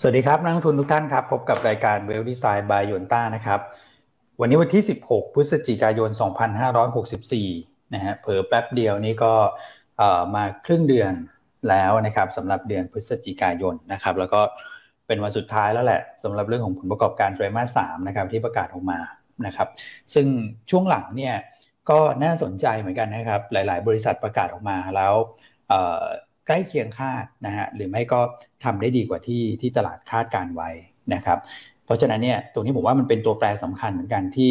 [0.00, 3.60] สวัสดีครับนักลงทุนทุกท่านครับ พบกับรายการเวลดีไซน์บายยนต้านะครับ
[4.40, 6.10] วันนี้วันที่ 16 พฤศจิกายน
[7.40, 9.32] 2564 นะฮะเผลอแป๊บเดียวนี้ก็
[10.34, 11.12] มาครึ่งเดือน
[11.68, 14.40] แล้วนะครับสำหรับเดือนพฤศจิกายนนะครับ แล้วก็
[15.06, 18.98] เป็นวันสุดท้ายแล้วแหละสำหรับเรื่องของผลประกอบการไตรมาส 3 นะครับที่ประกาศออกมา
[19.46, 19.68] นะครับ
[20.14, 20.26] ซึ่ง
[20.70, 21.34] ช่วงหลังเนี่ย
[21.90, 25.14] ก็น่าสนใจเหมือนกันนะครับ หลาย ๆ บริษัทประกาศออกมาแล้ว
[26.48, 28.20] ใกล้เคียงคาดนะฮะหรือไม่ก็
[28.64, 30.70] ทำได้ดีกว่าที่ที่ตลาดคาดการณ์ไว้
[31.14, 31.38] นะครับ
[31.84, 34.50] เพราะฉะนั้นเนี่ยตรงนี้ผมว่ามันเป็นตัวแปรสำคัญเหมือนกันที่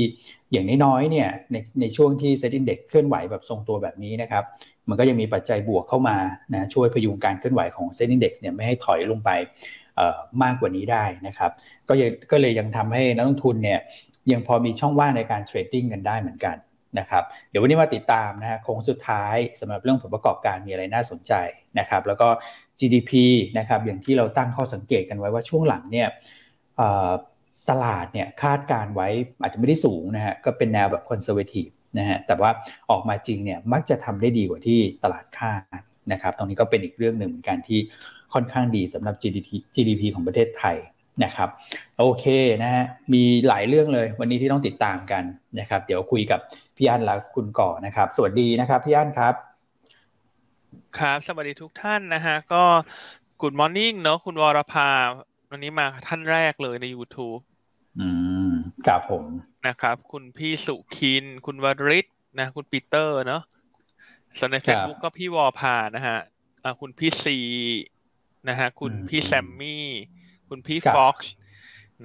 [0.52, 4.44] อย่างน้อยๆเนี่ยในในช่วงที่ SET Index เคลื่อนไหวแบบทรงตัวแบบนี้นะครับ
[4.90, 6.18] มันก็ยังมีปัจจัยบวกเข้ามา
[6.54, 9.30] นะช่วยพยุงการเคลื่อนไหวของ SET Index เนี่ยไม่ให้ถอยลงไป
[10.44, 11.52] มากกว่านี้ได้นะครับ
[11.90, 13.80] ก็ยังก็เลยยังทำให้นักลงทุนเนี่ย
[14.32, 16.56] ยังพอมีช่องว่างในการ trading กันได้เหมือนกัน
[17.00, 21.34] นะครับเดี๋ยววันนี้มาติดตามนะฮะโค้งสุดท้ายสำหรับเรื่องผลประกอบการมีอะไรน่าสนใจ
[21.80, 22.28] นะครับแล้วก็
[22.80, 23.12] GDP
[23.58, 26.08] นะครับอย่างที่เราตั้งข้อสังเกตกันไว้ว่าช่วงหลังเนี่ย
[27.70, 29.08] ตลาดเนี่ยคาดการไว้
[29.42, 31.68] อาจจะไม่ได้สูงนะฮะก็เป็นแนวแบบคอนเซอร์เวทีฟ
[32.00, 32.52] นะฮะแต่ว่า
[32.92, 37.80] ออกมาจริงเนี่ยมักจะทำได้ดีกว่าที่ตลาดคาดนะครับตรงนี้ก็เป็นอีกเรื่องหนึ่งเหมือนกันที่
[38.34, 40.78] ค่อนข้างดีสำหรับ GDP GDP ของประเทศไทย
[41.24, 41.50] นะครับ
[42.00, 42.26] โอเค
[42.64, 45.24] นะฮะมีหลายเรื่องเลยวันนี้ที่ต้องติดตามกัน
[45.60, 46.40] นะครับ เดี๋ยวคุยกับ
[46.78, 49.34] พี่อั้นและคุณก่อนะครับ สวัสดีนะครับพี่อั้นครับ
[50.98, 52.64] ครับสวัสดีทุกท่านนะฮะก็
[53.42, 54.90] Good Morning เนาะคุณวรภา
[55.50, 57.42] วันนี้มาท่านแรกเลยใน YouTube
[58.00, 58.08] อื
[58.50, 58.52] ม
[58.88, 59.24] ครับผม
[59.68, 62.06] นะครับ คุณพี่สุคิน คุณวริศ
[62.40, 63.42] นะ คุณปีเตอร์เนาะ
[64.38, 66.18] ส่วนใน Facebook ก็พี่วอพานะฮะ
[66.82, 67.38] คุณพี่ซี
[68.50, 69.88] นะฮะคุณพี่แซมมี่
[70.50, 71.34] คุณพี่ฟ็อกซ์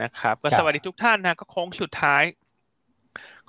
[0.03, 2.23] นะครับ ก็สวัสดีทุกท่านนะก็โค้งสุดท้าย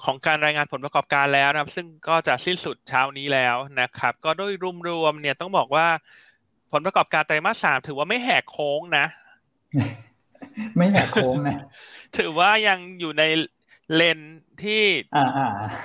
[0.04, 4.54] ของการรายงานผลประกอบการแล้วนะครับ ซึ่งก็จะสิ้นสุดเช้านี้แล้วนะครับ ก็โดย
[4.88, 5.88] รวมๆเนี่ยต้องบอกว่า
[6.72, 9.06] ผลประกอบการไตรมาสสามถือว่าไม่แหกโค้งนะ
[10.78, 11.60] ไม่แหกโค้งนะ
[12.18, 13.24] ถือว่ายังอยู่ใน
[13.96, 14.20] เลน
[14.64, 14.84] ที่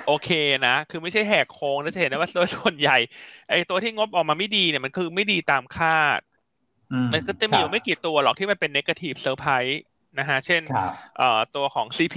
[0.07, 0.29] โอเค
[0.67, 2.97] นะ คือไม่ใช่แหกโค้งนะจะเห็นได้ว่าโดยส่วนใหญ่
[3.49, 6.19] ไอ้ตัวที่งบออกมาไม่ดีเนี่ยมันคือไม่ดีตามคาด
[7.13, 9.81] มันก็จะมีอยู่ไม่กี่ตัวหรอกที่มันเป็น negative surprise
[10.19, 10.61] นะฮะ เช่น
[11.55, 12.15] ตัวของ CP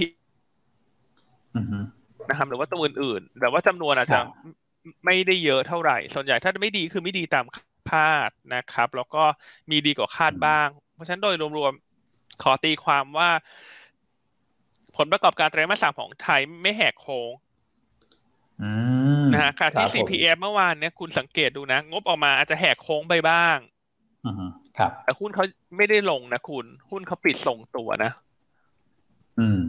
[2.29, 4.19] นะครับ หรือว่าตัวอื่นๆ แต่ว่าจำนวนอาจจะ
[5.05, 7.45] ไม่ได้เยอะเท่าไหร่ ส่วนใหญ่ถ้าไม่ดีคือไม่ดีตาม
[7.89, 9.23] คาดนะครับ แล้วก็
[9.71, 13.29] มีดีกว่าคาดบ้าง เพราะฉะนั้นโดยรวมๆ ขอตีความว่า
[14.97, 17.31] ผลประกอบการไตรมาสสามของไทยไม่แหกโค้ง
[19.33, 23.57] นะฮะการที่ CPM เมื่อวานเนี่ยคุณสังเกตดูนะ งบออกมาอาจจะแหกโค้งไปบ้าง
[24.77, 25.45] ครับแต่หุ้นเขา
[25.77, 28.11] ไม่ได้ลงนะคุณ หุ้นเขาปิดส่งตัวนะ
[29.39, 29.61] อืม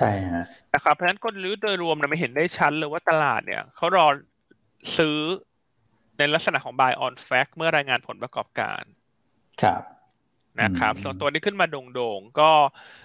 [0.00, 0.44] ใช่ฮะ
[0.74, 4.06] นะครับเพราะฉะนั้นกลยุทธ์โดยรวมเราไม่เห็นได้ชัดเลยว่าตลาดเนี่ยเขารอ
[4.98, 5.16] ซื้อ
[6.18, 8.82] ในลักษณะของ buy on fact เมื่อรายงานผลประกอบการ
[9.62, 9.82] ครับ
[10.62, 12.50] นะครับส่วนตัวที่ขึ้นมาโด่งๆ ก็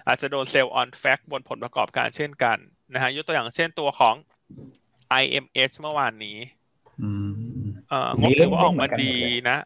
[0.06, 2.56] อาจจะโดนเซลล์ on fact บนผลประกอบการเช่นกัน
[2.92, 4.14] นะฮะยกตัวอย่างเช่นตัวของ
[5.22, 6.38] IMS เมื่อวานนี้
[8.18, 9.14] งบถือว่าออกมาดี
[9.48, 9.58] นะ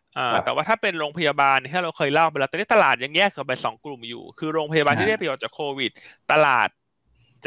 [0.44, 5.90] แต่ว่าถ้าเป็นโรงพยาบาลที่เราเคยเล่าไปแล้วตอนนี้ตลาดยังแยกกันไปสองกลุ่มอยู่ คือโรงพยาบาลที่ได้ประโยชน์จากโควิด
[6.32, 6.68] ตลาด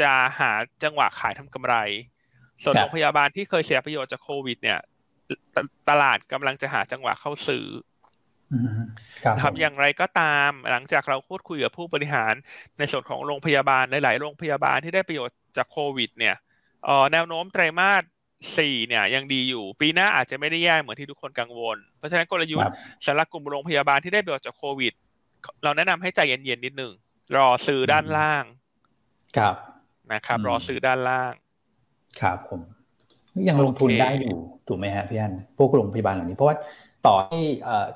[0.00, 0.50] จะหา
[0.84, 1.74] จังหวะขายทำกำไร
[2.62, 4.80] ส่วนโรงพยาบาลที่เคยเสียประโยชน์จากโควิด เนี่ย
[5.88, 7.66] ตลาดกำลังจะหาจังหวะเข้าซื้อ
[9.40, 12.34] ครับอย่างไรก็ตามหลังจากเราพูดคุยกับผู้บริหาร
[12.78, 16.36] ในส่วนของโรงพยาบาลหลาย ๆ โรงพยาบาลที่ได้ประโยชน์จากโควิด เนี่ย
[17.12, 18.02] แนวโน้มไตรมาส
[18.58, 22.72] สี่เนี่ยยังดีอยู่ปีหน้าอาจจะไม่ได้แย่เหมือนที่ทุกคนกังวล เพราะฉะนั้นกลยุทธ์
[23.06, 24.92] สำหรับกลุ่มโรงพยาบาลที่ได้ประโยชน์จากโควิด
[25.62, 26.92] เราแนะนำให้ใจเย็นๆนิดนึง
[27.36, 28.44] รอซื้อด้านล่าง
[29.36, 29.54] ครับ
[30.12, 31.32] นะครับ รอซื้อด้านล่าง
[32.20, 32.60] ครับผม
[33.48, 34.36] ยังลงทุนได้อยู่
[34.68, 36.56] ถูกไหมฮะพี่อันพวกโรงพยาบาลเหล่านี้เพราะว่า
[37.06, 37.40] ต่อให้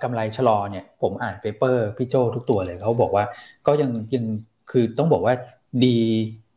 [0.03, 3.25] กำไรชะลอเนี่ย ผมอ่านเปเปอร์พี่โจทุกตัวเลยเขาบอกว่า
[3.67, 4.25] ก็ยังยัง
[4.71, 5.35] คือต้องบอกว่า
[5.85, 5.99] ดี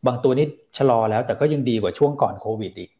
[0.08, 0.46] บางตัวนี้
[0.78, 2.92] ชะลอแล้วแต่ก็ยังดีกว่าช่วงก่อนโควิดอีก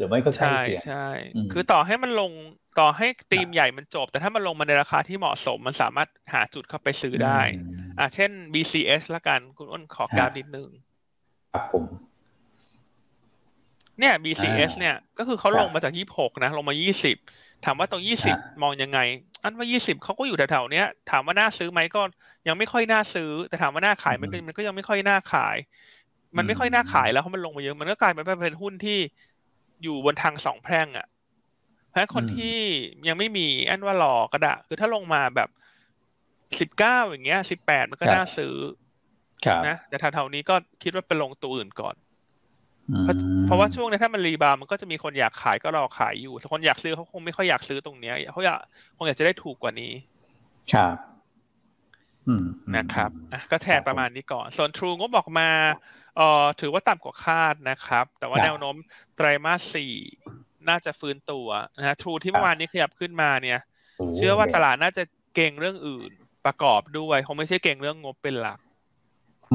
[0.00, 1.06] รือไม่ก็ใช่ใช่
[1.52, 2.32] คือต่อให้มันลง
[2.80, 7.40] ต่อให้ตีมใหญ่มันจบ แต่ถ้ามันลงมาในราคาที่เหมาะสม มันสามารถหาจุดเข้าไปซื้อได้
[7.98, 10.70] อ่าเช่น BCS ละกัน คุณอ้นขอการนิดนึง
[11.52, 11.84] ครับผม
[13.98, 17.16] เนี่ย BCS เนี่ย ก็คือเขาลงมาจากยี่หกนะ ลงมายี่สิบ
[17.64, 18.98] ถามว่าตรงยี่สิบมองยังไง
[19.42, 22.02] อันว่ายี่สิบเขาก็อยู่แถวๆเนี้ย ถามว่าน่าซื้อไหมก็
[22.48, 25.56] ยังไม่ค่อยน่าซื้อ แต่ถามว่าน่าขายมันก็มันก็ยังไม่ค่อยน่าขาย
[26.36, 28.98] มันไม่ค่อยน่าขายแล้วเพราะมันลงมาเยอะ มันก็กลายเป็นเป็นหุ้นที่
[29.82, 31.06] อยู่บนทางสองแพร่งอะ
[31.90, 32.56] เพราะคนที่
[33.08, 35.48] ยังไม่มีอันว่ารอก็ได้คือถ้าลงมาแบบ
[36.60, 38.54] สิบเก้าอย่างเงี้ยสิบแปดมันก็น่าซื้อ
[39.68, 41.94] นะแต่แถวๆนี้ก็คิดว่าเป็นลงตัวอื่นก่อน
[43.46, 48.58] เพราะว่าช่วงนี้ถ้ามันรีบามันก็จะมีคนอยากขายก็รอขายอยู่แต่คนอยากซื้อเขาคงไม่ค่อยอยากซื้อตรงเนี้ยเขาอยาก
[48.96, 49.92] คงอยากจะได้ถูกกว่านี้
[50.72, 50.96] ครับ
[52.76, 53.10] นะครับ
[53.50, 55.48] ก็แชร์ประมาณนี้ก่อน ส่วน True งบบอกมา
[56.16, 58.76] เอ่อถือว่าต่ำกว่าคาดนะครับ แต่ว่าแนวโน้ม
[59.16, 59.94] ไตรมาสสี่
[60.68, 61.48] น่าจะฟื้นตัว
[61.78, 63.60] นะฮะ True ที่เมื่อวานนี้ขยับขึ้นมาเนี่ย
[64.14, 65.02] เชื่อว่าตลาดน่าจะ
[65.34, 66.10] เก่งเรื่องอื่น
[66.46, 68.58] ประกอบด้วยคงไม่ใช่เก่งเรื่องงบเป็นหลัก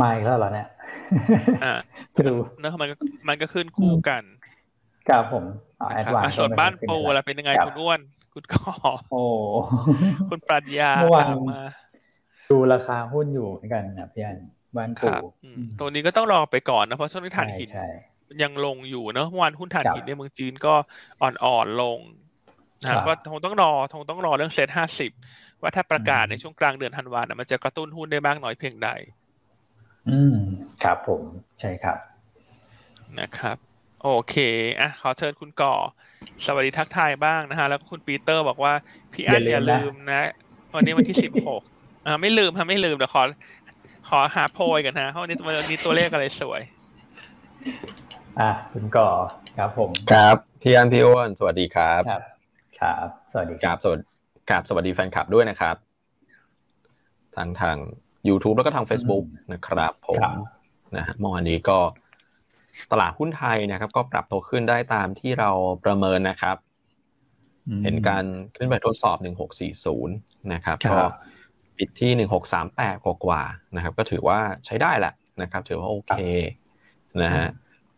[0.02, 0.68] มาอีกแล้วเหรอเนี่ย
[1.64, 1.74] อ่า
[2.28, 2.90] ดูเนอะมัน
[3.28, 4.24] มันก็ขึ้นคู่กัน
[5.10, 5.44] ครับผม
[5.96, 8.00] แอดวานส่วนบ้านปูอะไรเป็นยังไงคุณอ้วน
[8.34, 8.60] คุณก็
[9.12, 9.24] โอ้
[10.30, 10.92] คุณปรัชญา
[11.52, 11.62] มา
[12.50, 14.38] ดูราคาหุ้นอยู่เหมือนกันนะพี่อัน
[14.78, 15.08] บ้านปู
[15.80, 17.70] ตัวนี้ก็ต้องรอไปก่อนนะเพราะช่วงนี้ถ่านหิน
[18.44, 20.74] ยังลงอยู่เนอะวันหุ้นถ่านหินในเมืองจีนก็
[21.22, 22.00] อ่อนๆลง
[22.84, 25.12] นะก็คงต้องรอคงต้องรอเรื่องเซ็ตห้าสิบ
[25.62, 28.90] ว่าถ้าประกาศในช่วงกลางเดือนธันวาคมมันจะกระตุ้นหุ้นได้มากน้อยเพียงใด
[30.10, 30.36] อืม
[30.84, 31.22] ครับผม
[31.60, 31.98] ใช่ครับ
[33.20, 33.58] นะครับ
[34.04, 34.36] โอเค
[34.80, 35.74] อะขอเชิญคุณก่อ
[36.46, 38.74] สวัสดีทักทายบ้างนะฮะ แล้วคุณปีเตอร์บอกว่า
[39.14, 40.30] พี่อันอย่าลืมนะ
[40.76, 41.62] วันนี้วันที่สิบหก
[42.06, 43.24] อ่าไม่ลืมฮะไม่ลืมเดี๋ยวขอ
[44.10, 46.62] ขอหาโพยกันนะเพราะวันนี้วันนี้ตัวเลขอะไรสวย
[48.40, 49.10] อะคุณก่อ
[49.58, 52.24] ครับผม ครับพี่อันพี่อ้วนสวัสดีครับครับ
[52.80, 54.06] ครับ สวัสดีครับสวัสดี
[54.50, 55.76] ครับสวัสดีแฟนคลับด้วยนะครับ
[57.36, 57.78] ทางทาง
[58.30, 59.24] YouTube แล้วก็ทาง Facebook
[59.54, 60.22] นะครับผม
[60.96, 61.78] นะฮะเมื่อวานนี้ก็
[62.92, 65.50] ตลาดหุ้นไทยนะครับ ก็ปรับตัวขึ้นได้ตามที่เรา
[65.86, 66.58] ประเมินนะครับ
[67.84, 68.26] เห็นการ
[68.58, 69.18] ขึ้นไปทดสอบ
[69.84, 70.08] 1640
[70.54, 71.00] นะครับก็
[71.78, 72.12] ปิดที่
[72.60, 76.18] 1638 กว่าๆนะครับ ก็ถือว่าใช้ได้แหละนะครับ ถือว่าโอเค
[77.24, 77.48] นะฮะ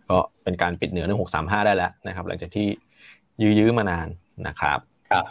[0.10, 2.68] ก็เป็นการปิดเหนือ 1635 ได้แล้วนะครับ หลังจากที่
[3.42, 4.08] ยื้อๆมานาน
[4.48, 4.80] นะครับ
[5.12, 5.26] ครับ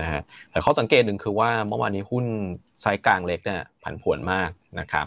[0.00, 2.24] นะฮะแต่ข้อสังเกตหนึ่งคือว่าเมื่อวานนี้หุ้น
[2.80, 4.50] ไซส์กลางเล็กเนี่ยผันผวนมาก
[4.80, 5.06] นะครับ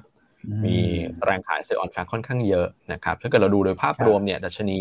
[0.66, 0.78] มี
[1.26, 4.80] แรงขาย sell on fact ค่อนข้างเยอะนะครับถ้าเกิดเราดูโดยภาพรวมเนี่ยดัชนี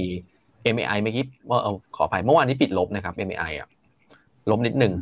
[0.75, 3.69] MAI เมื่อกี้ว่าเอาขอไปเมื่อวานนี้ปิดลบนะครับ MAI อะ
[4.51, 4.93] ลบนิดหนึ่ง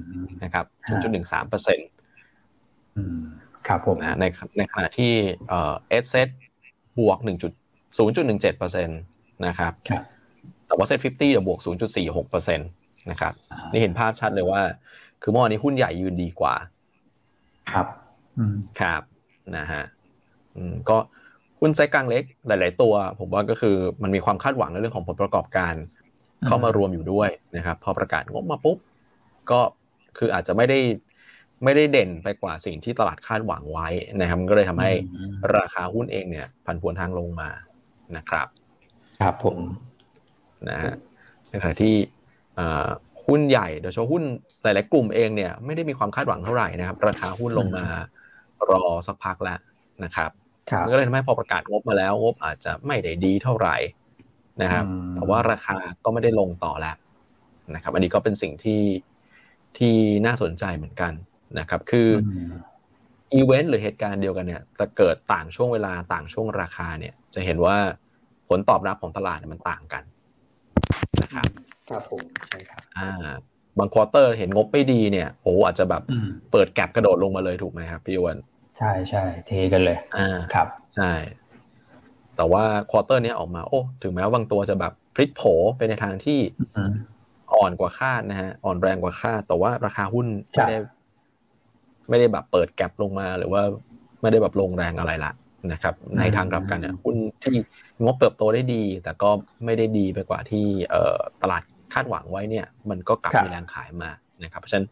[0.44, 0.64] นะครับ
[1.08, 1.88] 0.13เปอร์เซ็นต์
[3.68, 4.24] ครับผมนะใน
[4.58, 5.12] ในขณะที่
[5.48, 6.14] เอ่อเอสเซ
[6.98, 7.18] บวก
[7.68, 9.00] 1.0.17เปอร์เซ็นต์
[9.46, 9.72] นะครับ
[10.66, 11.60] แต่ว่า SET fifty บวก
[11.94, 12.68] 0.46เปอร์เซ็นต์
[13.10, 13.32] นะครับ
[13.72, 14.62] นี่เห็นภาพชัดเลยว่า
[15.22, 16.54] คือเมื่อวานนี้หุ้นใหญ่ยืนดีกว่า
[17.72, 17.86] ครับ
[18.80, 19.02] ครับ
[19.56, 19.82] นะฮะ
[20.88, 20.96] ก็
[21.60, 25.74] หุ้นไซส์กลางเล็กหลาย ๆ ตัว ผมว่าก็คือมันมีความคาดหวังในเรื่องของผลประกอบการ
[26.46, 28.78] เข้ามารวมอยู่ด้วยนะครับ พอประกาศงบมาปุ๊บ
[29.50, 29.60] ก็
[30.18, 30.78] คืออาจจะไม่ได้
[31.64, 33.88] ไม่ได้เด่นไปกว่าสิ่งที่ตลาดคาดหวังไว้
[34.20, 34.90] นะครับก็เลยทำให้
[35.56, 37.48] ราคาหุ้นเองเนี่ย ผันผวนทางลงมา
[38.16, 38.46] นะครับ
[39.20, 39.58] ครับผม
[40.68, 40.94] นะฮะ
[41.48, 41.94] ในขณะที่
[43.26, 44.24] หุ้นใหญ่โดยเฉพาะหุ้น
[44.62, 47.84] หลาย ๆ กลุ่มเองเนี่ยไม่ได้มีความคาดหวังเท่าไหร่นะครับ ราคาหุ้นลงมา
[48.70, 49.58] รอสักพักแล้ว
[50.04, 50.30] นะครับ
[50.84, 53.76] มันก็เลยทำให้พอประกาศงบมาแล้วงบอาจจะไม่ได้ดีเท่าไหร่
[54.62, 56.96] นะครับ แต่ว่าราคาก็ไม่ได้ลงต่อแล้ว
[57.74, 58.82] นะครับ อันนี้ก็เป็นสิ่งที่
[59.78, 59.94] ที่
[60.26, 61.12] น่าสนใจเหมือนกัน
[61.58, 62.08] นะครับ คือ
[63.34, 67.76] อีเวนต์หรือเหตุการณ์เดียวกันเนี่ยแต่เกิดต่างช่วงเวลาต่างช่วงราคาเนี่ย จะเห็นว่า
[68.48, 70.02] ผลตอบรับของตลาดมันต่างกัน
[71.22, 71.46] นะครับ
[71.88, 73.10] ครับผมใช่ครับ อ่า
[73.78, 76.02] บาง quarter เห็นงบไม่ดีเนี่ยโอ้อาจจะแบบ
[76.52, 78.38] เปิด gap กระโดดลงมาเลยถูกไหมครับพี่วัน
[78.78, 81.12] ใช่ใช่เทกันเลยอ่าครับใช่
[82.36, 85.42] แต่ว่าควอเตอร์นี้ออกมาโอ้ถึงแม้ว่าบางตัวจะแบบพลิกโผ
[85.76, 86.38] ไปในทางที่
[87.54, 90.78] อ่อนกว่าคาดนะฮะอ่อนแรงกว่าคาดแต่ว่าราคาหุ้นไม่ได้
[92.08, 93.62] ไม่ได้แบบเปิดแก็บลงมาหรือว่า
[94.20, 95.32] ไม่ได้แบบลงแรงอะไรละ
[95.72, 97.56] นะครับ ในทางกลับกันเนี่ยหุ้นที่
[98.04, 99.30] งบเติบโตได้ดี แต่ก็
[99.64, 100.66] ไม่ได้ดีไปกว่าที่
[101.42, 101.62] ตลาด
[101.92, 104.10] คาดหวังไว้เนี่ยมันก็กลับมีแรงขายมา
[104.44, 104.88] นะครับเพราะฉะนั้น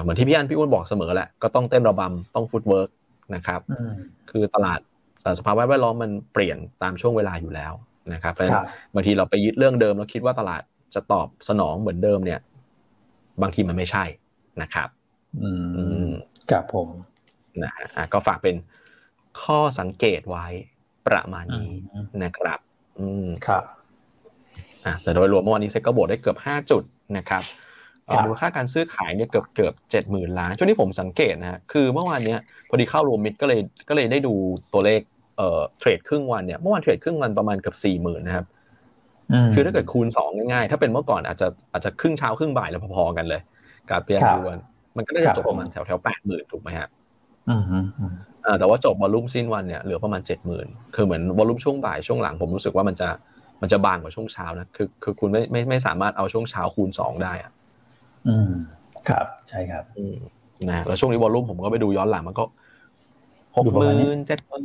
[0.00, 2.90] เหมือนที่พี่อันพี่อ้วนบอกเสมอแหละก็ต้องเต้นระบำต้องฟุตเวิร์ก
[3.34, 3.60] นะครับ
[4.30, 4.80] คือตลาด
[5.38, 7.72] สภาพแวดล้อมมันเปลี่ยนตามช่วงเวลาอยู่แล้ว
[8.12, 10.62] นะครับเพราะฉะนั้นบางทีเราไปยึดเรื่องเดิมแล้วคิดว่าตลาด
[10.94, 12.40] จะตอบสนองเหมือนเดิมเนี่ย
[13.42, 14.04] บางทีมันไม่ใช่
[14.62, 14.88] นะครับ
[15.42, 15.50] อื
[16.06, 16.08] ม
[16.50, 16.88] กับผม
[17.64, 18.56] นะฮะก็ฝากเป็น
[19.42, 20.46] ข้อสังเกตไว้
[21.06, 21.72] ประมาณนี้
[22.22, 22.58] นะครับ
[22.98, 23.72] อืมครับอ่า
[25.02, 26.82] แต่โดยรวมเมื่อวานนี้เซ็ตก็บวกได้เกือบห้าจุด
[27.18, 27.42] นะครับ
[28.24, 32.38] มูลค่าการซื้อขายเนี่ยเกือบเกือบเจ็ดหมื่นล้านช่วงนี้ผมสังเกตนะฮะคือเมื่อวานเนี้ย
[32.68, 34.34] พอดีเข้ารวมมิดก็เลยก็เลยได้ดู
[34.72, 35.00] ตัวเลข
[35.38, 38.46] เอ่อเทรดครึ่งวันเนี่ยเมื่อวานเทรดครึ่งวันประมาณเกือบสี่หมื่นนะครับ
[39.54, 43.40] คือถ้าเกิดคูณสองง่ายๆ ถ้าเป็นเมื่อก่อนอาจจะอาจจะครึ่งเช้าครึ่งบ่ายแล้วพอๆกันเลย
[43.90, 44.58] กับเปียนดวน
[44.96, 46.88] มันก็น่าจะจบประมาณแถวแถวแปดหมื่นถูกไหมฮะ
[48.46, 53.08] อ่าแต่ว่าจบวอลลุ่มสิ้นวันเนี่ยเหลือประมาณเจ็ดหมื่นคือเหมือนวอลลุ่มช่วงบ่ายช่วงหลังผมรู้สึกว่ามันจะ
[53.66, 57.52] มันจะบางกว่าช่วงเช้านะคือคือคุณไม่ไม่ไม่สามารถเอาช่วงเช้าคูณสองได้อะ
[58.28, 58.50] อืม
[59.08, 60.16] ครับใช่ครับอืม
[60.68, 62.44] นะแล้วช่วงนี้วอลลุ่มผมก็ไปดูย้อนหลังมันก็
[63.56, 64.64] หกหมื่นเจ็ดหมื่น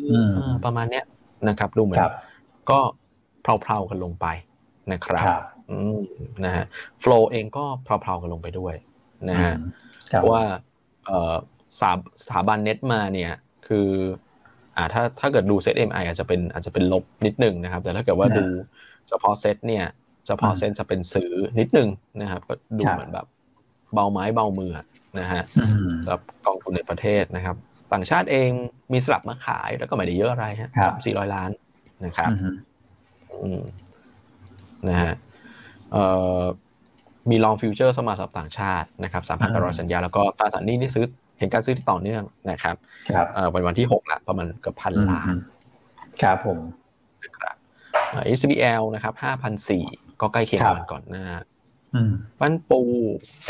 [0.65, 1.05] ประมาณเนี้ย
[1.48, 2.00] นะครับ ดูเหมือน
[2.72, 2.79] ก็
[3.41, 4.25] เพลาๆกันลงไป
[4.91, 5.25] นะครับ
[5.72, 6.00] อืม
[6.46, 6.65] นะฮะ
[7.00, 8.75] โฟล์เองก็เพลาๆกันลงไปด้วย
[9.29, 9.53] นะฮะ
[10.10, 10.43] เพราะว่า
[11.05, 11.34] เอ่อ
[11.79, 11.91] สา
[12.24, 13.31] สถาบันเน็ตมาเนี่ย
[13.67, 13.88] คือ
[14.77, 18.46] อ่าถ้าถ้าเกิดดูเซตเอ็มไออาจจะเป็นอาจจะเป็นลบนิดนึงนะครับ แต่ถ้าเกิดว่าดู
[19.12, 19.86] เฉพาะเซตเนี่ย
[20.27, 21.89] เฉพาะเซตจะเป็นซื้อนิดนึง
[22.22, 23.25] นะครับก็ดูเหมือนแบบ
[23.94, 24.72] เบาไม้เบามือ
[25.20, 25.44] นะฮะ
[26.03, 27.56] สำหรับกองทุนในประเทศนะครับ
[27.94, 28.50] ต่างชาติเอง
[28.94, 31.50] มีสลับมาขายแล้วก็ไม่ได้เยอะอะไรฮะสามสี่ร้อยล้าน
[32.06, 32.30] นะครับ
[34.89, 35.13] นะฮะ
[35.91, 36.03] เอ่
[36.39, 36.41] อ
[37.30, 41.06] มีลองฟิวเจอร์สมาสำหรับต่างชาตินะครับสามพันแปดร้อยสัญญาแล้วก็ตราสารนี้นี่ซื้อ
[41.39, 42.75] เห็นการซื้อที่ต่อเนื่องนะครับ
[43.10, 45.36] ครับเอ่อวันวันที่หกละประมาณเกือบพันล้าน
[46.24, 46.80] ครับผมนะครับเอ่อ
[48.39, 49.86] SBL นะครับห้าพันสี่
[50.22, 51.27] ก็ใกล้เคียงกันก่อนหน้า
[52.39, 52.82] ปั้นปู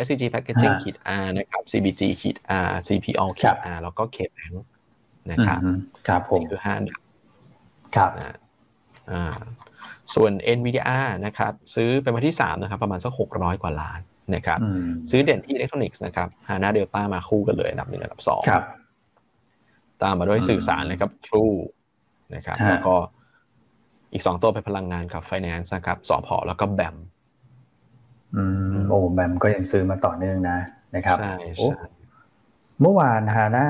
[0.03, 4.47] SCG Packaging ขีด R นะครับ CBG ขีด R CPO ขีด R แล้วก็ k b a
[4.51, 4.57] n k
[5.31, 5.59] นะครับ
[6.07, 6.75] ครับผมคือห้า
[7.95, 8.11] ครับ
[9.11, 9.37] อ่า
[10.13, 13.99] ส่วน NVIDIA นะครับซื้อเป็นวันที่ 3 นะครับ ประมาณสัก 600 กว่าล้าน
[14.35, 14.59] นะครับ
[15.09, 18.43] ซื้อเด่นที่อิเล็กทรอนิกส์นะครับฮาน่าเดลต้ามาคู่กันเลยอันดับหนึ่งอันดับสอง
[20.01, 21.57] ตามมาด้วยสื่อสารนะครับ True
[22.35, 22.95] นะครับ แล้วก็
[24.13, 26.95] อีกสองตัวเป็นพลังงานกับ Finance นะครับสอพอแล้วก็แบม
[28.35, 30.57] อืมโอ้แบมก็ยังซื้อมาต่อเนื่องนะ
[30.95, 31.69] นะครับใช่ใช่
[32.81, 33.67] เมื่อวานฮาน่า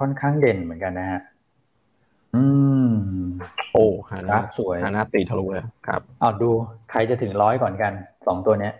[0.00, 1.20] ค่อนข้างเด่นเหมือนกันนะฮะ
[2.36, 2.44] อื
[2.86, 2.88] ม
[3.72, 6.50] โอ้ฮาน่าสวยฮาน่าตีทะลุเลยครับเอาดู
[6.90, 7.92] ใครจะถึงร้อยก่อนกัน
[8.26, 8.74] สองตัวเนี้ย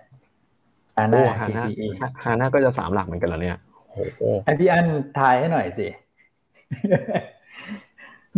[0.99, 1.87] ฮาน่า KCE
[2.25, 3.59] ฮาน่าก็จะสามหลักเหมือนกันแล้วเนี่ย
[3.93, 4.87] โอ้โหให้พี่อัน
[5.19, 5.87] ทายให้หน่อยสิ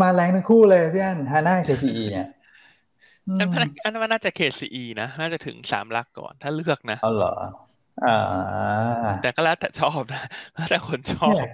[0.00, 2.26] มาแรงทั้งคู่เลยพี่อันฮาน่า KCE เนี่ย
[3.40, 7.34] อันอันว่าน่าจะ KCE นะ น่าจะถึงสามลักก่อน ถ้าเลือกนะอ๋อเหรอ
[8.06, 8.18] อ่า
[9.22, 10.22] แต่ก็แล้วแต่ชอบนะ
[10.54, 11.44] แล้วแต่คนชอบ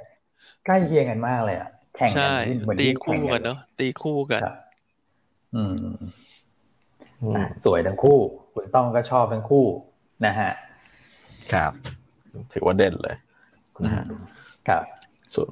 [0.64, 2.26] ใกล้เคียงกันมากเลยอะแข่งกั
[2.74, 4.40] นตีคู่กันเนาะตีคู่กัน
[5.56, 5.76] อืม
[7.64, 8.18] สวยทั้งคู่
[8.54, 9.66] คุณต้องก็ชอบทั้งคู่
[10.26, 10.50] นะฮะ
[11.52, 11.72] ครับ
[12.52, 13.16] ถือว่าเด่นเลย
[13.84, 14.04] นะฮะ
[14.68, 14.82] ครับ
[15.34, 15.48] ส่วน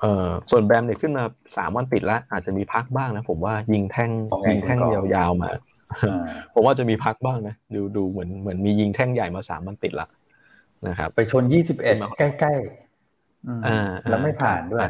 [0.00, 1.24] เอ่อส่วนแบมเนี่ยขึ้นมา
[1.56, 4.10] สามวันติดแล้ว อาจจะมีพักบ้างนะ ผมว่ายิงแท่ง
[4.50, 5.50] ยิงแท่งยาวๆมา
[6.54, 10.08] ผมว่าจะมีพักบ้างนะ ดูดูเหมือนเหมือนมียิงแท่งใหญ่มาสามวันติดละ
[10.88, 14.88] นะครับไปชนยี่สิบเอ็ดใกล้ๆอ่าแล้วไม่ผ่านด้วย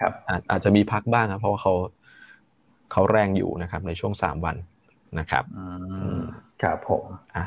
[0.00, 0.12] ครับ
[0.50, 1.74] อาจจะมีพักบ้างครับเพราะว่าเขา
[2.92, 4.56] เขาแรงอยู่นะครับ ในช่วงสามวัน
[5.18, 5.44] นะครับ
[6.62, 7.04] ครับผม
[7.36, 7.44] อะ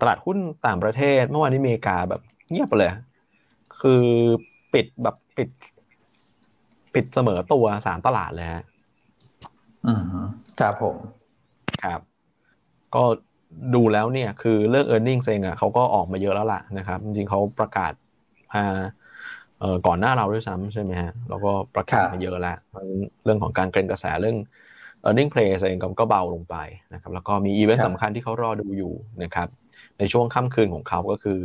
[0.00, 2.92] ตลาดหุ้นต่างประเทศ เมื่อวานนี้อเมริกาแบบเงียบไปเลย
[3.80, 4.02] คือ
[4.74, 5.48] ปิดแบบปิด
[6.96, 8.64] ปิดเสมอตัวสามตลาดเลยฮะ
[9.86, 10.02] อืม
[10.60, 10.96] ครับผม
[11.84, 12.00] ครับ
[12.94, 13.04] ก็
[13.74, 17.92] ดูแล้วเนี่ยคือเรื่อง e a r n i n g เองอะเขาก็ออกมาเยอะแล้วล่ะนะครับ จริงๆเขาประกาศ
[18.54, 18.80] อ่า
[19.60, 22.56] เอ่อก่อนหน้าเราด้วยซ้ำใช่ไหมฮะแล้วก็ประกาศมาเยอะแล้ว
[23.24, 24.36] เรื่องของการเกรงกระแสเรื่อง
[25.04, 26.56] earning play เองก็เบาลงไป
[26.94, 29.48] นะครับแล้วก็มีอีเวนต์สำคัญที่เขารอดูอยู่นะครับ
[29.98, 31.40] ในช่วงค่ำคืนของเขาก็คือ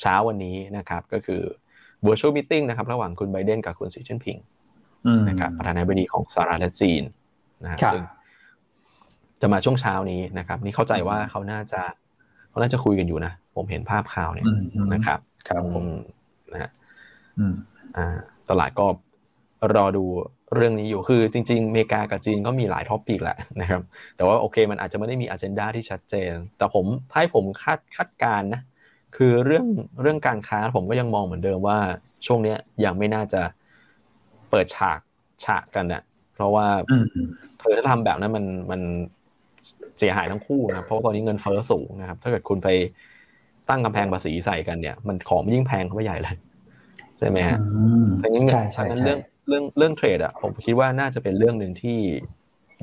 [0.00, 1.42] เช้าวันนี้นะครับก็คือ
[2.06, 4.38] virtual meeting นะครับระหว่างคุณไบเดนกับคุณสีจิ้นผิง
[5.28, 7.02] นะครับประธานาธิบดีของสหรัฐและจีน
[7.62, 8.02] นะครับซึ่ง
[9.40, 11.82] จะมาช่วงเช้านี้นะครับ นี่เข้าใจว่าเขาน่าจะ
[12.50, 14.46] เขาน่าจะคุยกันอยู่นะ ผมเห็นภาพข่าวเนี่ย
[14.94, 15.84] นะครับครับผม
[16.52, 16.70] นะฮะ
[18.50, 18.86] ตลาดก็
[19.74, 20.04] รอดู
[20.54, 23.82] เรื่องนี้อยู่คือจริงๆอเมริกากับจีนก็มีหลาย topic แหละนะครับ
[24.16, 28.60] แต่ว่าโอเคมันอาจจะไม่ได้มี agenda ที่ชัดเจน แต่ผมถ้าให้ผมคาดคาดการนะ
[29.16, 29.66] คือเรื่อง
[30.02, 31.78] เรื่องการค้าผมก็ยังมองเหมือนเดิมว่า
[32.26, 33.42] ช่วงนี้ยังไม่น่าจะ
[34.50, 34.98] เปิดฉาก
[35.44, 36.02] ฉากกันนะ
[36.34, 36.66] เพราะว่า
[37.58, 38.80] เธอถ้าทำแบบนั้นมันมัน
[39.98, 42.68] เสียหายทั้งคู่นะเพราะว่าตอนนี้เงินเฟ้อสูงนะครับ ถ้าเกิดคุณไป
[43.68, 46.36] ตั้งกำแพงภาษีใส่กันเนี่ย มันของยิ่งแพงเข้าไปใหญ่เลย
[47.18, 47.58] ใช่ไหมฮะ
[48.20, 51.98] แต่ยังฉะนั้นเรื่องเรื่องเรื่องเทรดอะผมคิดว่าน่าจะเป็นเรื่องหนึ่งที่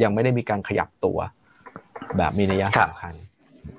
[0.03, 1.17] ยังไม่ได้มีการขยับตัว
[2.17, 3.13] แบบมีนัยสำคัญ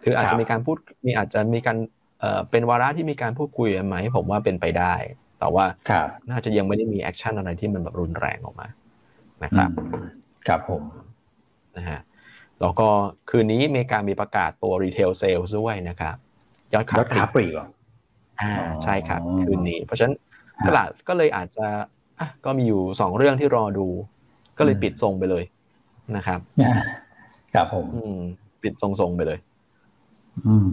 [0.05, 0.77] คืออาจจะมีการพูด
[1.07, 1.77] มีอาจจะมีการ
[2.21, 4.95] เอ่อเป็นวาระที่มีการพูดคุยไหมผมว่าเป็นไปได้
[5.45, 5.67] แต่ว่า
[6.31, 8.69] น่าจะยังไม่ได้มี action อะไรที่มันแบบรุนแรงออกมา
[9.45, 9.71] นะครับ
[10.47, 10.83] ครับผม
[11.77, 12.01] นะฮะ
[12.61, 12.89] แล้วก็
[13.31, 16.17] คืนนี้อเมริกามีประกาศตัว retail sales ด้วยนะครับ
[16.73, 17.55] ยอดขายปลีก
[18.41, 18.53] อ่า
[18.85, 20.15] ใช่ครับ คืนนี้ เพราะฉะนั้น
[20.67, 21.67] ตลาดก็เลยอาจจะ
[22.21, 23.87] อะก็มีอยู่สองเรื่องที่รอดู
[24.59, 25.45] ก็เลยปิดทรงไปเลย
[26.17, 26.41] นะครับ
[27.55, 27.87] ครับผม
[28.63, 29.39] ปิดทรงๆไปเลย
[30.47, 30.67] อืม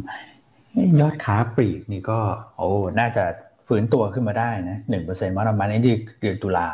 [1.01, 2.19] ยอดค้าปลีกนี่ก็
[2.57, 3.25] โอ้ น่าจะ
[3.67, 5.79] ฝืนตัวขึ้นมาได้นะหนึ่งเปอร์เซ็นต์มาประมาณนี้
[6.21, 6.67] เดือนตุลา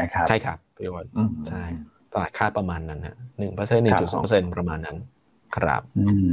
[0.00, 1.06] นะครับใช่ครับพี่วอน
[1.48, 1.64] ใช่
[2.12, 4.96] ตลาดคาดประมาณนั้นนะหนึ่งเปอร์เซ็นต์หนึ่งจุดสองเปอร์เซ็นต์ประมาณนั้น
[5.56, 6.32] ครับอืม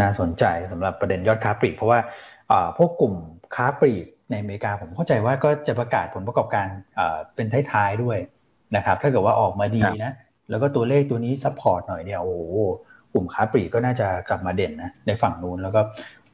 [0.00, 2.00] น่าสนใจสำหรับประเด็นยอดค้าปลีกเพราะว่า
[2.76, 3.14] พวกกลุ่ม
[3.56, 6.66] ค้าปลีกในอเมริกาผมเข้าใจว่าก็จะประกาศผลประกอบการ
[7.34, 8.18] เป็นท้ายๆด้วย
[8.76, 10.12] นะครับ ถ้าเกิดว่าออกมาดีนะ
[10.50, 12.34] แล้วก็ตัวเลขตัวนี้ support หน่อยเนี่ยโอ้
[13.12, 15.80] กลุ่มค้าปลีกก็น่าจะกลับมาเด่นนะในฝั่งนู้นแล้วก็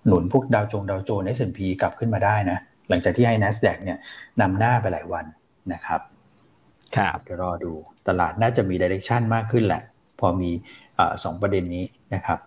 [0.06, 2.58] หนุนพวก Dow Jones Dow Jones S&P กลับขึ้นมาได้นะ
[2.88, 3.98] หลังจากที่ให้ NASDAQ เนี่ย
[4.40, 5.24] นำหน้าไปหลายวัน
[5.72, 6.00] นะครับ
[6.96, 7.72] ครับเดี๋ยวรอดู
[8.08, 9.82] ตลาดน่าจะมี direction มากขึ้นแหละ
[10.20, 10.50] พอมี
[11.24, 11.84] สองประเด็นนี้
[12.14, 12.38] นะครับ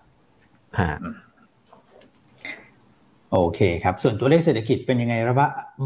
[3.31, 5.15] โอเคครับ ส่วนตัวเลขเศรษฐกิจเป็นยังไง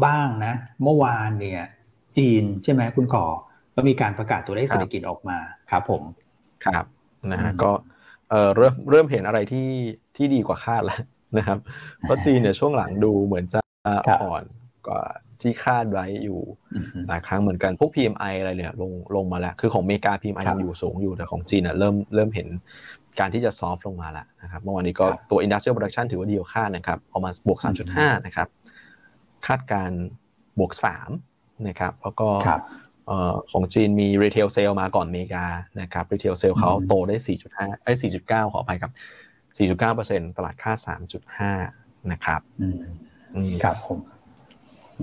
[0.04, 1.62] บ้างนะ เมื่อวานเนี่ย
[2.18, 3.26] จีนใช่ไหมคุณก่อ
[3.74, 5.38] ก็มีการประกาศตัวเลขเศรษฐกิจออกมา
[5.70, 6.02] ครับผม
[6.64, 6.84] ครับ
[7.32, 7.70] นะฮะก็
[8.30, 9.68] เออเริ่มเริ่มเห็นอะไรที่
[10.16, 11.02] ที่ดีกว่าคาดแล้ว
[11.36, 11.58] นะครับ
[12.00, 13.60] เพราะจีนเนี่ยช่วงหลังดูเหมือนจะ
[14.22, 14.44] อ่อน
[14.86, 15.02] กว่า
[15.40, 16.40] ที่คาดไว้อยู่
[17.08, 22.48] หลายครั้งเหมือนกันพวก PMI อะไรเนี่ยลงลงมาแล้ว คือของอเมริกา PMI ยังอยู่สูงอยู่แต่ของจีนเริ่มเริ่มเห็น
[23.20, 27.58] การที่จะซอฟลงมาแล้วนะครับเมื่อวานนี้ก็ตัว Industrial Production ถือว่าดีกว่าคาดนะครับออกมาบวก
[27.92, 28.48] 3.5 นะครับ
[29.46, 29.90] คาดการ
[30.58, 30.72] บวก
[31.18, 32.28] 3 นะครับ แล้วก็
[33.50, 35.44] ของจีนมี Retail Sale มาก่อนอเมริกา
[35.80, 37.16] นะครับ Retail Sale เขาโตได้
[37.50, 37.92] 4.5ไอ้
[38.24, 38.92] 4.9 ขออภัยครับ
[39.70, 40.78] 4.9%ตลาดคาด
[41.44, 42.40] 3.5 นะครับ
[43.64, 43.98] ครับผม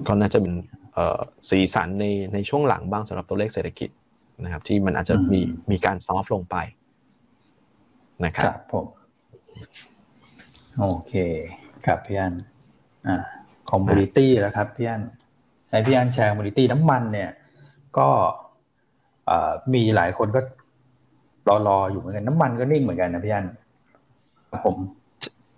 [0.08, 0.54] ก็น่าจะเป็น
[1.50, 3.90] สีสันในในช่วงหลังบ้างสำหรับตัวเลขเศรษฐกิจ
[4.44, 5.40] นะครับ ที่มันอาจจะมี
[5.72, 6.56] มีการ soft ลงไป
[8.26, 8.86] นะครับผม
[10.80, 11.14] โอเค
[11.86, 12.34] ครับพี่อัน
[13.08, 13.18] อ่า
[13.70, 15.02] commodity แล้วครับพี่อัน
[15.70, 17.32] ให้พี่อันแชร์ commodity น้ำมันเนี่ย
[17.98, 18.10] ก็
[19.74, 20.42] มีหลายคนก็
[21.48, 23.46] รอรออยู่เหมือนกันน้ำมันก็นิ่งเหมือนกันนะพี่อัน
[24.66, 24.78] ผม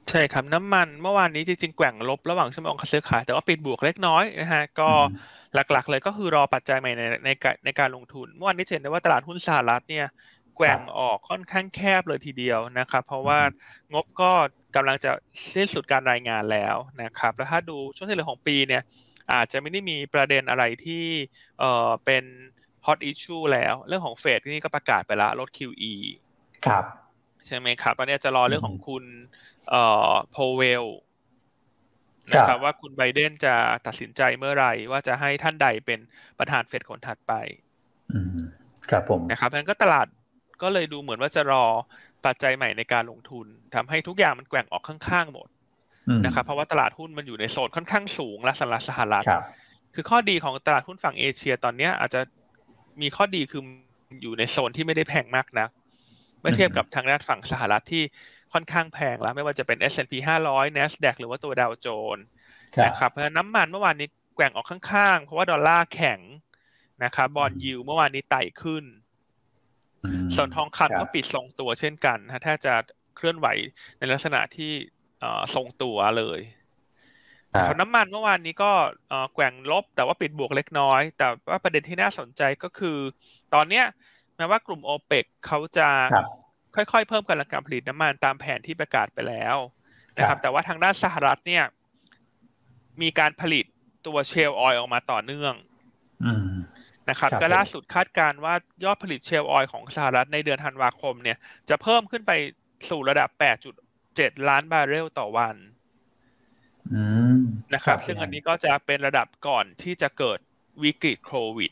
[0.09, 4.89] ใช่ครับน้ำมันเมื่อวานนี้จริงๆแกว่งลบระหว่างชั่วโมงการซื้อขาย แต่ว่าปิดบวกเล็กน้อยนะฮะก็
[5.55, 7.29] หลักๆ เลยก็คือรอปัจจัยใหม่ในใน
[7.65, 10.07] ในการลงทุน เมื่อวานนี้เห็นได้ว่าตลาดหุ้นสหรัฐเนี่ย
[10.57, 13.39] แกว่งออกค่อนข้างแคบเลยทีเดียวนะครับ เพราะว่า
[13.93, 14.31] งบก็
[14.75, 15.11] กำลังจะ
[15.53, 18.83] สิ้นสุดการรายงานแล้วนะครับแล้วถ้าดูช่วงที่เหลือของปีเนี่ย
[19.33, 21.03] อาจจะไม่ได้มีประเด็นอะไรที่
[21.59, 22.23] เอ่อเป็น
[22.85, 25.93] ฮอตอิชชูแล้ว เรื่องของเฟดนี่ก็ประกาศไปแล้วลด QE
[26.65, 26.85] ครับ
[27.45, 29.03] ใช่ไหมครับตอนนี้จะรอเรื่องของคุณ
[29.69, 30.85] เอ่อโพเวล
[32.31, 33.55] นะครับว่าคุณไบเดนจะ
[33.87, 35.99] ตัดสินใจเมื่อไหร่ ว่าจะให้ท่านใดเป็น
[36.39, 37.33] ประธานเฟดคนถัดไป
[38.91, 40.07] ครับผมนะครับเพราะนั้นก็ตลาด
[40.61, 41.65] ก็เลยดูเหมือนว่าจะรอ
[42.25, 45.47] ปัจจัยใหม่ในการลงทุนทำให้ทุกอย่างมันแกว่งออกข้างๆหมด
[46.25, 49.25] นะครับ เพราะว่าตลาดหุ้นมันอยู่ในโซนค่อนข้างสูงและสหรัฐสหรัฐ
[49.95, 52.21] คือข้อดีของตลาดหุ้นฝั่งเอเชียตอนนี้อาจจะ
[53.01, 53.61] มีข้อดีคือ
[54.21, 55.67] อยู่ในโซนที่ไม่ได้แพงมากนะ
[56.41, 58.03] เมื่อเทียบกับทางด้านฝั่งสหรัฐที่
[58.53, 60.13] ค่อนข้างแพงแล้ว ไม่ว่าจะเป็น S&P
[60.47, 62.25] 500 NASDAQ หรือว่าตัวดาวโจนส์
[62.85, 66.19] นะครับเพราะน้ำมันเมื่อวานนี้แกว่งออกข้างๆ เพราะว่าดอลลาร์แข็ง
[67.03, 68.83] นะครับบอลยิวเมื่อวานนี้ไต่ขึ้น
[70.35, 72.73] ส่วนทองคำก็ปิดทรงตัวเช่นกันฮะถ้าจะ
[73.15, 73.47] เคลื่อนไหว
[73.97, 74.71] ในลักษณะที่
[75.55, 76.39] ทรงตัวเลย
[77.63, 78.71] เขาน้ำมันเมื่อวานนี้ก็
[79.33, 82.97] แกว่งลบแต่ว่าปิดบวกเล็กน้อย แต่ว่าประเด็นที่น่าสนใจก็คือ
[83.53, 85.87] ตอนเนี้ยแม้ว่ากลุ่มโอเปกเขาจะ
[86.75, 89.57] ค่อยๆ เพิ่มกำลังการผลิตน้ำมันตามแผนที่ประกาศไปแล้ว
[90.17, 91.63] นะครับ แต่ว่าทางด้านสหรัฐเนี่ย
[93.01, 93.65] มีการผลิต
[94.07, 95.53] ตัวเชลออยออกมาต่อเนื่อง
[97.09, 98.53] นะครับ ก็ล่าสุดคาดการว่า
[98.85, 101.37] ยอดผลิตเชลออยของสหรัฐในเดือนธันวาคมเนี่ย
[101.69, 102.31] จะเพิ่มขึ้นไป
[102.89, 103.29] สู่ระดับ
[103.89, 105.55] 8.7 ล้านบาร์เรลต่อวัน
[107.73, 110.39] นะครับ ซึ่งอันนี้ก็จะเป็นระดับก่อนที่จะเกิด
[110.83, 111.71] วิกฤตโควิด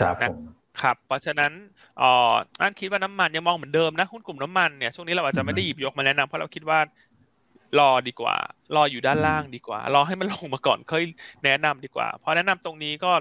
[0.00, 0.38] ครับผม
[0.82, 1.52] ครับเพราะฉะนั้น
[2.00, 6.78] อ่ออันคิดว่าน้ำมันยังมองเหมือนเดิมนะหุ้นกลุ่มน้ำมันเนี่ยช่วงนี้เราอาจจะไม่ได้หยิบยกมาแนะนำเพราะเราคิดว่า
[7.78, 8.36] รอดีกว่า
[8.76, 11.02] รออยู่ด้านล่างดีกว่า รอให้มันลงมาก่อนค่อย
[11.44, 13.12] แนะนำดีกว่าเพราะแนะนำตรงนี้ก็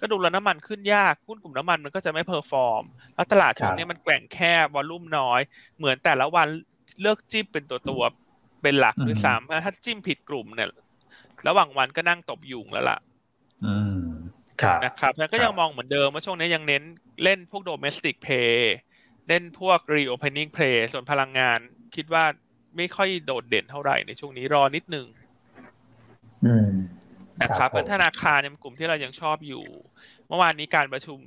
[0.00, 2.82] ก็ดูแล้วน้ำมันขึ้นยากหุ้นกลุ่มน้ำมันมันก็จะไม่ perform
[3.14, 5.40] แล้วตลาดช่วงนี้มันแกว่งแคบ volume น้อย
[5.78, 6.48] เหมือนแต่ละวัน
[7.00, 8.02] เลือกจิ้มเป็นตัวตัว
[8.62, 10.70] เป็นหลักด้วยซ้ำถ้าจิ้มผิดกลุ่มเนี่ย
[11.46, 12.98] ระหว่างวันก็นั่งตบยุงแล้วล่ะ
[13.64, 14.17] อืม
[14.84, 16.82] นะครับแล้วก็ยังมองเหมือนเดิมว่าช่วงนี้ยังเน้น
[17.24, 18.54] เล่นพวก domestic pay
[19.28, 21.58] เล่นพวก reopening play ส่วนพลังงาน
[21.96, 22.24] คิดว่า
[22.76, 25.06] ไม่ค่อยโดดเด่นเท่าไหร่ในช่วงนี้รอนิดนึง
[27.42, 29.64] นะครับเป็นธนาคารในกลุ่มที่เรายังชอบอยู่
[30.28, 31.18] เมื่อวานนี้การประชุม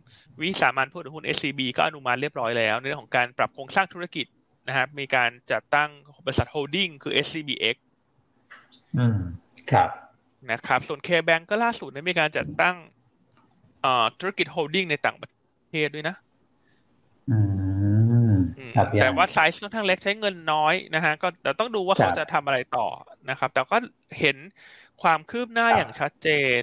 [0.42, 4.26] วิสามันผู้ถือหุ้น SCB ก็อนุมัติเรียบร้อยแล้ว ในเรื่องของการปรับโครงสร้างธุรกิจ
[4.68, 5.90] นะครับมีการจัดตั้ง
[6.26, 7.76] บริษัท holding คือ SCBX
[8.98, 9.20] อืม
[9.72, 9.90] ครับ
[10.52, 12.76] นะครับ ส่วน K-Bank ก็ล่าสุดได้มีการจัดตั้ง
[14.20, 15.30] ธุรกิจ holding ในต่างประ
[15.70, 16.16] เทศด้วยนะ
[19.02, 22.88] แต่ว่าไซส์ค่อนข้างเล็กใช้เงินน้อยนะฮะก็แต่ต้องดูว่าเขาจะทำอะไรต่อ
[23.30, 23.78] นะครับ แต่ก็
[24.20, 24.38] เห็น
[25.02, 26.28] ความคืบหน้าอย่างชัดเจ
[26.60, 26.62] น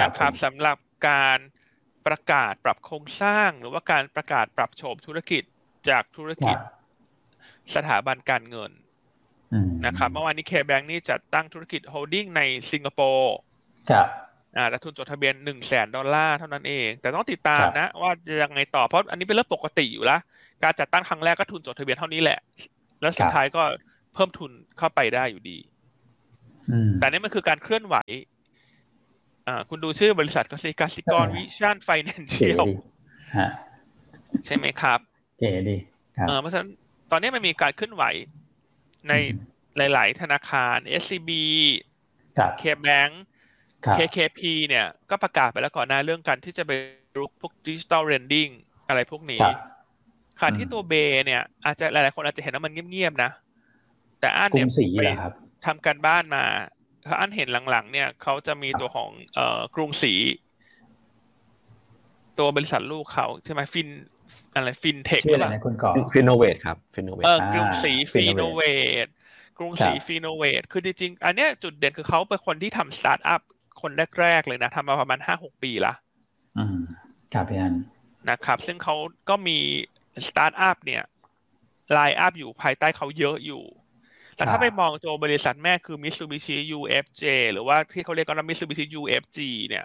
[0.00, 1.38] นะครับสำหรับการ
[2.06, 5.42] ประกาศปรับโครงสร้าง หรือว่าการประกาศปรับโฉมธุรกิจ
[5.88, 6.56] จากธุรกิจ
[7.74, 8.70] สถาบันการเงิน
[9.86, 13.36] นะครับเมื่อวานนี้ KBank นี่จัดตั้งธุรกิจ holding ในสิงคโปร์
[14.56, 20.20] อ่าแต่ทุนจดทะเบียนหนึ่งแสนดอลลาร์เท่านั้นเอง แต่ต้องติดตามนะ ว่าจะยังไงต่อเพราะอันนี้เป็นเรื่องปกติอยู่แล้ว
[20.64, 22.38] การจัดตั้งครั้งแรกก็ทุนจดทะเบียนเท่านี้แหละ
[23.00, 23.62] แล้วสุดท้ายก็
[24.14, 25.58] เพิ่มทุนเข้าไปได้อยู่ดี
[27.00, 27.96] แต่นี่มันคือการเคลื่อนไหว
[29.46, 32.64] อ่า คุณดูชื่อบริษัทก็กสิกสิกร Vision Financial
[34.44, 34.98] ใช่ไหมครับ
[35.38, 35.76] เก๋ดี
[36.28, 36.70] เออเพราะฉะนั้น
[37.10, 38.04] ตอนนี้มันมีการเคลื่อนไหว
[39.08, 39.12] ใน
[39.76, 41.30] หลาย ๆ ธนาคาร SCB
[42.62, 43.12] KBank
[43.98, 46.72] KKP เนี่ยก็ประกาศไปแล้วก่อนหน้าเรื่องการที่จะไป
[47.18, 48.48] รุกพวก digital lending
[48.88, 49.40] อะไรพวกนี้
[50.40, 50.94] ค่ะที่ตัว BAY
[51.26, 53.30] เนี่ยอาจจะหลายๆคนอาจจะเห็นว่ามันเงียบๆนะ
[54.20, 54.66] แต่อันเนี่ย
[54.98, 55.02] ไป
[55.66, 56.44] ทำการบ้านมา
[57.06, 60.14] ถ้าอันเห็นหลังๆ เนี่ยเขาจะมีตัวของเอ่อกรุงศรี
[62.38, 63.88] ตัวบริษัทลูกเขาใช่ไหมฟิน
[64.54, 65.50] อะไรฟินเทคหรือเปล่า
[66.12, 69.06] Finnovate ครับ Finnovate เออกรุงศรี Finnovate
[69.58, 73.42] กรุงศรี Finnovate คือจริงๆอันเนี้ยจุดเด่นคือเขาเป็นคนที่ทำสตาร์ทอัพ
[73.82, 75.94] คนแรก ๆ เลยนะทำมาประมาณห้าหกปีละ
[76.58, 76.78] อืม
[77.32, 77.74] ครับพี่อัน
[78.30, 78.96] นะครับ ซึ่งเขา
[79.28, 79.58] ก็มี
[80.28, 81.02] สตาร์ทอัพเนี่ย
[81.92, 83.62] line up อยู่ภายใต้เขาเยอะอยู่
[84.38, 89.38] แต่ถ้าไปมองตัวบริษัทแม่คือ Mitsubishi UFJ หรือว่าที่เขาเรียกกันว่า Mitsubishi UFG
[89.68, 89.84] เนี่ย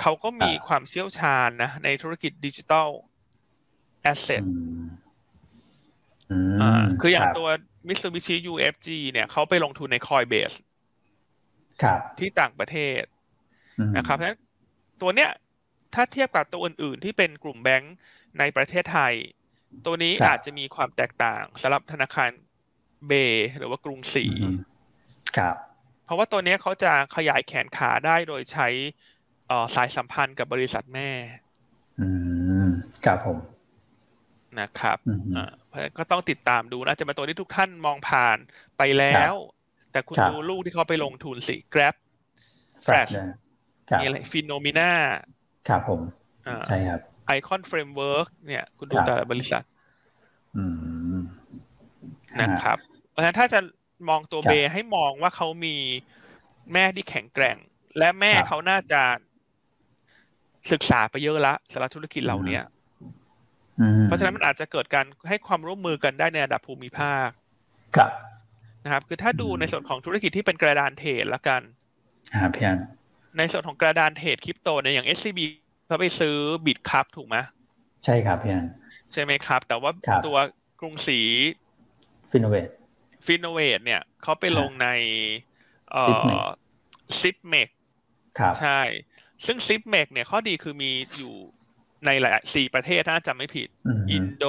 [0.00, 2.88] เขาก็มีความเชี่ยวชาญนะ ในธุรกิจดิจิทัล
[4.02, 4.42] แอสเซท
[7.00, 7.48] คืออย่างตัว
[7.88, 10.56] Mitsubishi UFG เนี่ยเขาไปลงทุนใน Coinbase
[12.18, 13.02] ที่ต่างประเทศ
[13.96, 14.38] นะครับเพราะฉะนั้น
[15.00, 15.30] ตัวเนี้ย
[15.94, 17.94] ถ้าเทียบกับตัวอื่น ๆ ที่เป็นกลุ่มแบงก์
[18.38, 19.14] ในประเทศไทย
[19.86, 22.30] ตัวนี้อาจจะมีความแตกต่างสำหรับธนาคาร
[23.06, 23.12] BAY
[23.58, 24.26] หรือว่ากรุงศรี
[25.36, 25.56] ครับ
[26.04, 28.68] เพราะว่าตัวนี้เขาจะขยายแขนขาได้โดยใช้
[29.74, 31.10] สายสัมพันธ์กับบริษัทแม่
[32.00, 32.08] อื
[32.66, 32.68] ม
[33.04, 33.38] ครับผม
[34.60, 34.98] นะครับ
[35.36, 35.50] อ่า
[35.98, 38.38] ก็ต้องติดตามดูนะจะเป็นตัวที่ทุกท่านมองผ่าน
[38.78, 39.34] ไปแล้ว
[39.94, 41.94] แต่คุณดูลูกที่เขาไปลงทุนสิ Grab
[42.86, 43.12] Flash
[44.00, 44.90] มีอะไร Finnomena
[45.68, 46.00] ครับผม
[46.66, 49.64] ใช่ครับ ICON Framework เนี่ย คุณดูแต่ละบริษัท
[52.42, 52.78] นะครับ
[53.10, 53.60] เพราะฉะนั้นถ้าจะ
[54.08, 55.76] มองตัวเบให้มองว่าเขามี
[56.72, 57.56] แม่ที่แข็งแกร่ง
[57.98, 59.02] และแม่เขาน่าจะ
[60.72, 62.58] ศึกษาไปเยอะละสำหรับธุรกิจเหล่านี้
[64.04, 67.28] เพราะฉะนั้นมันอาจจะเกิดการให้ความร่วมมือกันได้ในระดับภูมิภาค
[67.96, 68.10] ครับ
[68.84, 71.62] นะครับ คือถ้าดูในส่วนของธุรกิจที่เป็นกระดานเทรดละกัน
[72.36, 72.78] ครับพี่อัน
[73.38, 75.40] ในส่วนของกระดานเทรดคริปโตเนี่ยอย่าง SCB
[75.86, 77.36] เขาไปซื้อบิตคัพถูกไหม
[78.04, 78.66] ใช่ครับพี่อัน
[79.12, 79.90] ใช่ไหมครับ แต่ว่า
[80.26, 80.36] ตัว
[80.80, 81.20] กรุงศรี
[82.30, 82.68] Finnovate
[83.26, 84.88] Finnovate เนี่ยเขาไปลงใน
[86.06, 87.68] Zipmex
[88.60, 88.80] ใช่
[89.46, 91.34] ซึ่ง Zipmex เนี่ยข้อดีคือมีอยู่
[92.06, 93.68] ในหลายสี่ประเทศถ้าจำไม่ผิด
[94.10, 94.44] อินโด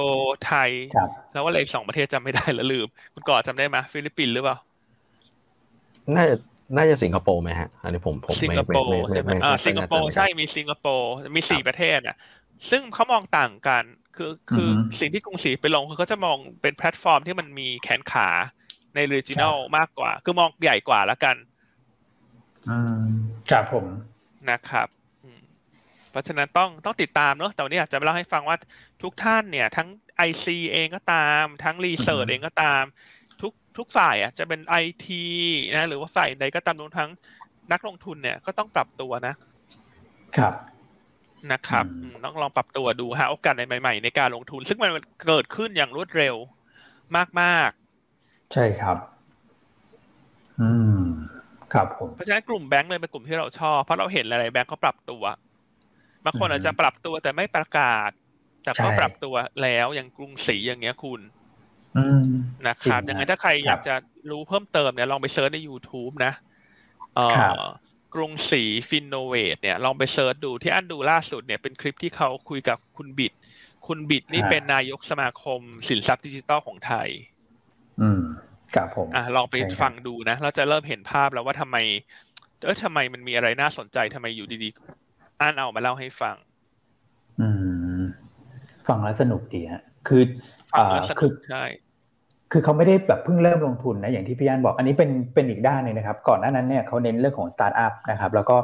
[0.46, 0.70] ไทย
[1.32, 4.58] แล้วว่าอะไรสองประเทศจำไม่ได้แล้วลืม คุณกอจำได้ไหมฟิลิปปินส์หรือเปล่า
[6.16, 6.36] น่าจะ
[6.78, 12.16] น่าจะสิงคโปร์ไหมฮะ อันนี้ผมผมสิงคโปร์ใช่ไหมอ่าสิงคโปร์ใช่มีสิงคโปร์มีสี่ประเทศอะ
[12.70, 13.84] ซึ่งเขามองต่างกัน
[14.16, 18.30] คือคือสิ่งที่กรุงศรีไปลงคือเขาจะมองเป็นแพลตฟอร์มที่มันมีแขนขา
[18.96, 21.36] ใน regional มากกว่า คือมองใหญ่กว่าแล้วกัน
[22.70, 23.06] อืม
[23.50, 23.86] ครับผม
[24.50, 24.88] นะครับ
[26.16, 28.58] เพราะฉะนั้นต้องต้องติดตามเนอะแต่วันนี้อยากจะเล่าให้ฟังว่า
[29.04, 32.84] ทุกท่านเนี่ย ทั้ง IC เองก็ตาม ทั้ง research เองก็ตาม
[33.78, 34.76] ทุกฝ่ายอะจะเป็นไอ
[35.06, 35.24] ที
[35.76, 37.10] นะหรือว่าฝ่ายใดก็ตามรวมทั้ง
[37.72, 39.34] นักลงทุนเนี่ยก็ต้องปรับตัวนะ
[40.38, 40.54] ครับ
[41.52, 41.86] นะครับ
[42.26, 44.92] ต้องลองปรับตัวดูหาโอกาสใหม่ ๆ ในการลงทุน ซึ่งมัน
[45.28, 46.36] เกิดขึ้นอย่างรวดเร็ว
[47.42, 48.98] มากๆ ใช่ครับ
[50.62, 51.02] อืม
[51.74, 55.24] ครับผมเพราะฉะนั้นกลุ่มแบงก์เลยเป็นกลุ่มที่เราชอบ เพราะเราเห็นหลายๆแบงก์เขาปรับตัว
[56.26, 58.12] บางคนอาจจะปรับตัวแต่ไม่ประกาศ
[58.64, 61.22] แต่ก็ปรับตัวแล้วอย่างกรุงศรีอย่างเงี้ยคุณ
[62.68, 63.96] นะครับยังไงถ้าใครอยากจะ
[64.32, 66.34] รู้เพิ่มเติมเนี่ยลองไป search ใน YouTube นะ
[68.16, 73.34] กรุงศรี Finnovate เนี่ยลองไป search ดูที่อันดูล่าสุดเนี่ยเป็นคลิปที่เขาคุยกับคุณบิด
[73.88, 77.10] คุณบิดนี่เป็นนายกสมาคมสินทรัพย์ดิจิตอลของไทย
[78.02, 78.22] อืม
[78.76, 81.78] ครับผมอ่าลองไปฟังดูนะเราจะเริ่มเห็นภาพแล้วว่าทำไม
[82.64, 85.05] เออทำไมมันมีอะไรน่าสนใจทำไมอยู่ดีๆ
[85.42, 86.36] อันเอามาเล่าให้ฟัง
[87.42, 87.48] อื
[88.02, 88.04] ม
[88.88, 90.22] ฟังแล้วสนุกดีฮะคือ
[90.72, 91.64] ฟังแล้วสนุกใช่
[92.52, 98.58] คือเขาไม่ได้แบบเพิ่งเริ่มลงทุนนะอย่างที่พี่อันบอก อันนี้เป็นเป็นอีกด้านหนึ่งนะครับ ก่อนหน้านั้นเนี่ยเขาเน้นเรื่องของสตาร์ทอัพนะครับ แล้วก็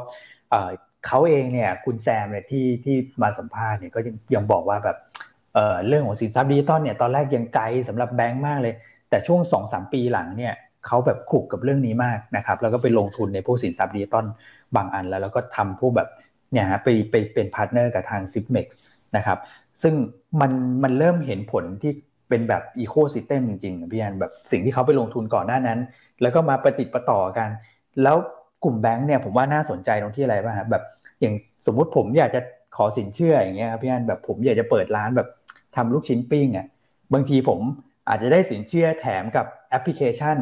[1.06, 4.00] เขาเองเนี่ยคุณแซมเนี่ยที่ที่มาสัมภาษณ์เนี่ยก็
[4.34, 5.56] ยังบอกว่าแบบ
[5.86, 8.74] เรื่องของสินทรัพย์ดิจิตอลเนี่ยตอนแรกยังไกลสำหรับแบงก์มากเลย
[9.10, 10.54] แต่ช่วงสองปีหลังเนี่ย
[10.86, 14.26] เขาแบบขลุกกับเรื่องนี้มากนะครับแล้วก็ไปลงทุนในพวกสินทรัพย์ดิจิตอล
[14.76, 16.08] บางอันแล้วแล้วก็ทำพวกแบบ
[16.52, 18.66] เนี่ยฮะไปไปเป็น partner กับทาง z i p m e x
[19.16, 19.38] นะครับ
[19.82, 19.94] ซึ่ง
[20.40, 21.92] มันมันเริ่มเห็นผลที่
[22.28, 25.78] เป็นแบบ ecosystem จริงๆพี่อันแบบสิ่งที่เขาไปลงทุนก่อนหน้านั้น
[26.22, 27.48] แล้วก็มาประติดประต่อกัน
[28.02, 28.16] แล้ว
[28.64, 30.82] กลุ่มแบงค์เนี่ยผมว่าน่าสนใจตรงที่อะไรบ้างครับแบบ
[31.20, 31.34] อย่าง
[31.66, 32.40] สมมุติผมอยากจะ
[32.76, 35.28] ขอสินเชื่ออย่างเงี้ยครับพี่อันแบบผมอยากจะเปิดร้านแบบ
[35.76, 36.66] ทำลูกชิ้นปิ้งอะ
[37.12, 37.60] บางทีผม
[38.08, 40.38] อาจจะได้สินเชื่อแถมกับแอปพลิเคชัน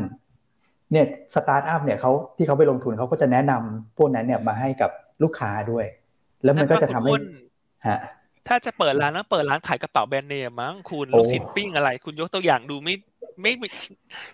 [0.92, 4.90] เนี่ยสตาร์ทอัพเนี่ยเขาที่เขาไปลงทุนเขาก็จะแนะนำพวกนั้นเนี่ยมาให้กับ
[5.22, 5.84] ลูกค้าด้วย
[6.44, 7.12] แล้วมันก็จะทำให้
[7.88, 7.98] ฮะ
[8.48, 12.94] ถ้าจะเปิดร้านแล้วเปิดร้านขายกระเป๋าแบรนด์เนมมั้งคุณลูกชิ้นปิ้งอะไร คุณยกตัวอย่างดูไม่
[13.42, 13.52] ไม่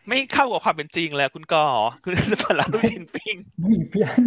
[0.08, 1.64] ไม่เข้ากับความเป็นจริงเลยคุณกอ
[2.04, 4.20] คือจะเปิดร้านลูกชิ้นปิ้งไม่เพี้ยน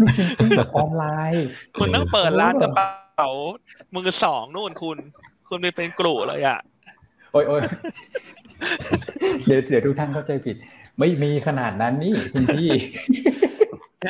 [0.00, 1.46] ลูกชิ้นปิ้งแบบออนไลน์
[1.78, 3.30] คุณต้องเปิดร้านกระเป๋า
[3.94, 4.98] มือสองนู่นคุณ
[5.48, 6.58] คุณไปเป็นกลุ่เลยอะ
[7.32, 7.60] โอ้ยโอ้ย
[9.46, 10.56] เดี๋ยวเดี๋ยวทุกท่านเข้าใจผิด
[10.98, 12.68] ไม่มีขนาดนั้นนี่คุณพี่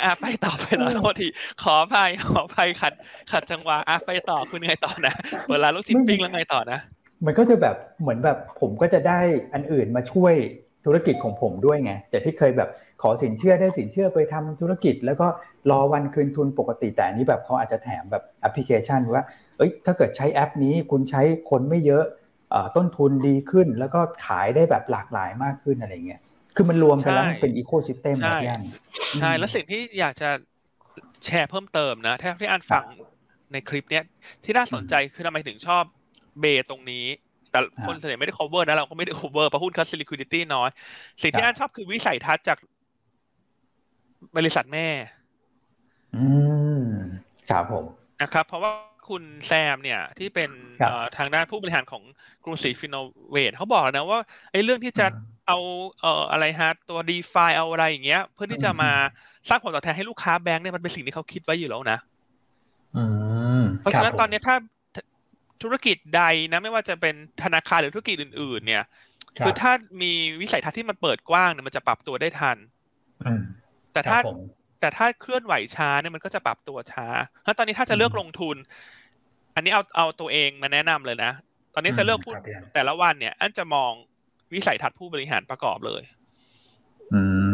[0.05, 1.29] อะไปต่อไปแล้วโทษที
[1.63, 2.93] ขออภัยขออภัยขัด
[3.33, 5.15] ขัดจังหวะอะไปต่อคุณไงต่อนะ
[5.51, 6.79] เวลาลูกชิ้นปิ้งแล้วไงต่อนะ
[7.27, 9.21] มันก็จะแบบเหมือนแบบผมก็จะได้
[9.55, 10.35] อันอื่นมาช่วย
[10.85, 12.71] ธุรกิจของผมด้วยไงจากที่เคยแบบ
[13.03, 15.27] ขอสินเชื่อได้สินเชื่อไปทำธุรกิจ แล้วก็
[15.71, 19.25] รอวันคืนทุนปกติแต่อันนี้แบบเขาอาจจะแถมแบบแอปพลิเคชันว่า
[19.59, 22.05] เอ้ยถ้าเกิดใช้แอปนี้คุณใช้คนไม่เยอะ
[22.77, 26.21] ต้นทุนดีขึ้น แล้วก็ขายได้แบบหลากหลายมากขึ้นอะไรเงี้ย
[26.57, 28.55] คือมันรวมกันแล้วมันเป็นอีโคซิสเต็มแบบนี้
[29.21, 30.31] ใช่แล้วสิ่งที่อยากจะ
[31.25, 32.85] แชร์เพิ่มเติมนะถ้าที่อ่านฟัง
[33.53, 34.05] ในคลิปเนี้ย
[34.45, 35.85] ที่น่าสนใจคือทำไมถึงชอบ
[36.41, 37.05] เบตรงนี้
[37.51, 40.71] แต่คนส่วนใหญ่ไม่ได้ cover นะเราก็ไม่ได้ cover เพราะหุ้นคัส liquidity น้อย
[41.23, 42.59] สิ่งที่อ่านชอบคือวิสัยทัศน์จาก
[44.37, 44.89] บริษัทแม่
[46.17, 46.25] อื
[46.83, 46.89] ม
[47.51, 47.85] ครับผม
[48.23, 48.73] นะครับ เพราะว่า
[49.09, 50.51] คุณแซมเนี่ยที่เป็น
[51.17, 52.03] ทางด้านผู้บริหารของ
[52.45, 52.97] กรุงศรีฟินโน
[53.31, 54.19] เวทเขาบอกนะว่า
[54.53, 55.07] ไอ้เรื่องที่จะ
[55.49, 55.59] เอา
[56.01, 58.91] เอ่ออะไรฮะตัว DeFi เอาอะไรอย่างเงี้ย เพื่อที่จะมา
[59.49, 61.99] สร้างผลตอบแทนให้ลูกค้าแบงค์เนี่ยมันเป็นสิ่งที่เขาคิดไว้อยู่แล้วนะ
[63.81, 64.57] เพราะฉะนั้นตอนนี้ถ้า
[65.63, 68.85] ธุรกิจใดนะไม่ว่าจะเป็นธนาคารหรือธุรกิจอื่น ๆ เนี่ย
[69.45, 72.57] คือถ้ามีวิสัยทัศน์ที่มันเปิดกว้างเนี่ยมันจะปรับตัวได้ทัน
[73.93, 74.19] แต่ถ้า
[74.81, 77.07] แต่ถ้าเคลื่อนไหวช้าเนี่ยมันก็จะปรับตัวช้า
[77.47, 78.57] ถ้าตอนนี้ถ้าจะเลือกลงทุน
[79.55, 81.33] อันนี้เอาเอาตัวเองมาแนะนำเลยนะ
[81.75, 82.35] ตอนนี้จะเลือกพูด
[82.75, 83.93] แต่ละวันเนี่ย อันจะมอง
[84.55, 86.03] วิสัยทัศน์ผู้บริหารประกอบเลย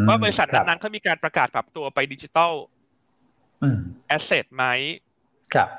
[0.07, 2.53] ว่าบริษัทนั้นๆเขามีการประกาศปรับตัวไปดิจิตอล
[4.07, 4.65] แอสเซทไหม
[5.55, 5.69] ครับ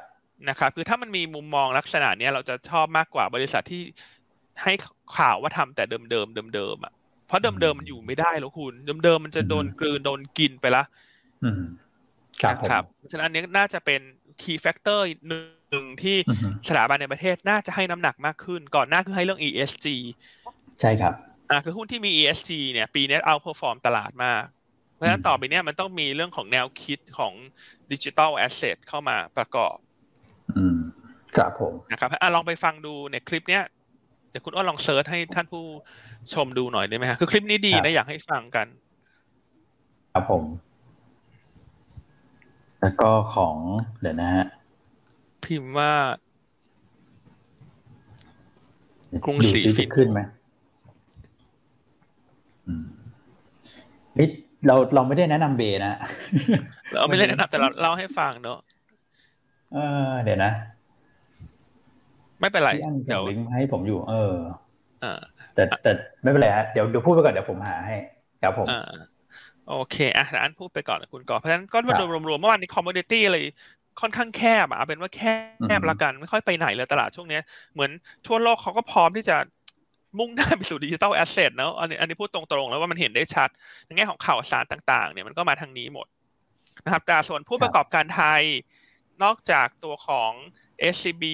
[0.48, 3.82] นะครับคือถ้ามันมีมุมมองลักษณะนี้เราจะชอบมากกว่าบริษัทที่
[4.62, 4.72] ให้
[5.16, 6.92] ข่าวว่าทำแต่เดิมเดิมเดิมเดิมอะ
[7.26, 10.82] เพราะเดิมเดิมมันอยู่ไม่ได้แล้วคุณเดิมเดิมมันจะโดนกลืนโดนกินไปละ
[12.50, 12.82] นะครับ
[13.12, 14.00] ฉะนั้นอันนี้น่าจะเป็น
[14.42, 16.16] key factor หนึ่งที่
[16.68, 19.87] สถาบันในประเทศน่าจะให้น้ำหนักมากขึ้น ก่อนหน้าคือให้เรื่อง ESG
[20.80, 21.14] ใช่ครับ
[21.50, 24.53] อ่าคือหุ้นที่มี ESG เนี่ย ปีนี้ outperform ตลาดมากเพ
[25.04, 27.32] ราะฉะนั้นต่อไปเนี้ยมันต้องมีเรื่องของแนวคิดของ
[27.92, 29.76] digital asset เข้ามาประกอบ
[30.56, 30.78] อืม
[31.36, 33.64] ครับผมนะครับอะลองไปฟังดูในคลิปเนี้ย
[34.30, 35.64] เดี๋ยวคุณอ้นลองเซิร์ชให้ท่านผู้
[36.32, 38.66] ชมดูหน่อยได้ไหมฮะคือคลิปนี้ดีนะอยากให้ฟังกัน
[40.12, 40.44] ครับผม
[42.80, 43.56] แล้วก็ของ
[44.00, 44.46] เดี๋ยวนะฮะ
[45.44, 45.92] พิมพ์ว่า
[49.24, 50.20] กรุงศรีฟินขึ้นไหม
[54.18, 54.28] นี่
[54.66, 55.94] เราเราไม่ได้แนะนำเบนะ
[56.94, 58.59] เราไม่ได้แนะนำแต่เราเล่าให้ฟังเนอะ
[59.74, 60.53] เออ เดี๋ยวนะ
[62.40, 62.70] ไม่เป็นไร
[63.07, 64.35] เดี๋ยวลิงก์ให้ผมอยู่ เออ
[65.55, 67.96] แต่แต่ไม่เป็นไรฮะเดี๋ยวเดี๋ยวพูดไปก่อนเดี๋ยวผมหาให้
[68.42, 68.66] ครับผม
[69.68, 71.94] โอเคอะอันพูดไปก่อนคุณก่อนเพราะฉะนั้นก็มา
[72.29, 73.38] รวมๆเมื่อวานนี้ commodity อะไร
[74.00, 75.22] ค่อนข้างแคบอะเป็นว่าแค
[75.79, 77.40] บละกันไม่ค่อยไปไหนเลยตลาดช่วงนี้
[77.72, 77.90] เหมือน
[78.27, 79.37] ทั่วโลกเขาก็พร้อมที่จะ
[80.18, 83.48] มุ่งหน้าไปสู่ digital asset เนาะอันนี้อันนี้พูดตรงๆแล้วว่ามันเห็นได้ชัด
[83.87, 86.07] ในแง่ของข่าวสารต่างๆ เนี่ยมันก็มาทางนี้หมด
[86.85, 88.42] นะครับ แต่ส่วนผู้ประกอบการไทย
[89.24, 90.33] นอกจากตัวของ
[90.94, 91.24] SCB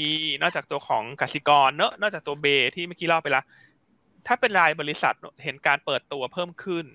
[0.43, 3.43] นอกจากตัวของกสิกรเนอะนอกจากตัวเบที่เมื่อกี้เล่าไปละ
[4.27, 5.15] ถ้าเป็นรายบริษัท
[5.45, 6.87] เห็นการเปิดตัวเพิ่มขึ้น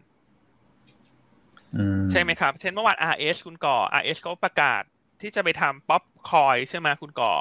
[2.12, 4.82] ใช่ไหมครับ เช่นเมื่อวาน RS คุณก่อ RS เขาประกาศ
[5.22, 7.34] ที่จะไปทำป๊อปคอยใช่ไหมคุณก่อ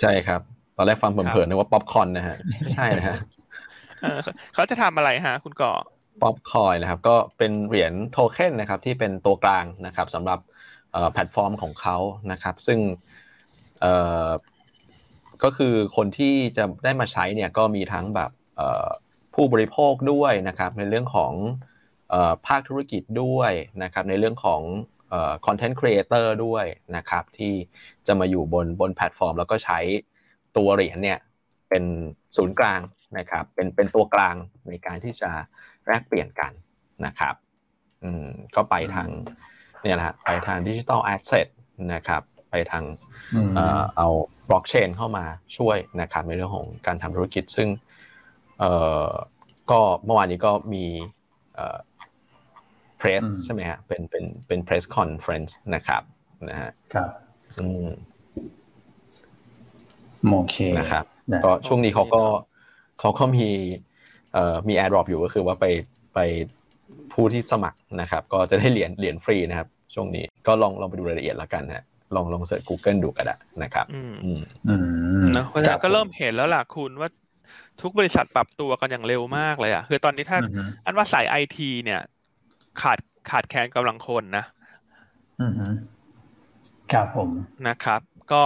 [0.00, 0.40] ใช่ครับ
[0.76, 2.36] ตอนแรกฟังเผินๆนึกว่าป๊อปคอนนะฮะ
[2.74, 3.16] ใช่นะฮะ
[4.54, 5.72] เขาจะทำอะไรฮะ คุคุณก่อ
[6.22, 10.38] Popcoin นะครับ ก็เป็นเหรียญโทเค็นนะครับ ที่เป็นตัวกลางนะครับสำหรับ
[11.12, 11.96] แพลตฟอร์มของเขา
[12.32, 12.78] นะครับ ซึ่ง
[15.42, 18.30] ก็คือคนที่จะได้มาใช้เนี่ยก็มีทั้งแบบ
[19.34, 21.32] ผู้บริโภคด้วยนะครับ ในเรื่องของ
[22.46, 24.62] ภาคธุรกิจด้วยนะครับ ในเรื่องของ
[25.46, 26.64] content creator ด้วย
[26.96, 27.52] นะครับ ที่
[28.06, 29.78] จะมาอยู่บนบนแพลตฟอร์ม แล้วก็ใช้
[30.56, 31.18] ตัวเหรียญเนี่ย
[31.68, 31.84] เป็น
[32.36, 32.80] ศูนย์กลาง
[33.18, 34.36] นะครับเป็นเป็นตัวกลาง
[34.68, 35.30] ในการที่จะ
[35.86, 36.52] แลกเปลี่ยนกัน
[37.06, 37.34] นะครับ
[38.04, 39.08] อืมก็ไปทาง
[39.82, 41.48] เนี่ยแหละไปทาง digital asset
[41.94, 42.84] นะครับไปทาง
[43.54, 44.08] เอ่อเอา
[44.48, 45.24] บล็อกเชนเข้ามา
[45.56, 47.68] ช่วยนะครับในเรื่องของการทำธุรกิจซึ่ง
[48.58, 48.72] เอ่
[49.08, 49.10] อ
[49.70, 50.84] ก็เมื่อวานนี้ก็มี
[51.54, 51.78] เอ่อ
[52.98, 56.02] press ใช่ไหมฮะเป็นเป็นเป็น press conference นะครับ
[56.48, 57.10] นะฮะครับ
[57.58, 57.88] อืม
[60.32, 61.04] โอเคนะครับ
[61.44, 62.22] ก็ช่วงนี้เขาก็
[63.00, 63.48] เขาก็มี
[64.32, 65.66] เอ่อมี airdrop อยู่ก็คือว่าไป
[66.14, 66.18] ไป
[67.12, 74.74] ผู้ที่สมัครนะครับ ก็จะได้เหรียญเหรียญฟรีนะครับ ช่วงนี้ก็ลองลองไปดูรายละเอียดแล้วกันนะลองลอง search Google ดูก็ได้นะครับอืมอืมอื
[75.22, 77.08] มเนอะเพราะฉะนั้นก็เริ่มเห็นแล้วล่ะคุณว่า
[77.82, 82.00] ทุกบริษัทปรับตัวกันอย่างเร็วมากเลยอะคือตอนนี้ถ้าอืมอันว่าสายไอทีเนี่ย
[82.82, 82.98] ขาด
[83.30, 84.44] ขาดแคลนกำลังคนนะ
[85.40, 85.52] อืม
[86.92, 87.30] ครับผม
[87.68, 88.00] นะครับ
[88.32, 88.42] ก็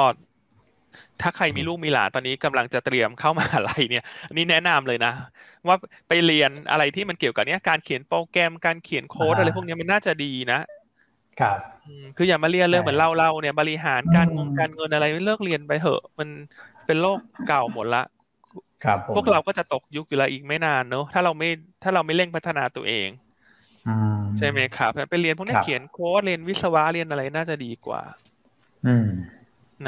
[1.21, 5.13] ถ้าใครมีลูกมีหลานตอนนี้กำลังจะเตรียมเข้ามหาลัยเนี่ยอันนี้แนะนำเลยนะ
[5.69, 5.77] ว่า
[6.09, 10.59] ไปเรียนอะไรที่มันเกี่ยวกับเนี้ยการเขียนโปรแกรมการเขียนโค้ดอ่าอะไรพวกเนี้ยมันน่าจะดีนะ
[11.41, 16.29] ครับอืมคืออย่ามาเรียนเรื่องเหมือนเล่าเล่าเนี่ยบริหารการงงอืมการเงินอะไรไม่เลิกเรียนไปเหอะ มัน
[16.87, 17.99] เป็นโลกเก่าหมดละ
[18.85, 21.49] ครับผมพวกเราก็จะตกยุคอยู่แล้วอีกไม่นานเนอะถ้าเราไม่
[21.83, 23.09] ถ้าเราไม่เร่งพัฒนาตัวเอง
[23.85, 28.03] อืมใช่ไหมครับไปเรียนพวกนี้ครับเขียนโค้ดเรียนวิศวะเรียนอะไรน่าจะดีกว่า
[28.85, 29.07] อืม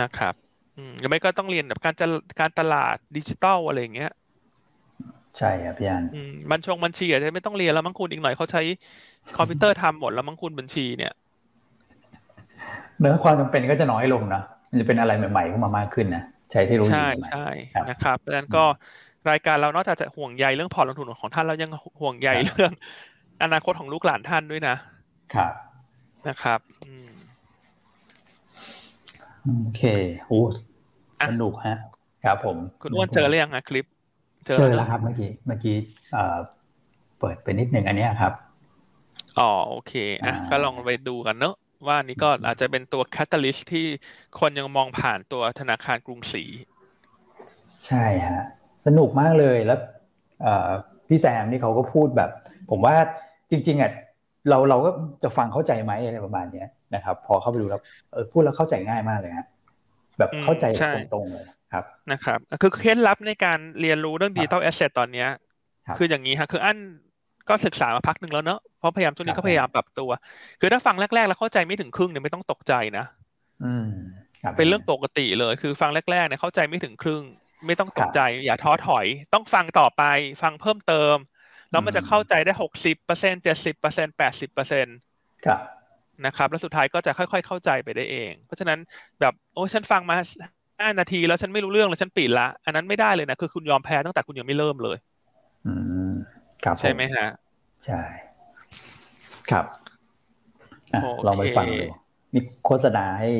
[0.00, 0.51] นะครับอืม
[0.98, 2.06] หรือไม่ก็ต้องเรียนแบบการจะ
[2.40, 4.12] การตลาดดิจิตอลอะไรอย่างเงี้ย
[5.38, 8.62] ใช่ครับพี่อันอืมบัญชงบัญชีอาจจะไม่ต้องเรียนแล้วมั้งคุณอีกหน่อยเขาใช้
[9.36, 11.12] คอมพิวเตอร์ทำหมดแล้วมั้งคุณบัญชีเนี่ย
[13.00, 18.64] เนื้อความจำเป็นก็จะน้อยลงนะมันจะเป็นอะไรใหม่ๆเข้ามามากขึ้นนะใช้เทคโนโลยีใช่ใหม่ใช่ครับนะครับดังนั้นก็
[19.30, 22.72] รายการเรานอกจากจะห่วงใยเรื่องพอร์ตลงทุนของท่านเรายังห่วงใยครับเรื่อง
[23.42, 24.76] อนาคตของลูกหลานท่านด้วยนะ
[25.34, 25.52] ครับ
[26.28, 27.11] นะครับ อืม
[29.42, 29.82] โอเค
[30.26, 30.40] โอ้
[31.20, 31.76] อะสนุกฮะ
[32.24, 33.86] ครับผม คุณอ้วนเจอหรือยังอะคลิป
[34.46, 35.76] เจอแล้วครับเมื่อกี้ เมื่อกี้
[36.12, 36.38] เอ่อ
[37.18, 38.32] เปิดไปนิดหนึ่งอันเนี้ยครับ
[39.36, 39.90] อ๋อโอเค
[40.24, 41.52] อะอ่าก็ลองไปดูกันเนอะ
[41.86, 43.80] ว่าอันนี้ก็อาจจะเป็นตัว catalyst ที่
[44.34, 46.40] คนยังมองผ่านตัวธนาคารกรุงศรี
[47.86, 48.40] ใช่ฮะ
[48.86, 49.78] สนุกมากเลยแล้ว
[50.42, 50.70] เอ่อ
[51.08, 52.30] พี่แซมนี่เขาก็พูดแบบ
[52.70, 52.94] ผมว่า
[53.50, 53.92] จริง ๆอะ
[54.48, 54.90] เราเราก็
[55.22, 57.80] จะฟังเข้าใจไหมอะไรประมาณเนี้ย นะครับ พอเข้าไปดูแล้ว
[58.12, 59.46] เออพูดแล้วเข้าใจง่ายมากเลยฮะ
[60.18, 65.28] แบบเข้าใจแบบตรงๆเลยครับนะครับคือเคล็ดลับในการเรียนรู้เรื่องดิจิตอลแอสเซทตอนเนี้ย
[65.86, 66.78] ครับคืออย่างนี้ฮะคืออัน
[67.48, 70.10] ก็ศึกษามาพักหนึ่งแล้วเนอะเพราะพยายามช่วงนี้ครับก็พยายามปรับตัว
[70.60, 73.04] คือถ้าฟังแรกๆ แล้วเข้าใจไม่ถึงครึ่งเนี่ยไม่ต้องตกใจนะ
[73.64, 73.88] อืม
[74.42, 77.22] ครับเป็นเรื่องปกติเลย คือฟังแรกๆเนี่ยเข้าใจไม่ถึงครึ่ง
[77.66, 80.02] ไม่ต้องตกใจ อย่าท้อถอย ต้องฟังต่อไป
[80.42, 81.16] ฟังเพิ่มเติม
[81.70, 84.90] แล้วมันจะเข้าใจได้หกสิบเปอร์เซ็นเจ็ดสิบเปอร์เซ็นแปดสิบเปอร์เซ็นต
[85.46, 85.60] ครับ
[86.26, 88.78] นะครับ แล้วสุดท้ายก็จะค่อย ๆ เข้าใจไปได้เอง เพราะฉะนั้น
[89.20, 90.16] แบบโอ้ฉันฟังมา
[90.80, 94.96] ห้านาทีแล้วฉันไม่รู้เรื่องแล้วฉันปิดละ อันนั้นไม่ได้เลยนะ คือคุณยอมแพ้ตั้งแต่คุณยังไม่เริ่มเลย
[95.66, 95.72] อื
[96.10, 96.12] ม
[96.64, 97.26] ครับใช่ไหมฮะ
[97.86, 98.02] ใช่
[99.50, 99.66] ครับ
[100.94, 101.84] อะโอเคลองไปฟังดู
[102.34, 103.30] มีโฆษณาให้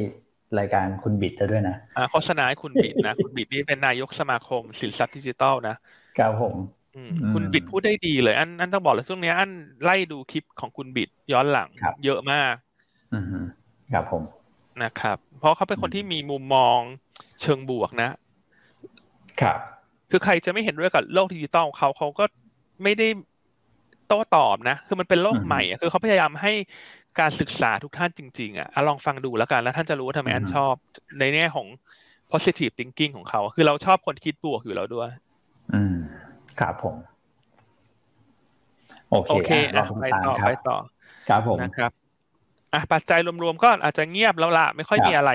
[0.59, 5.77] รายการคุณบิดจะด้วยนะอ่าโฆษณาให้คุณบิดนะ คุณบิดนี่เป็นนายกสมาคมสินทรัพย์ดิจิทัลนะ
[6.19, 6.55] ครับผม
[6.97, 9.51] อืมอืมคุณบิดพูดได้ดีเลย อันอันต้องบอกเลยช่วงเนี้ยอัน
[9.83, 12.72] ไล่ดูคลิปของคุณบิดย้อนหลังครับเยอะมากอืมฮึ
[13.93, 14.23] ครับผม
[14.83, 16.79] นะครับ เพราะเขาเป็นคนที่มีมุมมอง
[17.41, 18.11] เชิงบวกนะ
[19.41, 19.59] ครับ
[20.11, 22.25] คือใครจะไม่เห็นด้วยกับโลกดิจิตอลเขาเขาก็
[22.83, 23.09] ไม่ได้
[24.09, 26.53] โต้ตอบนะ คือมันเป็นโลกอืมใหม่อะคือเขาพยายามให้
[27.21, 30.75] การศึกษาทุกท่านจริงๆอะอะลองฟังดูแล้วกัน แล้วท่านจะรู้ว่าทำไมอันอืมชอบ
[31.19, 31.67] ในแง่ของ
[32.31, 35.11] positive thinking ของเขา คือเราชอบคนคิดบวกอยู่แล้วด้วย
[35.73, 35.97] อืม
[36.61, 36.97] ครับผม
[39.11, 40.77] โอเคโอเคอะอะลองไปตามต่อครับไปต่อ
[41.29, 42.02] ครับผมนะครับ
[42.73, 45.31] อะปัจจัยรวมๆก็อาจจะเงียบแล้วล่ะไม่ค่อยครับมีอะไร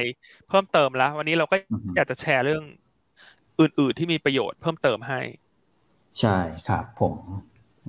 [0.50, 2.64] เพิ่มเติมแล้ว วันนี้เราก็อือฮึอยากจะแชร์เรื่อง
[3.60, 5.20] อื่น ๆ ที่มีประโยชน์เพิ่มเติมให้
[6.20, 7.16] ใช่ครับผม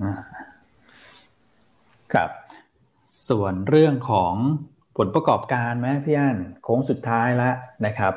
[0.01, 0.13] อ่า
[2.13, 2.29] ครับ
[3.29, 4.33] ส่วนเรื่องของ
[4.97, 8.13] ผลประกอบการไหมพี่อันโค้งสุดท้ายแล้วนะครับ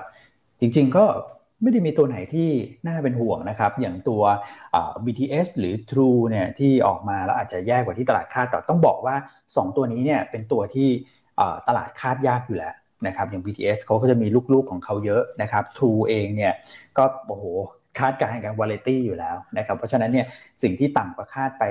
[0.61, 1.05] จริงๆก็
[1.63, 2.51] ไม่ได้มีตัวไหนที่
[2.87, 4.23] น่าเป็นห่วงนะครับ อย่างตัว
[4.75, 9.17] อ่า BTS หรือ True เนี่ยที่ออกมาแล้วอาจจะแย่กว่าที่ตลาดคาดแต่ต้องบอกว่า
[9.57, 11.22] 2 ตัวนี้เนี่ยเป็นตัวที่อ่า
[11.69, 12.75] ตลาดคาดยากอยู่แล้ว
[13.07, 16.53] นะครับอย่าง BTS เขาก็จะมีลูกๆของเขาเยอะนะครับ True เองเนี่ย
[16.99, 17.45] ก็โอ้โห
[17.99, 20.27] คาดการณ์กันวาเลตี้อยู่แล้วนะครับเพราะฉะนั้นเนี่ย
[20.63, 21.65] สิ่งที่ต่ำกว่าคาดไป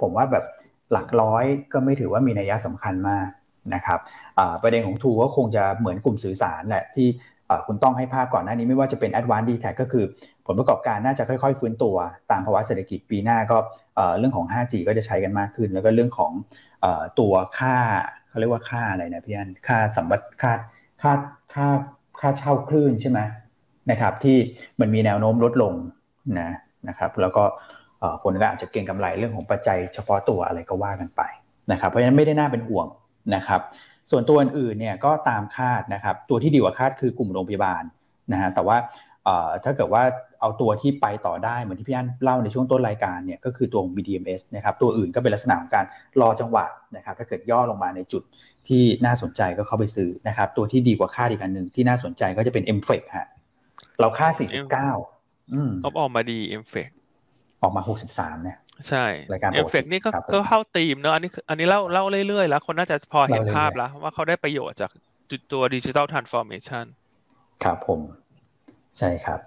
[0.00, 0.44] ผมว่าแบบ
[0.92, 3.28] หลักร้อยก็ไม่ถือว่ามีนัยสำคัญมาก
[3.74, 3.98] นะครับ
[4.62, 7.08] ประเด็นของ True ก็คงจะเหมือนกลุ่มสื่อสารแหละที่
[7.66, 10.04] คุณต้องให้ภาพก่อนหน้านี้ไม่ว่าจะเป็น Advanced d t a c ก็คือ
[10.46, 11.96] ผลประกอบการน่าจะค่อยๆ ฟื้นตัว
[12.30, 13.56] ตามภาวะเศรษฐกิจปีหน้าก็
[14.18, 16.32] เรื่องของ 5G ก็จะใช้กันมากขึ้น แล้วก็เรื่องของ
[16.84, 16.86] อ
[17.20, 17.76] ตัวค่า
[18.38, 20.52] เขาเรียกว่าค่าอะไรนะพี่อันค่าสัมบัติค่า
[21.02, 21.12] ค่า
[21.54, 21.68] ค่า
[22.20, 23.20] ค่าเช่าคลื่นใช่ไหม
[23.90, 24.36] นะครับ ที่
[24.80, 25.74] มันมีแนวโน้มลดลง
[26.40, 26.50] นะ
[26.88, 27.44] นะครับ แล้วก็
[28.22, 31.22] คนก็อาจจะเก็งกำไรเรื่องของปัจจัยเฉพาะตัวอะไรก็ว่ากันไป
[31.72, 32.86] นะครับ เพราะฉะนั้นไม่ได้น่าเป็นห่วง
[33.34, 33.60] นะครับ
[34.10, 37.82] ส่วนตัวอื่นเนี่ยก็ตามคาดนะครับ ตัวที่ดีกว่าคาดคือกลุ่มโรงพยาบาล
[38.32, 38.76] นะฮะแต่ว่า
[39.64, 40.02] ถ้าเกิดว่า
[40.40, 45.84] เอาตัวที่ไปต่อได้เหมือนที่พี่อันเล่าในช่วงต้นรายการเนี่ยก็คือตัวของ BDMS นะครับตัวอื่นก็เป็นลักษณะของการ
[46.20, 46.64] รอจังหวะ
[46.96, 48.22] นะครับถ้าเกิดย่อลงมาในจุด
[48.68, 53.28] ที่น่าสนใจก็เข้าไปซื้อนะครับตัวที่ดีกว่าคาดอีกอันหนึ่งที่น่าสนใจก็จะเป็น m f e c ฮะ
[54.00, 54.32] เราคาด
[54.92, 56.88] 49อืมก็ออกมาดี MFEC
[57.62, 58.58] ออกมา 63เนี่ย
[58.88, 64.90] ใช่รายการ MFEC นี่ก็ก็เข้าตีมเนอะอันนี้อันนี้เล่าเล่าเรื่อยๆ แล้ว คนน่าจะพอเห็นภาพแล้ว ว่าเขาได้ประโยชน์จาก
[65.52, 66.84] ตัว digital transformation
[67.64, 68.00] ครับผม
[68.98, 69.40] ใช่ครับ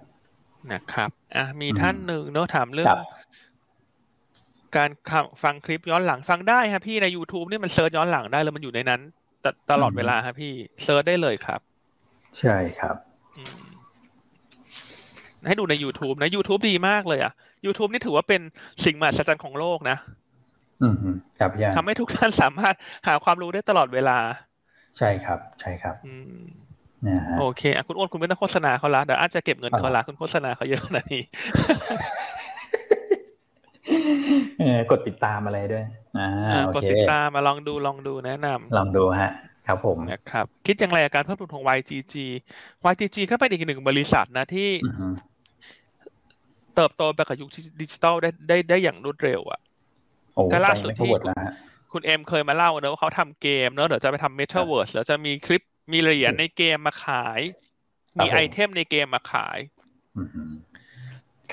[0.71, 2.87] นะครับอะมีท่านหนึ่งเนอะถามเรื่อง
[4.77, 4.89] การ
[5.43, 9.01] ฟังคลิปย้อนหลังฟังได้ครับพี่ใน YouTube นี่มัน search ย้อนหลังได้เลยมันอยู่ในนั้น
[9.71, 10.53] ตลอดเวลาครับพี่
[10.83, 11.59] search ได้เลยครับ
[12.39, 12.95] ใช่ครับ
[15.47, 17.33] ให้ดูใน YouTube นะ YouTube ดีมากเลยอะ
[17.65, 18.41] YouTube นี่ถือว่าเป็น
[18.85, 19.97] สิ่งมหัศจรรย์ของโลกนะ
[20.81, 20.95] อืม
[21.39, 22.75] ครับย่าทำให้ทุกท่านสามารถ
[23.07, 24.17] หาความรู้ได้ตลอดเวลา
[24.97, 26.43] ใช่ครับ ใช่ครับ อืม
[27.39, 31.23] โอเคอะคุณอ้วนคุณไม่ต้องโฆษณาเขาละเดี๋ยวอาจจะเก็บเงินเขาละคุณโฆษณาเขาเยอะขนาดนี้
[34.91, 35.83] กดติดตามอะไรด้วย
[36.19, 39.31] อ่ากดติดตามมาลองดูลองดูแนะนำลองดูฮะ
[39.67, 42.15] ครับผมนะครับคิดอย่างไรกับการเพิ่มทุนของ YGG
[42.91, 44.69] YGG ก็เป็นอีกหนึ่งบริษัทนะที่
[46.75, 47.49] เติบโตไปกับยุค
[47.81, 49.59] ดิจิตอลได้ได้ได้อย่างรวดเร็ว อะ
[50.51, 51.11] ก็ล่าสุดที่
[51.91, 55.61] คุณเอ็มเคยมาเล่าเนอะว่าเขาทำเกมเนอะเดี๋ยวจะไปทำเมทัลเวิร์สแล้วจะมีคลิป
[55.91, 57.39] มีเหรียญในเกมมาขาย
[58.17, 59.59] มีไอเทมในเกมมาขาย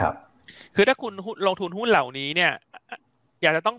[0.01, 0.15] ครับ
[0.75, 1.13] คือถ้าคุณ
[1.47, 2.53] ลงทุนหุ้นเหล่านี้เนี่ย
[3.43, 3.77] อยากจะต้อง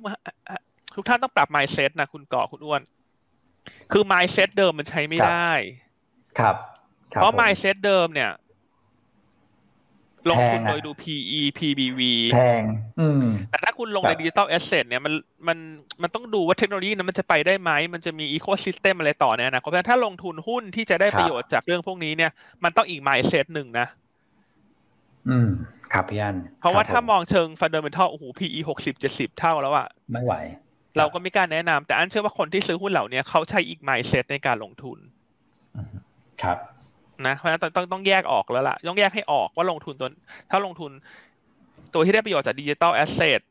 [0.96, 2.82] ทุกท่านต้องปรับ mindset นะคุณก่อคุณอ้วน
[3.92, 5.52] คือ mindset เดิมมันใช้ไม่ได้
[6.40, 6.56] ครับ
[7.10, 8.32] เพราะ mindset เดิมเนี่ย
[10.30, 12.02] ลงทุนโดยดู PE PBV
[12.34, 12.64] แพง
[13.52, 15.14] แต่ถ้าคุณลงใน digital asset เนี่ยมัน
[15.48, 15.58] มัน
[16.02, 22.32] มันต้องดูว่าเทคโนโลยีนั้นมันจะไปได้ไหม มันจะมี ecosystem อะไรต่อเนี่ยนะเพราะฉะนั้นถ้าลงทุนหุ้นที่จะได้ประโยชน์จากเรื่องพวกนี้เนี่ย
[22.64, 23.88] มันต้องอีก mindset หนึ่งนะ
[25.30, 25.50] อืม
[25.94, 30.34] ครับพี่อันเพราะว่าถ้ามองเชิง fundamental โอ้โห PE หกสิบเจ็ดสิบเท่าแล้วอะไม่ไหว
[30.98, 34.98] เราก็ไม่กล้าแนะนำแต่อันเชื่อว่าคนที่ซื้อหุ้นเหล่านี้เขาใช้อีก mindset ในการลงทุน
[36.44, 36.58] ครับ
[37.28, 40.10] นะเพราะฉะนั้นต้องต้องแยกออกแล้วล่ะ ต้องแยกให้ออกว่าลงทุนตัว
[40.50, 40.92] ถ้าลงทุน
[41.94, 43.42] ตัวที่ได้ประโยชน์จาก digital asset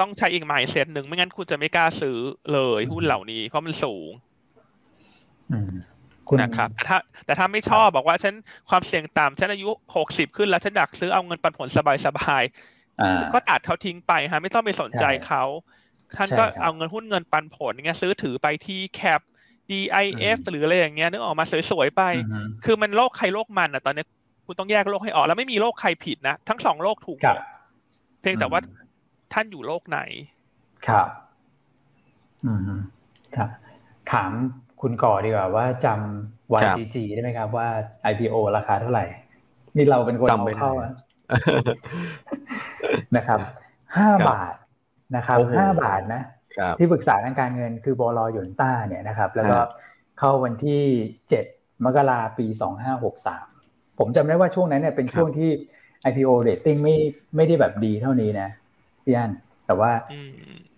[0.00, 2.18] ต้องใช้อีก mindset หนึ่งไม่งั้นคุณจะไม่กล้าซื้อ
[2.52, 4.10] เลยหุ้นเหล่านี้ เพราะมันสูง
[6.40, 8.34] นะครับแต่ถ้า แต่ถ้าไม่ชอบบอกว่าฉัน
[8.70, 11.68] ความเสี่ยงต่ำฉันอายุหกสิบขึ้นแล้วฉันอยากซื้อเอาเงินปันผล
[12.06, 15.44] สบายๆก็ตัดเขาทิ้งไปฮะไม่ต้องไปสนใจเขา
[16.16, 19.20] ท่านก็เอาเงินหุ้นเงินปันผลเงี้ยซื้อถือไปที่แคป
[19.70, 22.02] DIF หรืออะไรอย่างเงี้ยนึกออกมาสวยๆไป
[22.64, 24.04] คือมันโลกใครโลกมันอะตอนนี้
[24.46, 27.42] คุณต้องแยกโลกให้ออกแล้วไม่มีโลกใครผิดนะ ทั้งสองโลกถูกหมด
[28.20, 28.60] เพียงแต่ว่า
[29.32, 30.00] ท่านอยู่โลกไหน
[30.86, 31.08] ครับ
[32.44, 32.80] อืม
[33.36, 33.48] ครับ
[34.12, 34.30] ถาม
[34.80, 37.68] คุณก่อดีกว่าว่าจำ YGG ได้ไหมครับว่า
[38.10, 39.04] IPO ราคาเท่าไหร่
[39.76, 40.72] นี่เราเป็นคนเอาเข้า
[43.16, 43.38] นะครับ
[43.96, 44.54] ห้าบาท
[45.16, 46.22] นะครับห้าบาทนะ
[46.78, 49.58] ที่ปรึกษาทางการเงินคือบลหยวนต้าเนี่ยนะครับ แล้วก็
[50.18, 50.82] เข้าวันที่
[51.28, 51.44] เจ็ด
[51.84, 53.46] มกราปีสองห้าหกสาม
[53.98, 55.50] ผมจำได้ว่าช่วงนั้นเนี่ยเป็นช่วงที่
[56.08, 56.96] IPO rating ไม่
[57.36, 58.48] ไม่ได้แบบดีเท่านี้นะ
[59.04, 59.30] พี่อัน
[59.66, 59.90] แต่ว่า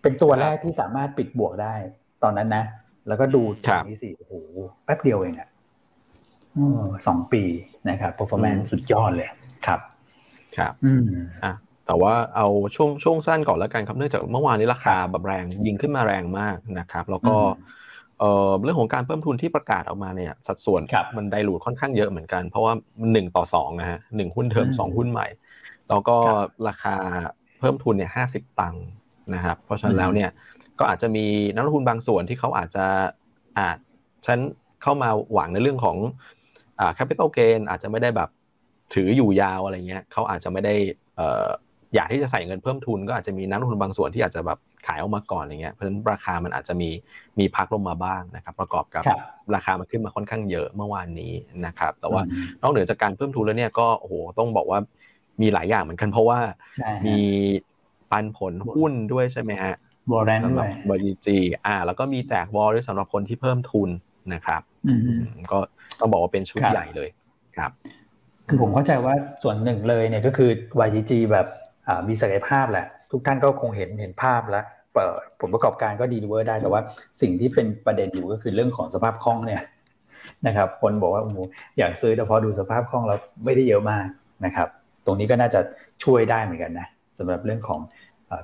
[0.03, 1.75] เป็นตัวแรกที่สามารถปิดบวกได้
[2.23, 2.65] ตอนนั้นนะ
[3.09, 4.33] แล้วก็ดูทางนี้สิโอ้โห
[4.85, 5.49] แป๊บเดียวเองอะ
[7.07, 7.43] สองปี
[7.91, 9.29] นะครับ performance สุดยอดเลย
[9.67, 9.81] ครับ
[10.57, 11.09] ครับ อืม
[11.45, 11.53] อะ
[11.87, 17.37] แต่ว่าเอาช่วงช่วงสั้นก่อนแล้วกันครับเนื่องจากเมื่อวานนี้ราคาแบบแรงยิงขึ้นมาแรงมากนะครับ แล้วก็
[18.63, 20.83] เรื่องของการเพิ่มทุนที่ประกาศออกมาเนี่ยสัดส่วน
[21.17, 22.73] มันไดรูดค่อนข้างเยอะเหมือนกัน เพราะว่า
[23.13, 25.27] หนึ่งต่อสองนะฮะหนึ่งหุ้นเทอมสองหุ้นใหม่
[25.89, 26.17] แล้วก็
[26.69, 26.95] ราคา
[27.59, 28.87] เพิ่มทุนเนี่ยห้าสิบตังค์
[29.35, 30.31] นะครับเพราะฉะนั้นแล้วเนี่ย
[30.79, 32.87] ก็อาจจะมีนักลงทุนบางส่วนที่เขาอาจจะ
[33.59, 33.79] อาจ
[34.27, 34.39] ฉัน
[34.83, 35.97] เข้ามาหวังในเรื่องของ
[36.81, 38.29] อ่าแคปิตอลเกนอาจจะไม่ได้แบบ
[38.95, 40.75] ถืออยู่ยาวอะไรเงี้ยเขาอาจจะไม่ได้
[41.95, 46.91] อยากที่จะใส่เงินเพิ่มทุนก็อาจจะมีนักลงทุนบางส่วนที่อาจจะแบบขายออกมาก่อนอย่างเงี้ยเพราะฉะนั้นราคามันอาจจะมี
[47.39, 49.05] มีพักลงมาบ้างนะครับ ประกอบกับ
[49.55, 51.33] ราคามันขึ้นมาค่อนข้างเยอะเมื่อวานนี้
[51.67, 52.23] นะครับ แต่ว่า
[52.63, 54.79] นอกเหนือจากการเพิ่มทุนแล้วเนี่ยก็โอ้โหต้องบอกว่า
[55.43, 56.39] มีหลายอย่างเหมือนกันเพราะว่า
[57.07, 57.19] มี
[58.11, 59.75] ปันผลหุ้นด้วยใช่ไหมฮะ
[60.13, 63.89] warrant ด้วย YGG อ่า แล้วก็มีแจกวอลด้วยสำหรับคนที่เพิ่มทุน
[64.35, 64.63] นะครับ
[65.53, 65.59] ก็
[66.01, 67.09] ต้องบอกว่าเป็นชุดใหญ่เลย
[67.57, 67.71] ครับ
[68.49, 70.51] คือผมเข้าใจว่าส่วนหนึ่งเลยเนี่ยก็คือ
[70.87, 71.47] YGG แบบ
[72.09, 74.65] มีศักยภาพแหละ ทุกท่านก็คงเห็นเห็นภาพแล้ว
[75.41, 76.81] ผลประกอบการก็ deliver ได้แต่ว่า
[77.21, 79.63] สิ่งที่เป็นประเด็นอยู่ก็คือเรื่องของสภาพคล่องเนี่ย
[80.47, 81.39] นะครับคนบอกว่าโอ้โห
[81.79, 84.07] อยากซื้อแต่พอดูสภาพคล่องแล้วไม่ได้เยอะมาก
[84.45, 84.69] นะครับ
[85.07, 85.61] ตรงนี้ก็น่าจะ
[86.05, 86.87] ช่วยได้เหมือนกันนะ
[87.19, 87.81] สำหรับเรื่องของ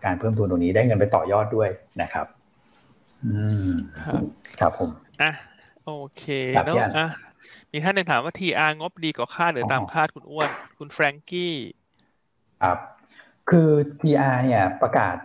[0.05, 1.69] การเพิ่มทุนตรงนี้ได้เงินไปต่อยอดด้วย
[2.03, 2.27] นะครับ
[3.25, 3.35] อื
[3.69, 3.71] ม
[4.61, 4.91] ครับผม
[5.23, 5.33] อะ
[5.87, 6.25] โอเค
[6.67, 7.09] เนาะอะ
[7.73, 11.55] มีท่านหนึ่งถามว่า TR งบดีกว่าคาดหรือตามคาดคุณอ้วน คุณแฟรงกี้
[12.63, 12.79] ครับ
[13.51, 13.71] คือ
[14.01, 15.17] TR เนี่ยประกาศ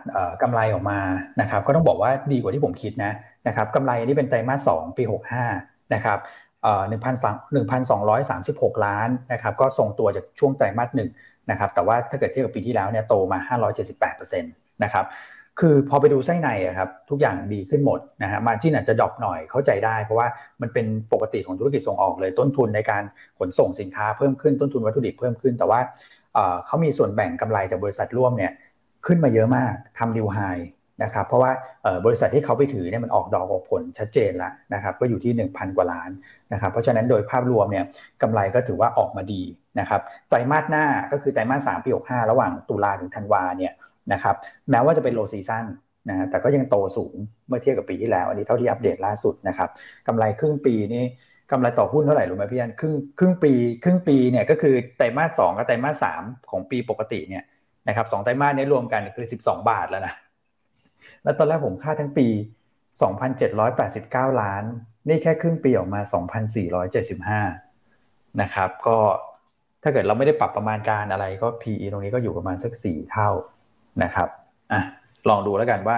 [0.42, 1.00] กำไรออกมา
[1.40, 3.12] นะครับก็ต้องบอกว่าดีกว่าที่ผมคิดนะ
[3.46, 5.44] นะครับกำไรนี่เป็นไตรมาสสองปีหกห้า
[5.94, 6.18] นะครับ
[6.88, 11.10] หนึ่งพันสองหนึ่งพันสองร้อยสามสิบหกล้านนะครับก็ทรงตัวจากช่วงไตรมาสหนึ่ง
[11.50, 14.52] นะครับแต่ว่าถ้าเกิดเทียบกับปีที่แล้วเนี่ยโตมาห้าร้อยเจ็ดสิบแปดเปอร์เซ็นต์
[14.84, 15.06] นะครับ
[15.60, 20.28] คือพอไปดูไส้ในอะครับทุกอย่างดีขึ้นหมดนะฮะมาจิ้นอาจจะดรอปหน่อยเข้าใจได้ เพราะว่า
[20.60, 23.02] มันเป็นปกติของธุรกิจส่งออกเลยต้นทุนในการ
[23.38, 25.80] ขนส่งสินค้าเพิ่มขึ้นต้นทุนวัตถุดิบเพิ่มขึ้นแต่ว่า
[26.66, 28.52] เขามีส่วนแบ่งกำไรจากบริษัทร่วมเนี่ย
[29.06, 30.38] ขึ้นมาเยอะมากทำดิวไฮ
[31.02, 31.52] นะครับเพราะว่า
[32.06, 36.10] บริษัทที่เขาไปถือเนี่ยมันออกดอกออกผลชัดเจนแล้วนะครับก็อยู่ที่ 1,000 กว่าล้าน
[36.52, 37.84] นะครับเพราะฉะนั้นโดยภาพรวมเนี่ย
[38.22, 39.42] กำไรก็ถือว่าออกมาดี
[39.80, 43.72] นะครับไตรมาสหน้าก็คือไตรมาส3ปี65ระหว่างตุลาถึงธันวาเนี่ย
[44.12, 44.36] นะครับ
[44.70, 45.66] แม้ว่าจะเป็น low season
[46.08, 47.14] นะแต่ก็ยังโตสูง
[47.48, 49.68] เมื่อเทียบกับปีที่แล้ว อันนี้เท่าที่อัปเดตล่าสุดนะครับ
[50.06, 51.04] กำไรครึ่งปีนี่
[51.50, 53.52] กำไรต่อหุ้นเท่าไหร่รู้ไหมพี่อันครึ่งครึ่งปี
[53.84, 57.44] ครึ่งปีเนี่ยก็คือไตรมาสสองกับไตรมาสสามของปีปกติเนี่ย
[57.88, 60.14] นะครับสองไตรมาสนี้รวมกันคือ12บสองบาทแล้วนะ
[61.24, 62.26] แล้วตอนแรกผมคาดทั้งปี
[63.12, 64.64] 2,789ล้าน
[65.08, 67.40] นี่แค่ครึ่งปีออกมา2,475นสี่ร้อยเจ็ดสิบห้า
[68.42, 68.98] นะครับก็
[69.82, 73.30] ถ้าเกิดเราไม่ได้ปรับประมาณการอะไรก็ PE ตรงนี้ก็อยู่ประมาณสัก4เท่า
[74.02, 74.28] นะครับ
[74.72, 74.82] อะ
[75.28, 75.96] ลองดูแล้วกันว่า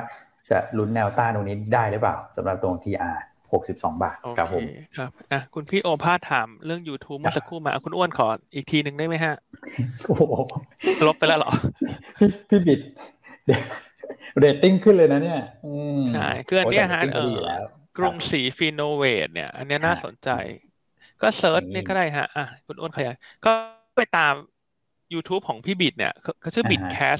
[0.50, 3.16] จะลุ้นแนวต้านตรงนี้ได้หรือเปล่าสำหรับตรง TR
[3.50, 9.34] 62 บาทครับผมครับอะคุณพี่โอภาสถามเรื่อง YouTube เมื่อสักครู่มาคุณอ้วนขออีกทีหนึ่งได้ไหมฮะ
[10.06, 10.16] โอ้
[11.06, 11.52] ลบไปแล้วเหรอ
[12.48, 12.80] พี่บิด
[14.38, 15.40] เรตติ้งขึ้นเลยนะเนี่ย
[16.10, 17.36] ใช่คืออันนี้ฮะเออ
[17.98, 20.30] กรุงศรี Finnovate เนี่ย อันนี้น่าสนใจ
[21.22, 23.50] ก็ search นี่ก็ได้ฮะอะคุณอ้วนขยายก็
[23.96, 24.34] ไปตาม
[25.14, 27.18] YouTube ของพี่บิดเนี่ยเขาชื่อ Bitcast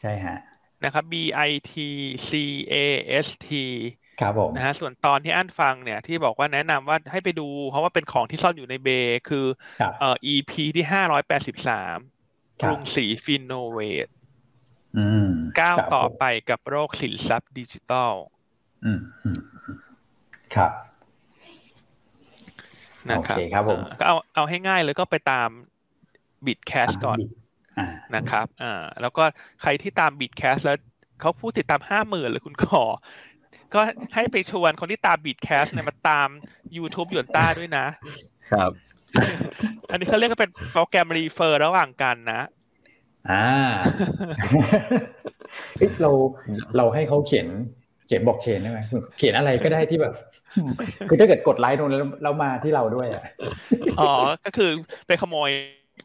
[0.00, 0.38] ใช่ฮะ
[0.84, 1.14] นะครับ B
[1.48, 1.72] I T
[2.28, 2.30] C
[2.72, 2.74] A
[3.24, 3.48] S T
[4.20, 8.88] ครับผมนะฮะส่วนตอนที่อันฟังเนี่ยที่บอกว่าแนะนำว่าให้ไปดู เพราะว่าเป็นของที่ซ่อนอยู่ในเบ
[9.28, 9.46] คือ
[10.00, 11.96] เอ่อ EP ที่ห้าร้อยแปดสิบสาม
[12.62, 14.08] กรุงศรี Finnovate
[15.60, 18.12] ก้าวต่อไปกับโลกสินทรัพย์ดิจิตอล
[20.54, 20.72] ครับ
[23.10, 25.48] นะครับครับผมก็เอาเอาให้ง่ายเลยก็ไปตาม
[26.46, 27.18] Bitcast ก่อน
[28.16, 29.22] นะครับอ่าแล้วก็
[29.62, 30.78] ใครที่ตาม Bitcast แล้ว
[31.20, 32.84] เขาพูดติดตามห้าหมื่นเลยคุณขอ
[33.74, 33.80] ก็
[34.14, 36.28] ให้ไปชวนคนที่ตาม Bitcast เนี่ยมาตาม
[36.76, 37.86] YouTube หยวนต้าด้วยนะ
[38.52, 38.70] ครับ
[39.90, 42.42] อันนี้เขาเรียกว่าเป็นโปรแกรมรีเฟอร์ระหว่างกันนะ
[43.30, 43.46] อ่า
[46.02, 46.10] เรา
[46.76, 47.46] เราให้เขาเขียน
[48.06, 48.80] เขียนบอกเชนได้ไหม
[49.18, 50.14] เขียนอะไรก็ได้ที่แบบ
[51.08, 53.24] คือถ้าเกิดกดไลค์ตรงนี้แล้วมาที่เราด้วยอะ
[54.00, 54.12] อ๋อ
[54.44, 54.70] ก็คือ
[55.06, 55.50] ไปขโมย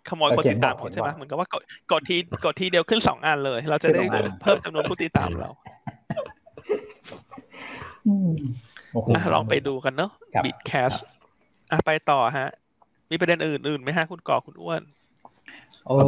[0.10, 1.62] ขโมยคนติดตามใช่ไหมเหมือนกับว่ากด
[1.92, 4.04] กดทีกดทีเดียวขึ้นสองอันเลย เราจะได้
[4.42, 5.50] เพิ่มจำนวนผู้ติดตามเรา
[9.34, 10.12] ลองไปดูกันเนาะ
[10.46, 10.92] บิตแคส
[11.72, 12.50] อะไปต่อฮะ
[13.12, 14.82] มีประเด็นอื่นๆไหมฮะคุณก่อคุณอ้วน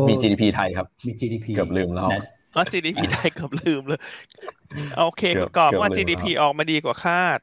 [0.10, 2.10] มี GDP ไทยครับ มี GDP เกือบลืมแล้ว
[2.56, 4.02] อ๋อ GDP ไทยเกือบลืมเลย
[4.98, 7.40] โอเคคุณก่อว่า GDP ออกมาดีกว่าคาด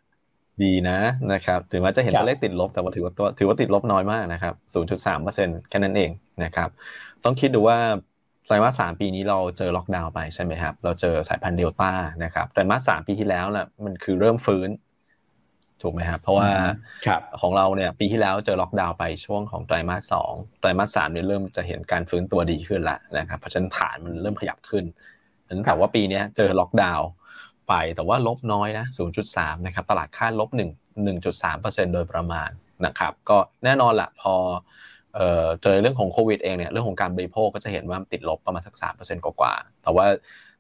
[0.62, 0.98] ดีนะ
[1.32, 4.54] นะครับถึงแม้จะเห็นตัวเลขติดลบแต่ว่าถือว่าตัวถือว่าติดลบน้อยมากนะครับ
[5.12, 6.10] 0.3%แค่นั้นเอง
[6.44, 6.68] นะครับ
[7.24, 7.78] ต้องคิดดูว่า
[8.48, 11.92] ไตรมาสสามปีนี้เราเจอล็อกดาวน์ไปใช่ไหมครับ เราเจอสายพันธุ์เดลต้า
[12.24, 14.68] นะครับไตรมาสสามปีที่แล้วน่ะมันคือเริ่มฟื้น
[15.82, 16.48] ถูกไหมครับเพราะว่า
[17.40, 24.84] ของเราเนี่ยปีที่แล้วเจอล็อกดาวน์ไปช่วงของไตรมาสสองไตรมาสสามเนี่ยเริ่มจะเห็นการฟื้นตัวดีขึ้นละนะครับเพราะฉะนั้นฐานมันเริ่มขยับขึ้น
[25.48, 27.08] นั้นแต่ว่าปีนี้เจอล็อกดาวน์
[27.68, 28.86] ไปแต่ว่าลบน้อยนะ
[29.26, 30.60] 0.3 นะครับ ตลาดคาดลบ 1
[31.22, 32.50] 1.3%โดยประมาณ
[32.86, 34.34] นะครับ ก็แน่นอนละพอ
[35.62, 40.06] เจอเรื่องของโควิดเองเนี่ยเรื่องของการบริโภคก็จะเห็นว่าติดลบประมาณสัก3%กว่าๆแต่ว่า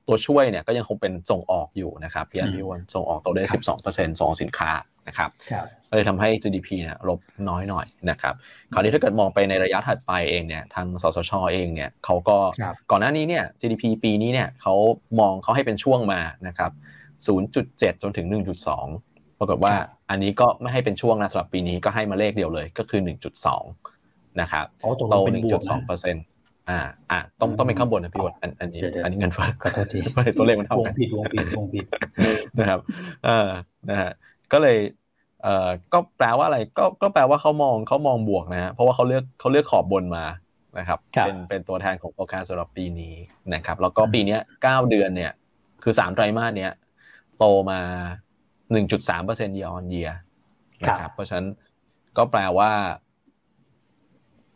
[0.06, 3.44] ตัวช่วยเนี่ยก็ยังคงเป็นส่งออกอยู่นะครับพี่อันพี่วันส่งออกโตได้
[3.82, 4.72] 12%ส่งสินค้า
[5.08, 5.30] นะครับ
[5.88, 8.34] ก็เลยทำให้ GDP เนี่ยลบน้อยหน่อยนะครับ
[8.72, 12.36] คราวนี้ถ้าเกิดมองไปในระยะถัดไปเองเนี่ยทางสสชเองเนี่ยเขาก็
[12.90, 14.74] ก่อนหน้านี้เนี่ย GDP ปีนี้เนี่ยเขา
[15.20, 16.72] มองเขาให้เป็นช่วงมานะครับ
[17.36, 18.26] 0.7 จนถึง
[18.82, 19.74] 1.2 ปรากฏว่า
[20.10, 23.97] อันนี้ก็ไม่ให้เป็นช่วงนะสำหรับปีนี้ก็ให้มาเลขเดียวเลยก็คือ 1.2
[24.40, 24.66] นะครับ
[25.10, 25.14] โต
[25.50, 26.24] 1.2เปอร์เซ็นต์
[26.68, 30.00] อ่าอ่าต้องต้องเป็นข้างบนนะพี่วดอันอันนี้อันนี้เงินเฟ้อขอโทษที
[30.36, 31.84] ตัวเลขมันเท่ากันวงผิดวงผิดวงผิด
[32.58, 32.80] นะครับ
[33.24, 33.48] เออ
[33.90, 34.10] นะฮะ
[34.52, 34.78] ก็เลย
[35.42, 40.24] เอ่อก็แปลว่าอะไรก็ก็แปลว่าเขามองเขามองบวกนะเพราะว่าเขาเลือกเขาเลือกขอบบนมา
[40.78, 43.14] นะครับเป็นเป็นตัวแทนของโปรแกรมสำหรับปีนี้
[43.54, 45.32] นะครับ แล้วก็ปีนี้เก้าเดือนเนี่ย
[45.82, 46.72] คือสามไตรมาสเนี้ย
[47.38, 47.80] โตมา
[48.72, 50.10] หนึ่งจุดสามเปอร์เซ็นต์ year on year
[50.84, 51.48] นะครับเพราะฉะนั้น
[52.16, 52.70] ก็แปลว่า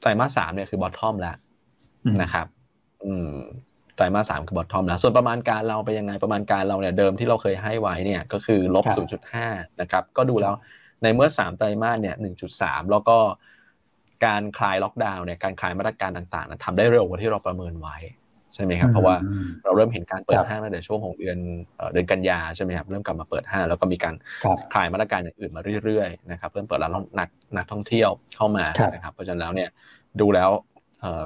[0.03, 1.37] ไตรมาสสามเนี่ยคือ bottom แล้ว
[2.23, 2.47] นะครับ
[3.05, 3.35] อืม
[3.97, 9.47] ไตรมาสสามคือ bottom แล้ว ส่วนประมาณการเราไปยังไงประมาณการเราเนี่ยเดิมที่เราเคยให้ไว้เนี่ยก็คือลบศูนย์จุดห้า
[9.81, 10.55] นะครับ ก็ดูแล้ว
[11.03, 13.19] ในเมื่อสามไตรมาสเนี่ยหนึ่งจุดสามแล้วก็
[14.27, 17.97] การคลายล็อกดาวน์เนี่ยการคลายมาตรการต่างๆทำได้เร็วกว่าที่เราประเมินไว้
[18.55, 19.17] ใช่ไหมครับเพราะว่า
[19.65, 21.39] เราเริ่มเห็นการเปิดห้างตั้งแต่ช่วงของเดือน
[21.93, 24.15] เดือนกันยาใช่ไหมครับเริ่มกลับมาเปิดห้างแล้วก็มีการ
[24.73, 29.69] คลายมาตรการอย่างอื่นมาเรื่อยๆนะครับเริ่มเปิดร้านนักนักท่องเที่ยวเข้ามานะครับเพราะฉะนั้นแล้วเนี่ย
[30.21, 30.51] ดูแล้ว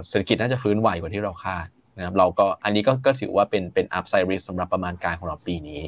[0.09, 1.67] เศรษฐกิจน่าจะฟื้นไวกว่าที่เราคาด
[1.99, 5.83] นะครับเราก็อันนี้ก็ก็ถือว่าเป็นเป็น upside risk สำหรับประมาณการของเราปีนี้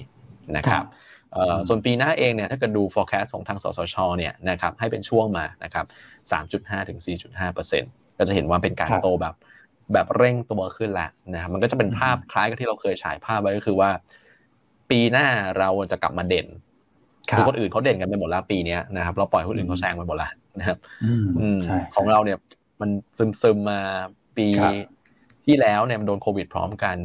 [0.57, 0.85] นะครับ
[1.69, 5.87] ส่วนปีหน้าเองเนี่ยถ้าเกิดดู forecast ของทางสสชเนี่ยนะครับให้เป็นช่วงมานะครับ
[6.33, 6.99] 3.5ถึง
[7.59, 9.35] 4.5%ก็จะเห็นว่าเป็นการโตแบบ
[9.93, 13.91] แบบเร่งตัวขึ้นแหละนะครับมันก็จะเป็นภาพคล้ายกับที่เราเคยฉายภาพไว้ก็คือว่า
[14.91, 15.27] ปีหน้า
[15.59, 16.47] เราจะกลับมาเด่น
[17.37, 20.79] คือคนอื่นเขาเด่นกันไปหมดแล้วปีนี้นะครับ เราปล่อยคนอื่นเขาแซงไปหมดแล้วนะครับ
[21.95, 22.39] ของเราเนี่ย
[22.81, 23.81] มันซึมซึมมา
[24.37, 24.47] ปี
[25.47, 26.97] ที่แล้วเนี่ยมันโดนโควิดพร้อมกัน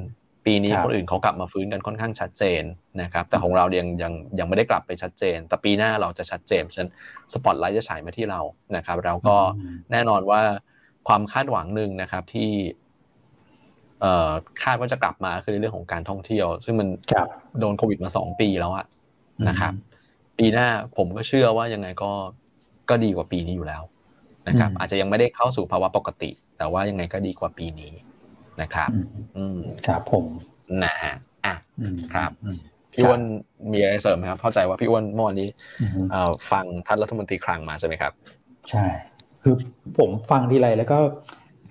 [0.45, 2.63] ปีนี้คนอื่นเขากลับมาฟื้นกันค่อนข้างชัดเจน
[3.01, 6.91] นะครับ แต่ของเรายังยังยังไม่ได้กลับไปชัดเจน แต่ปีหน้าเราจะชัดเจนฉะนั้น
[7.33, 8.41] สปอตไลท์จะฉายมาที่เรา
[8.75, 9.37] นะครับแล้วก็
[9.91, 10.41] แน่นอนว่า
[11.07, 12.49] ความคาดหวังหนึ่งนะครับที่
[14.01, 14.31] เอ่อ
[14.63, 16.87] คาดว่าจะกลับมาคือในเรื่องของการท่องเที่ยว ซึ่งมัน
[17.59, 18.85] โดนโควิดมาสองปีแล้วอะ
[19.47, 19.73] นะครับ
[20.37, 22.11] ปีหน้าผมก็เชื่อว่ายังไงก็
[22.89, 23.83] ก็ดีกว่าปีนี้อยู่แล้ว
[24.47, 27.91] นะครับ อาจจะยังไม่ได้เข้าสู่ภาวะปกติ แต่ว่ายังไงก็ดีกว่าปีนี้
[28.61, 28.89] นะครับ
[29.37, 30.25] อืมครับผม
[30.83, 31.13] นะฮะ
[31.45, 31.55] อะ
[32.13, 32.31] ครับ
[32.93, 33.21] พี่อ้วน
[33.71, 35.49] มีอะไรเสริมไหมครับ เข้าใจว่าพี่อ้วนเมื่อวานนี้
[36.51, 38.13] ฟังท่านรัฐมนตรีคลังมาใช่ไหมครับ
[38.69, 38.85] ใช่
[39.43, 39.55] คือ
[39.99, 40.99] ผมฟังทีไรแล้วก็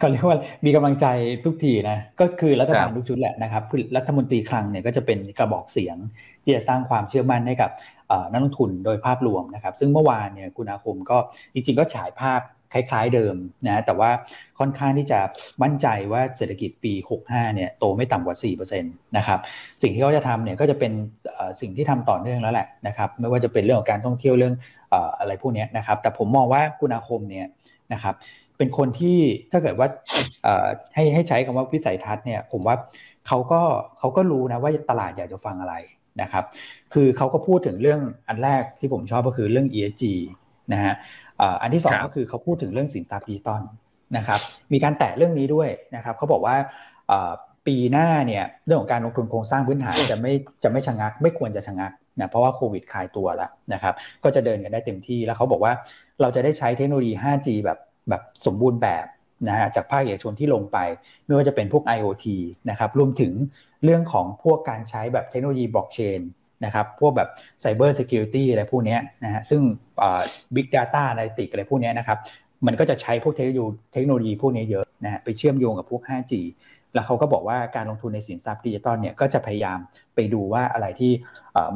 [0.00, 1.06] ก็เรียกว่ามีกำลังใจ
[1.44, 3.62] ทุกทีนะก็คือรัฐบาลทุกชุดแหละนะครับ
[3.96, 5.96] รัฐมนตรีคลังเนี่ยก็จะเป็นกระบอกเสียง
[6.44, 7.70] ที่จะสร้างความเชื่อมั่นให้กับ
[8.32, 11.16] นักลงทุนโดยภาพรวมนะครับ ซึ่งเมื่อวานเนี่ยคุณอาคมก็
[11.54, 12.40] จริงๆก็ฉายภาพ
[12.72, 13.34] คล้ายๆเดิม
[13.66, 14.10] นะแต่ว่า
[14.58, 15.20] ค่อนข้างที่จะ
[15.62, 16.92] มั่นใจว่าเศรษฐกิจปี
[17.28, 19.38] 65 เนี่ยโตไม่ต่ำกว่า 4%นะครับ
[19.82, 20.92] สิ่งที่เขาจะทำเนี่ยก็จะเป็น
[21.60, 24.54] สิ่งที่ทำต่อเนื่องแล้วแหละนะครับไม่ว่าจะเป็นเรื่องของการท่องเที่ยวเรื่อง
[25.18, 27.46] อะไรพวกนี้นะครับแต่ผมมองว่าคุณอาคมเนี่ย
[27.92, 28.14] นะครับ
[28.58, 29.18] เป็นคนที่
[29.50, 29.88] ถ้าเกิดว่า
[30.94, 32.76] ให้ให้ใช้คำว่าวิสัยทัศน์เนี่ยผมว่า
[33.26, 33.60] เขาก็
[33.98, 35.74] เขาก็รู้นะว่าตลาดอยากจะฟังอะไร
[36.22, 36.44] นะครับ
[36.92, 40.04] คือเขาก็พูดถึงเรื่องอันแรกที่ผมชอบก็คือเรื่อง ESG
[40.72, 40.94] นะฮะ
[41.62, 43.62] อันที่สองก็คือเขาพูดถึงเรื่องสินทรัพย์ดิจิตอล
[44.16, 44.40] นะครับ
[44.72, 46.57] มีการแตะเรื่องนี้ด้วยนะครับเขาบอกว่า
[47.66, 50.32] ปีหน้าเนี่ยเรื่องของการลงทุนโครงสร้างพื้นฐานจะไม่
[50.64, 55.72] จะไม่ชะงัก ไม่ควรจะชะงักนะเพราะว่าโควิดคลายตัวแล้วนะครับก็จะเดินกันได้เต็มที่แล้วเขาบอกว่า
[56.20, 57.78] เราจะได้ใช้เทคโนโลยี 5G แบบ
[58.09, 59.07] แบบสมบูรณ์แบบ
[59.49, 60.78] นะฮะจากภาคเอกชนที่ลงไป
[61.26, 62.26] ไม่ว่าจะเป็นพวก IoT
[62.70, 63.32] นะครับรวมถึง
[63.84, 66.20] เรื่องของพวกการใช้แบบเทคโนโลยีบล็อกเชน
[66.64, 67.28] นะครับพวกแบบ
[67.62, 69.62] Cyber Security อะไรพวกนี้นะฮะซึ่ง
[70.54, 72.18] Big Data Analytics อะไรพวกนี้นะครับ
[72.66, 76.32] มันก็จะใช้พวกเทคโนโลยีพวกนี้เยอะนะฮะไปเชื่อมโยงกับพวก 5G
[76.94, 79.78] แล้วเขาก็บอกว่าการลงทุนในสินทรัพย์ดิจิตอลเนี่ยก็จะพยายาม
[80.14, 81.12] ไปดูว่าอะไรที่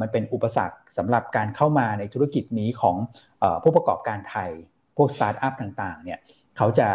[0.01, 2.95] มันเป็นอุปสรรคสำหรับการเข้ามาในธุรกิจนี้ของ
[3.63, 4.49] ผู้ประกอบการไทย
[4.97, 6.19] พวกสตาร์ทอัพต่างๆเนี่ย
[6.57, 6.87] เขาจะ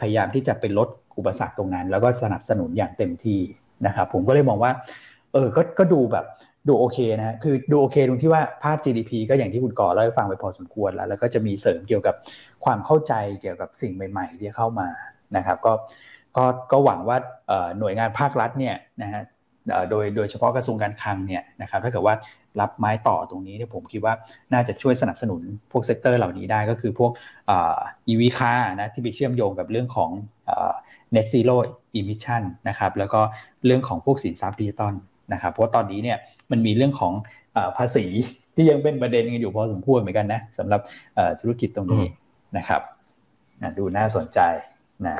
[0.00, 3.40] พยายามที่จะไปลดอุปสรรคตรงนั้น แล้วก็สนับสนุนอย่างเต็มที่
[3.86, 4.72] นะครับผมก็เลยมองว่า
[5.32, 6.24] เออก็ก็ดูแบบ
[6.68, 12.14] ดูโอเคนะฮะคือดูโอเคตรงที่ว่าภาพ GDP ก็อย่างที่คุณก่อเล่าให้ฟังไปพอสมควรแล้ว แล้วก็จะมีเสริมเกี่ยวกับ
[12.64, 14.88] ความเข้าใจเกี่ยวกับสิ่งใหม่ ๆ ที่เข้ามา
[15.36, 15.72] นะครับ ก็
[16.36, 17.16] ก็ก็หวังว่า
[17.78, 19.22] หน่วยงานภาครัฐเนี่ยนะฮะ
[19.90, 22.14] โดยโดยเฉพาะกระทรวงการคลังเนี่ยนะครับถ้าเกิดว่า
[22.60, 24.14] รับไม้ต่อตรงนี้เนี่ยผมคิดว่า
[24.52, 25.42] น่าจะช่วยสนับสนุน
[25.72, 27.10] พวก sector เหล่านี้ได้ก็คือพวก
[28.08, 30.10] EV car นะที่ไปเชื่อมโยงกับเรื่องของ
[31.14, 31.56] net zero
[31.98, 33.20] emission นะครับแล้วก็
[33.66, 34.94] เรื่องของพวกสินทรัพย์ดิจิตอล
[35.32, 36.18] นะครับเพราะตอนนี้เนี่ย
[36.50, 37.12] มันมีเรื่องของ
[37.78, 38.06] ภาษี
[38.54, 40.80] ที่ยังเป็นประเด็นกันอยู่พอสมควรเหมือนกันนะสำหรับ
[41.40, 42.04] ธุรกิจตรงนี้
[42.56, 42.82] นะครับ
[43.78, 44.40] ดูน่าสนใจ
[45.06, 45.14] นะ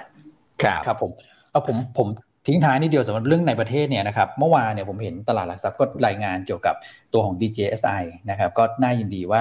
[0.62, 1.10] ครับครับผม
[1.50, 2.08] เอาผมผม
[2.46, 6.74] ทิ้งท้ายนิดเดียวสำหรับเรื่องในประเทศเนี่ยนะครับเมื่อวานเนี่ยผมเห็นตลาดหลักทรัพย์ก็รายงานเกี่ยวกับ
[7.12, 9.40] ตัวของ DJSI นะครับก็น่ายินดีว่า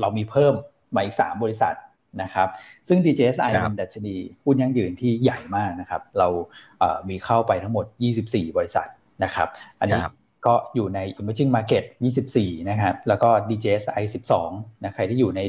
[0.00, 0.54] เรามีเพิ่ม
[0.94, 1.74] มาอีก 3 บริษัท
[2.22, 2.48] นะครับ
[2.88, 6.28] ซึ่ง DJSI เป็นดัชนีหุ้นยั่งยืนที่ใหญ่มากนะครับเรา
[7.08, 7.84] มีเข้าไปทั้งหมด
[8.22, 8.88] 24 บริษัท
[9.24, 9.48] นะครับ
[9.80, 10.00] อันนี้
[10.46, 11.84] ก็อยู่ใน emerging market
[12.26, 14.02] 24 นะครับ แล้วก็ DJSI
[14.42, 15.40] 12 นะใครที่อยู่ใน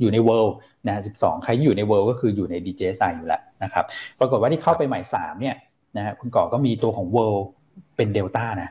[0.00, 0.52] อยู่ใน world
[0.86, 3.84] นะ12 ใครที่อยู่ใน world ก็คืออยู่ใน DJSI อยู่แล้วนะครับ
[4.20, 5.56] ปรากฏว่าที่เข้าไปใหม่ 3 เนี่ย
[5.96, 7.42] นะฮะคุณก่อก็มีตัวของ world
[7.96, 8.70] เป็นเดลต้านะ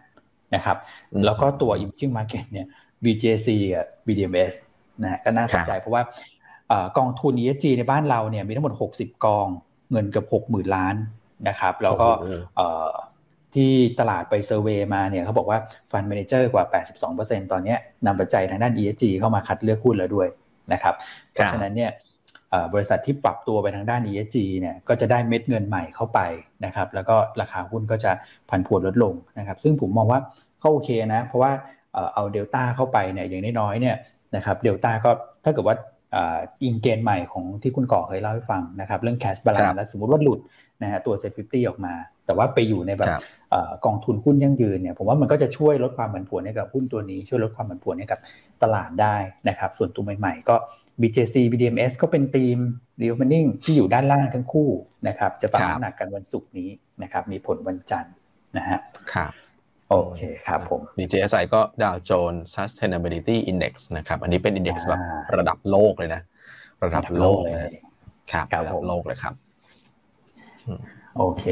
[0.56, 0.78] นะครับ
[1.26, 2.68] แล้วก็ตัว emerging market เนี่ย
[3.04, 4.56] BJC กับ BDMs
[5.04, 6.04] นะก็น่าสนใจเพราะว่า
[6.98, 9.48] กองทุน ESG ในบ้านเราเนี่ยมีทั้งหมด 60 กอง
[9.92, 10.96] เงินเกือบ60,000 ล้าน
[11.48, 12.08] นะครับ แล้วก็
[13.56, 15.60] ที่ตลาดไป survey มาเนี่ยเขาบอกว่า
[15.92, 16.64] fund manager กว่า
[17.10, 17.76] 82%ตอนนี้
[18.06, 20.28] นำปัจจัยทางด้าน ESG เข้ามาคัดเลือกหุ้นแล้วด้วย
[20.74, 20.96] นะครับ
[21.32, 21.92] เพราะฉะนั้นเนี่ย
[22.74, 26.20] บริษัทที่ปรับตัวไปทางด้าน ESG เนี่ยก็จะได้เม็ดเงินใหม่เข้าไป
[26.66, 28.12] นะครับแล้วก็ราคาหุ้นก็จะ
[28.50, 30.20] ผันผวนลดลงนะครับซึ่งผมมองว่า
[30.60, 31.52] เขาโอเคนะ เพราะว่า
[32.14, 33.96] เอาเดลต้าเข้าไปเนี่ยอย่างน้อยๆเนี่ย
[34.36, 35.12] นะครับเดลต้าก็
[35.44, 35.76] ถ้าเกิดว่า
[36.64, 40.40] อิงเกณฑ์ใหม่ของที่คุณก่อเคยเล่าให้ฟังนะครับเรื่อง cash balance แล้วสมมติว่าหลุด
[40.82, 41.94] นะฮะตัว SET50 ออกมา
[42.26, 43.10] แต่ว่าไปอยู่ในแบบ
[43.86, 48.20] กองทุนหุ้นยั่งยืนเนี่ยผมว่ามันก็จะช่วยลดความผันผวนให้กับหุ้นตัวนี้ ช่วยลดความผันผวนให้กับ
[48.64, 49.16] ตลาดได้
[49.50, 50.56] นะครับ ส่วนตัวใหม่ๆ ก็
[51.02, 52.58] BJC BDMS ก็เป็นธีม
[53.02, 54.70] reopening ที่อยู่ด้านล่างทั้งคู่
[55.08, 56.70] นะครับ จะปรับน้ำหนักกันวันศุกร์นี้
[57.04, 58.14] นะครับ มีผลวันจันทร์
[58.58, 58.80] นะฮะ
[59.14, 59.32] ครับ
[59.90, 65.02] โอเคครับผม DJSI ก็ Dow Jones Sustainability Index นะครับ อันนี้เป็น index แบบ
[65.38, 66.22] ระดับโลกเลยนะ
[66.84, 67.74] ระดับโลกเลย
[68.32, 69.34] ครับระดับโลกเลยครับ
[71.18, 71.46] โอเค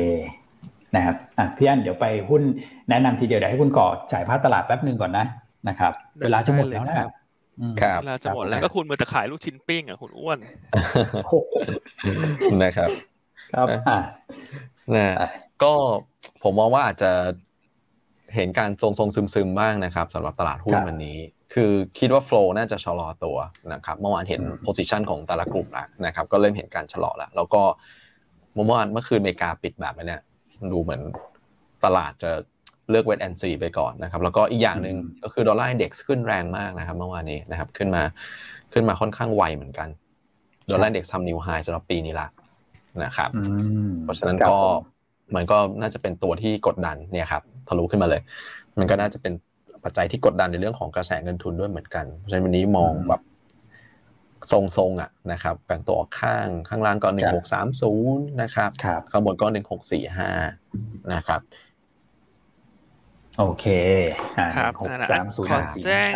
[0.96, 2.42] นะครับอะพี่อันเดี๋ยวไปหุ้น
[2.90, 5.26] แนะนำทีเดียวเดี๋ยวให้คุณก่อจ่ายภาพตลาดแป๊บหนึ่งก่อนนะ
[5.70, 5.92] นะครับ
[6.24, 7.10] เวลาจะหมดแล้วนะครับ
[8.02, 10.38] เวลาจะหมดแล้วก็คุณมือแต่ขายลูกชิ้นปิ้งอะคุณอ้วน
[12.64, 12.90] นะครับ
[13.54, 14.00] ครับอ่า
[14.96, 15.06] นะ
[15.64, 15.74] ก็
[16.44, 17.12] ผมมองว่าอาจจะ
[18.36, 21.18] เห็นการทรงทรงซึมซึมบ้างนะครับสำหรับตลาดหุ้นวันนี้
[21.54, 23.38] คือคิดว่า flow น่าจะชะลอตัว
[23.74, 27.62] นะครับเมื่อวานเห็น position ของแต่ละกลุ่มแล้วนะครับ ก็เริ่มเห็นการชะลอแล้ว แล้วก็
[28.56, 30.22] เมื่อวานเมื่อคืนอเมริกาปิดแบบนี้เนี่ย
[30.72, 31.02] ดูเหมือน
[31.86, 32.32] ตลาดจะ
[32.90, 38.04] เลือก wait and see ไปก่อนนะครับ แล้วก็อีกอย่างหนึ่งก็คือ Dollar Index ขึ้นแรงมากนะครับ เมื่อวานนี้นะครับ ขึ้นมา
[38.74, 39.90] ขึ้นมาค่อนข้างไวเหมือนกัน
[40.72, 42.28] ดอลลาร์อินเด็กซ์ทำนิวไฮสำหรับปีนี้ละ
[43.04, 43.30] นะครับ
[44.04, 44.58] เพราะฉะนั้นก็
[45.36, 48.22] มันก็น่าจะเป็นตัวที่กดดันเนี่ยครับทะลุขึ้นมาเลย
[48.80, 49.34] มันก็น่าจะเป็น
[49.84, 53.22] ปัจจัยที่กดดันในเรื่องของกระแสเงินทุนด้วยเหมือนกันเพราะฉะนั้นวันนี้มองแบบ
[54.52, 58.70] ทรงๆอะนะครับแบ่งตัวข้างข้างล่างก็หนึ่งหกสามศูนย์นะครับ
[59.12, 60.30] ข้างบนก็หนึ่งหกสี่ห้า
[61.14, 61.42] นะครับ
[63.40, 63.66] โอเค
[64.58, 66.12] ครับหกสามศูนย์ขอแจ้ง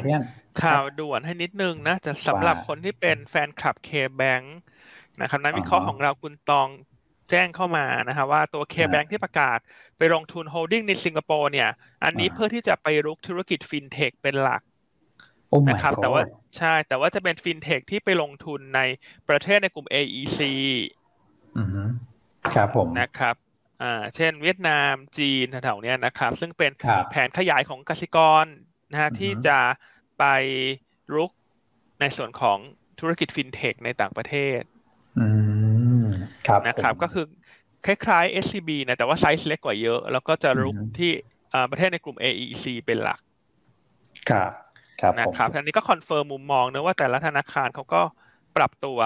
[0.63, 4.57] ข่าวด่วนให้นิดนึงนะจะสำหรับคนที่เป็นแฟนคลับ KBank
[5.21, 6.69] นะครับนักวิเคราะห์ของเราคุณตอง
[7.30, 9.59] แจ้งเข้ามานะครับว่าตัว KBank ที่ประกาศ
[9.97, 11.69] ไปลงทุน holding ในสิงคโปร์เนี่ย
[12.03, 14.61] อันนี้เพื่อที่จะไปรุกธุรกิจฟินเทคเป็นหลัก
[15.69, 16.21] นะครับ แต่ว่า
[16.57, 18.81] ใช่ แต่ว่าจะเป็นฟินเทคที่ไปลงทุนใน
[19.29, 20.39] ประเทศในกลุ่ม AEC
[22.53, 23.35] ครับผมนะครับ
[23.81, 26.71] อ่าเช่น เวียดนามจีนแถวๆนี้นะครับ ซึ่งเป็น
[27.09, 28.45] แผนขยายของกสิกร
[28.91, 29.59] นะฮะที่จะ
[30.19, 30.25] ไป
[31.15, 31.31] รุก
[32.01, 32.57] ในส่วนของ
[32.99, 34.61] ธุรกิจฟินเทคในต่างประเทศ
[36.67, 37.25] นะครับ ก็คือ
[37.85, 41.11] คล้ายๆ SCB นะแต่ว่าไซส์เล็กกว่าเยอะ แล้วก็จะรุกที่
[41.71, 43.19] ประเทศในกลุ่ม AEC เป็นหลัก
[44.29, 44.64] ครับครับ
[45.19, 48.01] นะครับอันนี้ก็ confirm มุมมองนะว่าแต่ละธนาคารเขาก็
[48.57, 48.99] ปรับตัว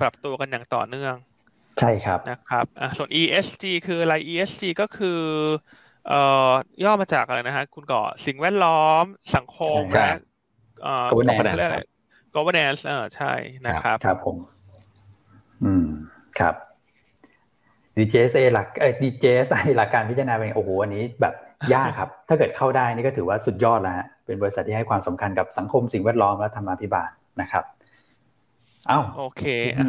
[0.00, 1.14] ปรับตัวกันอย่างต่อเนื่อง
[1.78, 5.20] ใช่ครับนะครับอ่ส่วน ESG คืออะไร ESG ก็คือ
[6.08, 6.52] เอ่อ
[6.84, 9.04] ย่อมาจากอะไรนะฮะคุณก่อสิ่งแวดล้อม
[9.36, 10.10] สังคมและ
[10.82, 11.58] เอ่อ governance
[12.34, 13.32] governance เออใช่
[13.66, 14.36] นะครับ ครับผม
[15.64, 15.86] อืม
[16.38, 16.54] ครับ
[17.96, 21.34] DJSA หลักเอ้ DJSI หลักการพิจารณาเป็นโอ้โหอันนี้แบบ
[21.74, 27.64] ยากครับ ถ้าเกิดเข้าได้นี่ก็ถือว่าสุดยอดแล้วฮะเป็นบริษัทที่ให้ความสำคัญกับสังคมสิ่งแวดล้อมและธรรมาภิบาลนะครับ
[28.88, 29.44] เอ้าโอเค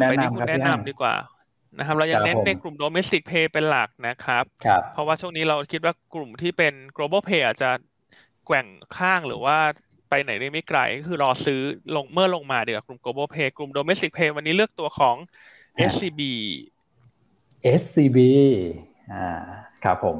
[0.08, 1.14] ไปที่คุณแนะนำดีกว่า
[1.78, 4.44] นะครับเรายังเน้นในกลุ่ม domestic pay เป็นหลักนะครับ
[4.92, 7.70] เพราะว่าช่วงนี้เราคิดว่ากลุ่มที่เป็น global pay อาจจะ
[8.46, 8.66] แกว่ง
[8.96, 9.56] ข้างหรือว่า
[10.10, 11.60] ไปไหนได้ไม่ไกลก็คือรอซื้อ
[11.96, 15.16] ลงเมื่อลงมาเดี๋ยวกลุ่ม global pay กลุ่ม domestic pay วันนี้เลือกตัวของ
[15.90, 16.20] SCB
[17.80, 18.18] SCB
[19.12, 19.28] อ่า
[19.84, 20.18] ครับผม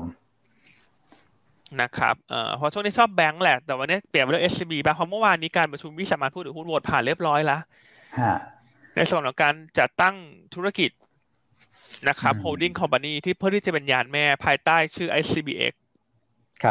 [1.81, 7.61] นะครับเอ่อเพราะช่วงนี้ชอบแบงค์แหละ แต่วันนี้เปลี่ยนมาเรื่อง SCB ป่ะเพราะเมื่อวานนี้การประชุมวิสามันผู้ถือหุ้นโหวตผ่านเรียบร้อยแล้ว
[8.97, 10.15] ในส่วนของการจัดตั้ง
[10.55, 10.91] ธุรกิจ
[12.09, 15.73] นะครับ holding company ที่เพื่อที่จะเป็นยานแม่ภายใต้ชื่อ SCBX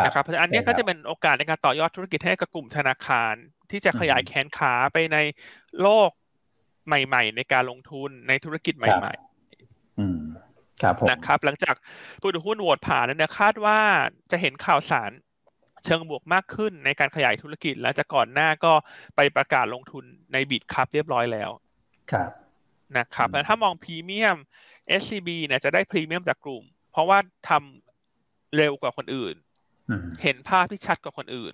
[0.05, 3.33] นะครับเพราะอันนี้ก็จะเป็นโอกาสในการต่อยอดธุรกิจให้กับกลุ่มธนาคาร
[3.71, 5.17] ที่จะขยายแขนขาไปใน
[5.81, 6.09] โลก
[6.87, 9.30] ใหม่ ๆ ในการลงทุนในธุรกิจใหม่ ๆ
[11.09, 11.75] นะครับ หลังจาก
[12.21, 13.79] ผู้ถือหุ้นโหวตผ่านนั้นเนี่ยคาดว่า
[14.31, 15.11] จะเห็นข่าวสาร
[15.85, 18.73] เชิงบวกมากขึ้นในการขยายธุรกิจ และจะก่อนหน้าก็
[19.15, 20.03] ไปประกาศลงทุน
[20.33, 21.49] ในบิตคัพเรียบร้อยแล้ว
[22.11, 22.31] ครับ
[22.97, 24.37] นะครับแล้วถ้ามองพรีเมียม
[25.01, 27.19] SCB เนี่ยจะได้พรีเมียมจากกลุ่ม เพราะว่า
[27.49, 29.35] ทำเร็วกว่าคนอื่น
[30.23, 31.53] เห็นภาพที่ชัดกว่าคนอื่น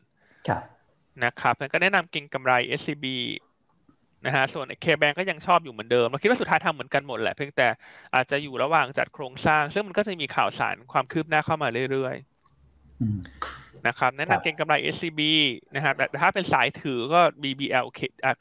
[1.25, 3.05] นะครับแล้วก็แนะนำเก่งกำไร SCB
[4.25, 7.67] นะฮะส่วนเคแบงก็ยังชอบอยู่เหมือนเดิมเราคิดว่าสุดท้ายทำเหมือนกันหมดแหละเพียงแต่
[8.15, 15.21] อาจจะอยู่ระหว่างจัดโครงสร้าง ซึ่งมันก็จะมีข่าวสารความคืบหน้าเข้ามาเรื่อยๆนะครับแนะนำเก็งกำไร SCB
[15.75, 17.85] นะครับแต่ถ้าเป็นสายถือก็ BBL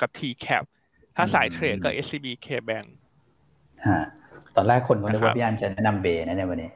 [0.01, 0.65] กับ TCAP
[1.17, 2.87] ถ้าสายเทรดก็ SCB KBank
[3.89, 4.01] ฮะ
[4.57, 6.71] ตอนแรกคนก็นึกว่าพี่อันจะแนะนำเบนะในวันนี้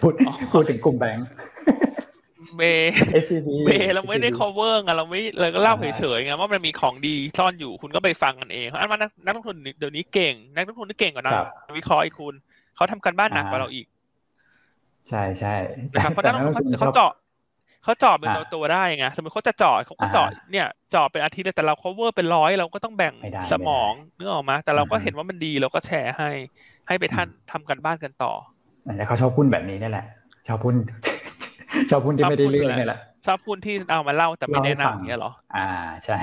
[0.00, 0.12] พูด
[0.52, 1.26] พูดถึงกลุ่มแบงค์
[2.56, 2.62] เบ
[3.64, 11.30] เบเราไม่ได้ cover ไงเราไม่เลยก็เล่าเฉยๆไงว่ามันมีของดีซ่อนอยู่คุณก็ไปฟังกันเองอันว่านักลงทุนเดี๋ยวนี้เก่ง นักลงทุนที่เก่งกว่านั
[11.72, 12.34] กวิเคราะห์อีกคุณ
[12.76, 13.86] เขาทำกันบ้านหนักกว่าเราอีก
[15.08, 15.54] ใช่ใช่
[15.92, 17.12] นะครับเพราะนักลงทุนเขาเจาะ
[17.84, 23.14] เขาเจาะเป็นตัวตัวได้ไงสมมติเขาจะเจาะเขาก็เจาะเนี่ยเจาะเป็นอาทิตย์แต่เรา cover เป็นร้อยเราก็ต้องแบ่ง
[23.52, 26.30] สมองเนื้อออกมา แต่เราก็เห็นว่ามันดีเราก็แชร์ให้
[26.88, 28.32] ให้ไปท่านทำกันบ้านกันต่อ
[28.96, 30.06] แต่เขาชอบพูดแบบนี้นี่แหละ
[30.46, 30.74] ชอบพูด
[31.90, 35.68] ชอบพูดที่ไม่ได้เรื่องนี่แหละชอบพูดที่เอามาเล่าแต่ไม่แนะนำอย่างเงี้ยหรอ อ่า
[36.04, 36.18] ใช่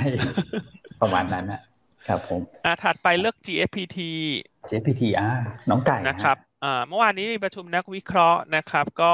[1.02, 1.62] ประมาณนั้นนะ
[2.08, 3.98] ครับผมอ่าถัดไปเลือก GFPT
[4.70, 5.30] GPT อ่า
[5.70, 9.14] น้องไก่นะครับอ่าเมื่อวานนี้มีประชุมนักวิเคราะห์นะครับ ก็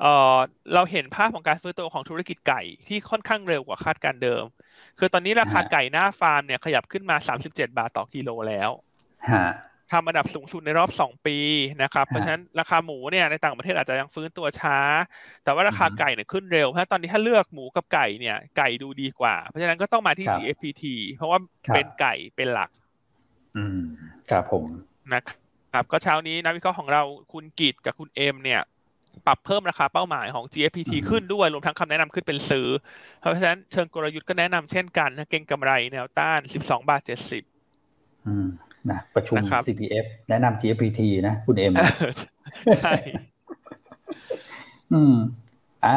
[0.00, 0.36] เอ่อ
[0.74, 4.44] เราเห็นภาพของการฟื้นตัวของธุรกิจไก่ที่ค่อนข้างเร็วกว่าคาดการเดิม
[4.98, 7.16] คือตอนนี้ราคาไก่หน้าฟาร์มเนี่ยขยับขึ้นมา
[7.46, 8.70] 37 บาทต่อกิโลแล้ว
[9.92, 11.36] ทำอันดับสูงสุดในรอบ 2 ปี
[11.82, 14.78] นะครับ เพราะฉะนั้นราคาหมูเนี่ยในต่างประเทศอาจจะยังฟื้นตัวช้า
[15.44, 20.84] แต่ว่าราคาไก่เนี่ยขึ้นเร็ว เพราะตอนนี้ถ้าเลือกหมูกับไก่เนี่ยไก่ดูดีกว่า เพราะฉะนั้นก็ต้องมาที่ GFPT
[21.14, 21.38] เพราะว่า
[21.74, 22.70] เป็นไก่เป็นหลัก
[23.56, 23.80] อืม
[24.30, 24.64] ครับผม
[25.12, 25.22] นะ
[25.72, 28.60] ครับก็เช้านี้นักวิเคราะห์ของเราคุณกิตกับคุณเอ็มเนี่ย
[29.26, 32.68] ปรับเพิ่มราคาเป้าหมายของ GFPT ขึ้นด้วย รวมทั้งคำแนะนำขึ้นเป็นซื้อ
[33.20, 38.48] เพราะฉะนั้นเชิงกลยุทธ์ก็แนะนำเช่นกันนะเก่งกำไรแนวต้าน 12 บาท 70อืม
[38.90, 41.72] นะประชุม CPF แนะนำ GPT นะ คุณเอ็ม
[42.82, 42.94] ใช่
[44.92, 45.16] อืม
[45.86, 45.96] อะ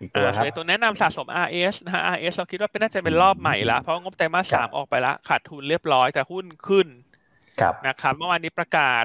[0.00, 6.86] อีกตัวครับตัวแนะนำสะสม RS นะฮะ RS เราคิดว่าเป็นน่าจะเป็นรอบใหม่ละเพราะงบไตรมาสสามออกไปละขาดทุนเรียบร้อยแต่หุ้นขึ้น
[7.88, 9.04] นะครับเมื่อวานนี้ประกาศ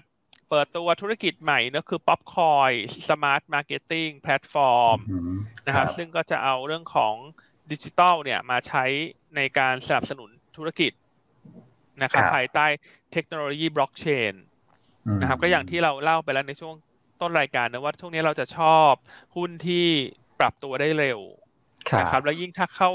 [0.49, 2.74] เปิดตัวธุรกิจใหม่นะคือ Popcoin
[3.07, 4.97] Smart Marketing Platform
[5.66, 7.16] นะครับซึ่งก็จะเอาเรื่องของ
[7.72, 8.84] ดิจิตอลเนี่ยมาใช้
[9.36, 10.91] ในการสนับสนุนธุรกิจ
[12.03, 12.66] นะครับภายใต้
[13.16, 14.34] เทคโนโลยีบล็อกเชน
[15.22, 16.76] นะครับ ก็อย่างที่เราเล่าไปแล้วในช่วง
[17.22, 18.91] ต้นรายการนะว่าช่วงนี้เราจะชอบ
[19.36, 19.86] หุ้นที่
[20.39, 21.20] ปรับตัวได้เร็ว
[21.99, 22.91] นะครับ แล้วยิ่งถ้าเข้า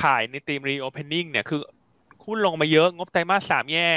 [0.00, 1.62] ขายในทีมรีโอเพนนิ่งเนี่ยคือ
[2.26, 3.90] หุ้นลงมาเยอะงบไตรมาสสามแย่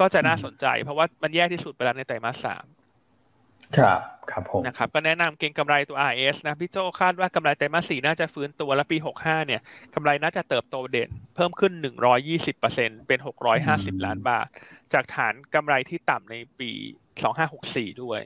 [0.00, 2.64] ก็จะน่าสนใจ เพราะว่ามันแย่ที่สุดไปแล้วในไตรมาสสาม
[3.76, 4.00] ครับ
[4.32, 9.60] ครับผมนะครับก็แนะนำเก็งกำไรตัว RS นะพี่โจคาดว่ากำไรไตรมาสสี่น่าจะฟื้นตัวและปี 65 เนี่ย
[9.94, 11.72] กำไรน่าจะเติบโตเด่น เพิ่มขึ้น
[12.16, 13.18] 120เปอร์เซ็นเป็น
[13.62, 14.48] 650 ล้านบาท
[14.92, 16.70] จากฐานกำไรที่ต่ำในปี
[17.36, 18.20] 2564 ด้วย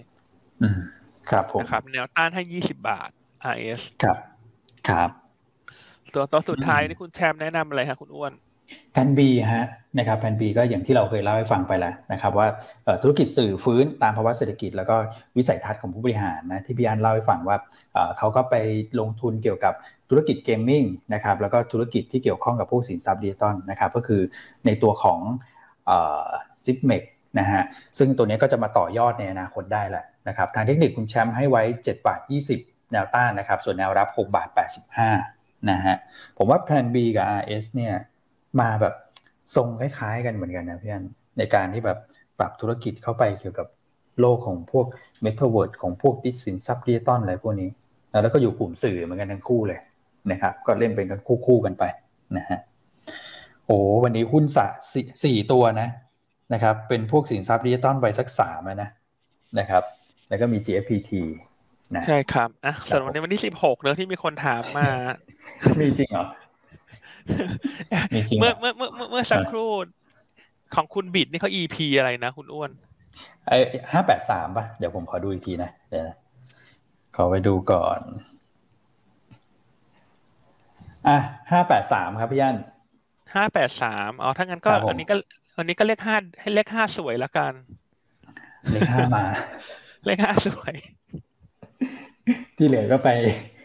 [1.30, 3.11] ครับผมนะครับแนวต้านให้ 20 บาท
[3.54, 4.16] RS ครับ
[4.88, 5.11] ครับ
[6.14, 8.32] ตัวตัวสุดท้ายนี่คุณแชมป์แนะนำอะไรครับคุณอ้วน
[8.92, 9.66] แพนบีฮะ
[9.98, 12.48] นะครับแพนบีก็อย่างที่เราเคยเล่าให้ฟังไปแล้วนะครับว่า
[13.02, 14.96] ธุรกิจสื่อฟื้นตามภาวะเศรษฐกิจ แล้วก็
[15.36, 17.56] วิสัยทัศน์ของผู้บริหารนะที่พี่อันเล่าให้ฟังว่า
[18.18, 18.54] เขาก็ไป
[19.00, 19.74] ลงทุนเกี่ยวกับ
[20.10, 24.20] ธุรกิจเกมมิ่งนะครับแล้วก็ธุรกิจที่เกี่ยวข้องกับพวกสินทรัพย์ดิจิตอลนะครับก็คือ
[24.66, 25.20] ในตัวของ
[26.64, 27.03] Zipmex
[27.38, 27.62] นะฮะ
[27.98, 32.20] ซึ่งตัวนี้ก็จะมาต่อยอดในอนาคตได้แหละนะครับทางเทคนิคคุณแชมป์ให้ไว้7บาท
[32.56, 34.48] 20 แนวต้านนะครับส่วนแนวรับ6บาท
[35.08, 35.96] 85นะฮะ
[36.38, 37.94] ผมว่าแพน B กับ RS เนี่ย
[38.61, 38.94] มาแบบ
[39.57, 41.04] ทรงคล้ายๆ กันเหมือนกันนะพี่อัน
[41.38, 41.98] ในการที่แบบ
[42.38, 43.68] ปรับธุรกิจเข้าไปเกี่ยวกับ
[44.20, 44.86] โลกของพวก
[45.22, 47.70] เมตาเวิร์ดของพวกดิสินทรัพย์ดิจิตอลอะไรพวกนี้
[48.22, 49.80] แล้วก็อยู่กลุ่มสื่อเหมือนกันทั้งคู่เลย
[50.32, 51.84] นะครับ ก็เล่นเป็นกันคู่ๆกันไป
[52.36, 52.59] นะฮะ
[53.66, 54.66] โอ้วันนี้หุ้นสะ
[55.24, 55.88] สี่ตัวนะ
[56.52, 58.90] นะครับ เป็นพวกสินทรัพย์ดิจิตอลไปสักสามนะ
[59.59, 59.82] นะครับ
[60.28, 61.11] แล้วก็มี GFPT
[61.94, 64.86] นะใช่ครับอะส่วนวันนี้วันที่สิบหกเนอะที่มีคนถามมา
[65.80, 66.26] มีจริงเหรอ
[68.41, 69.72] เมื่อเมื่อเมื่อเมื่อสักครู่
[70.74, 72.70] ของคุณบิดนี่เขา EP อะไรนะคุณอ้วน
[73.47, 73.53] ไอ
[73.93, 76.05] ห้าแปดสามป่ะ เดี๋ยวผมขอดูอีกทีนะ เดี๋ยว
[77.16, 78.01] ขอไปดูก่อน
[81.09, 81.16] อะ
[81.51, 82.57] ห้าแปดสามครับพี่ยัน
[83.35, 85.16] ห้าแปดสามอ๋อถ้างั้นก็อันนี้ก็
[85.57, 87.53] อันนี้ก็เลขห้าให้เลขห้าสวยแล้วกัน
[88.72, 89.24] เลขห้ามา
[90.07, 90.74] เลขห้าสวย
[92.57, 93.09] ที่เหลือก็ไป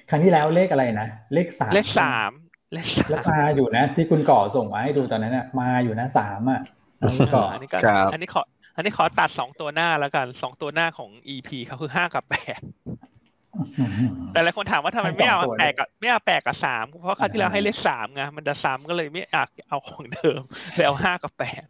[0.10, 2.32] ครั้งที่แล้วเลขอะไรนะ เลขสามเลขสาม
[2.74, 2.86] แล้ว
[3.32, 6.62] มาอยู่นะ ที่คุณก่อส่งมาให้ดูตอนนั้นน่ะมาอยู่นะสามอะ
[7.36, 7.78] ก่ออันนี้ก็
[8.14, 8.42] อันนี้ขอ
[8.76, 12.62] อันนี้ขอตัดสองตัวหน้าแล้วกันสองตัวหน้าของ EP เขาคือห้ากับแปด
[14.34, 20.42] แต่หลายคนถามว่าทำไมไม่เอาแปดกับไม่เอาแปดกับสามเพราะครั้งที่แล้วให้เลขสามไงมันจะซ้ำก็เลยไม่อยากเอาของเดิม
[20.76, 21.66] เลยเอาห้ากับแปด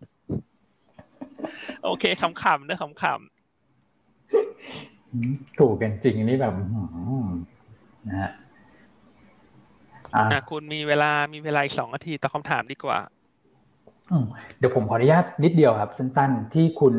[1.83, 3.15] โอเคคำคำเนื้อคำคำ
[5.59, 6.53] ถูกกันจริงนี่แบบ
[8.07, 8.31] นะฮะ
[10.49, 12.99] คุณมีเวลามีเวลาอีกสองนาทีตอบคำถามดีกว่า
[14.57, 16.95] เดี๋ยวผมขออนุญาตนิดเดียวครับสั้นๆ ที่คุณ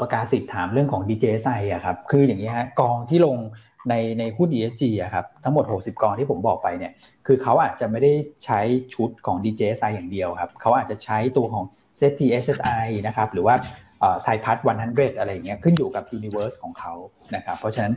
[0.00, 3.36] ประกาศสิทธิ์ถามเรื่องของ DJSI อะครับคืออย่างนี้ฮะกองที่ลง
[3.88, 6.92] ในในหุ้น ESG อะครับทั้งหมด 60 กองที่ผมบอกไปเนี่ย
[7.26, 8.12] คือเขาอาจจะไม่ได้
[8.44, 8.60] ใช้
[8.94, 11.64] ชุดของ DJSI อย่างเดียวครับเขาอาจจะใช้ตัวของ
[11.98, 13.54] SET SSI นะครับหรือว่า
[14.24, 16.92] ไทยพัทวันฮันเดอะไรเงี้ยขึ้นอยู่กับยูนิเวอร์สของเขา
[17.34, 17.94] นะครับเพราะฉะนั้น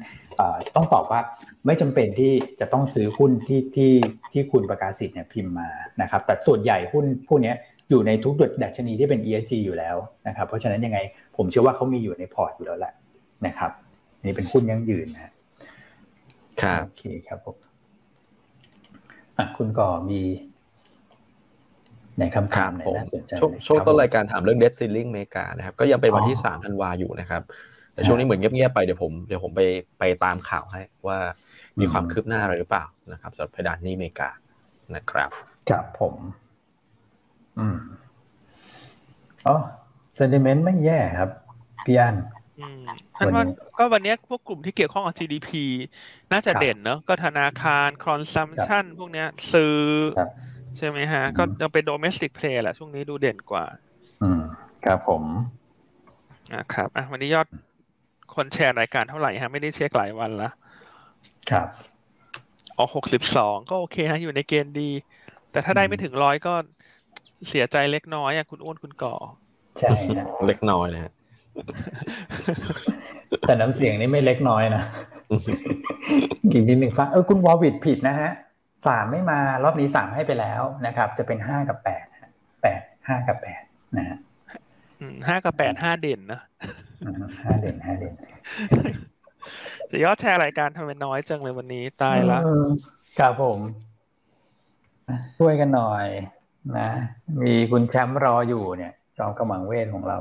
[0.75, 1.19] ต้องตอบว่า
[1.65, 3.93] ไม่จำเป็นที่จะต้องซื้อหุ้นที่ที่
[4.33, 5.69] ที่คุณประกาศสิทธิ์เนี่ยพิมพ์มา
[6.01, 7.53] นะครับแต่ส่วนใหญ่หุ้นพวกนี้
[7.89, 8.33] อยู่ในทุก
[8.63, 9.95] ดัชนีที่เป็น ESG อยู่แล้ว
[10.27, 10.99] นะครับเพราะฉะนั้นยังไง
[11.37, 12.93] ผมเชื่อว่าเขามีอยู่ในพอร์ตอยู่แล้วแหละ
[13.45, 13.71] นะครับ
[14.23, 15.31] นี่เป็นหุ้นยั่งยืนนะ
[16.61, 17.57] ครับโอเคครับผม
[19.57, 20.21] คุณก่อมี
[22.19, 23.31] ในคำถามไหนน่าสนใจ
[23.67, 27.41] ช่วงต้นรายการถามเรื่องเด t ซิลลิงเมกานะครับก็ยังเป็นวันที่สามธันวาอยู่นะครับ
[27.93, 29.61] แต่ช่วงนี้เหมือนเงียบๆไปเดี๋ยวผมเดี๋ยวผมไป
[29.99, 31.17] ไปตามข่าวให้ว่า
[31.79, 34.29] มีความคืบหน้าอะไรหรือเปล่านะครับสำหรับเพดานหนี้อเมริกา
[34.95, 35.29] นะครับ
[35.69, 36.13] ครับผม
[37.59, 37.77] อืม
[39.47, 39.55] อ๋อ
[40.15, 41.29] sentiment ไม่แย่ครับ
[41.85, 42.15] พี่อัน
[43.17, 43.43] ท่านว่า
[43.77, 45.49] ก็วันนี้พวกกลุ่มที่เกี่ยวข้องกับ GDP
[46.31, 49.75] น่าจะเด่นเนอะก็ธนาคาร consumption พวกเนี้ยซื้อ
[50.77, 53.65] ใช่ไหมฮะ ก็ยังเป็น domestic play แหละ ช่วงนี้ดูเด่นกว่า
[54.21, 54.41] อืม
[54.85, 55.23] ครับผม
[56.53, 57.47] นะครับอะวันนี้ยอด
[58.35, 60.49] คนแชร์รายการเท่าไหร่ฮะ ไม่ได้เช็คหลายวันละ
[61.51, 61.67] ครับ
[62.77, 64.89] อ๋อหกสิบสองก็โอเคฮะ อยู่ในเกณฑ์ดี
[65.51, 66.53] แต่ถ้าได้ไม่ถึงร้อยก็
[67.49, 69.15] เสียใจเล็กน้อยอะคุณอ้วนคุณก่อ
[69.79, 69.93] ใช่
[70.47, 71.11] เล็กน้อยนะฮะ
[73.45, 74.83] แต่น้ำเสียงนี่ไม่เล็กน้อยนะ
[76.51, 78.29] กี่นิดหนึ่งฟังเออคุณวอลวิดผิดนะฮะ
[78.85, 82.05] สามไม่มารอบนี้สามให้ไปแล้วนะครับ จะเป็นห้ากับแปด
[82.61, 83.61] แปดห้ากับแปด
[83.97, 84.17] นะฮะ
[85.27, 86.41] ห้ากับแปดห้าเด่นนะ
[87.43, 88.13] ห้าเด่นห้าเด่น
[89.91, 92.39] จะยอดแชร์รายการทำไมน้อยจังเลยวันนี้ตายละ
[93.19, 93.59] ครับผม
[95.39, 96.05] ช่วยกันหน่อย
[96.79, 96.89] นะ
[97.41, 100.17] มีคุณแชมป์รออยู่เนี่ย จอมกำลังเวทของเรา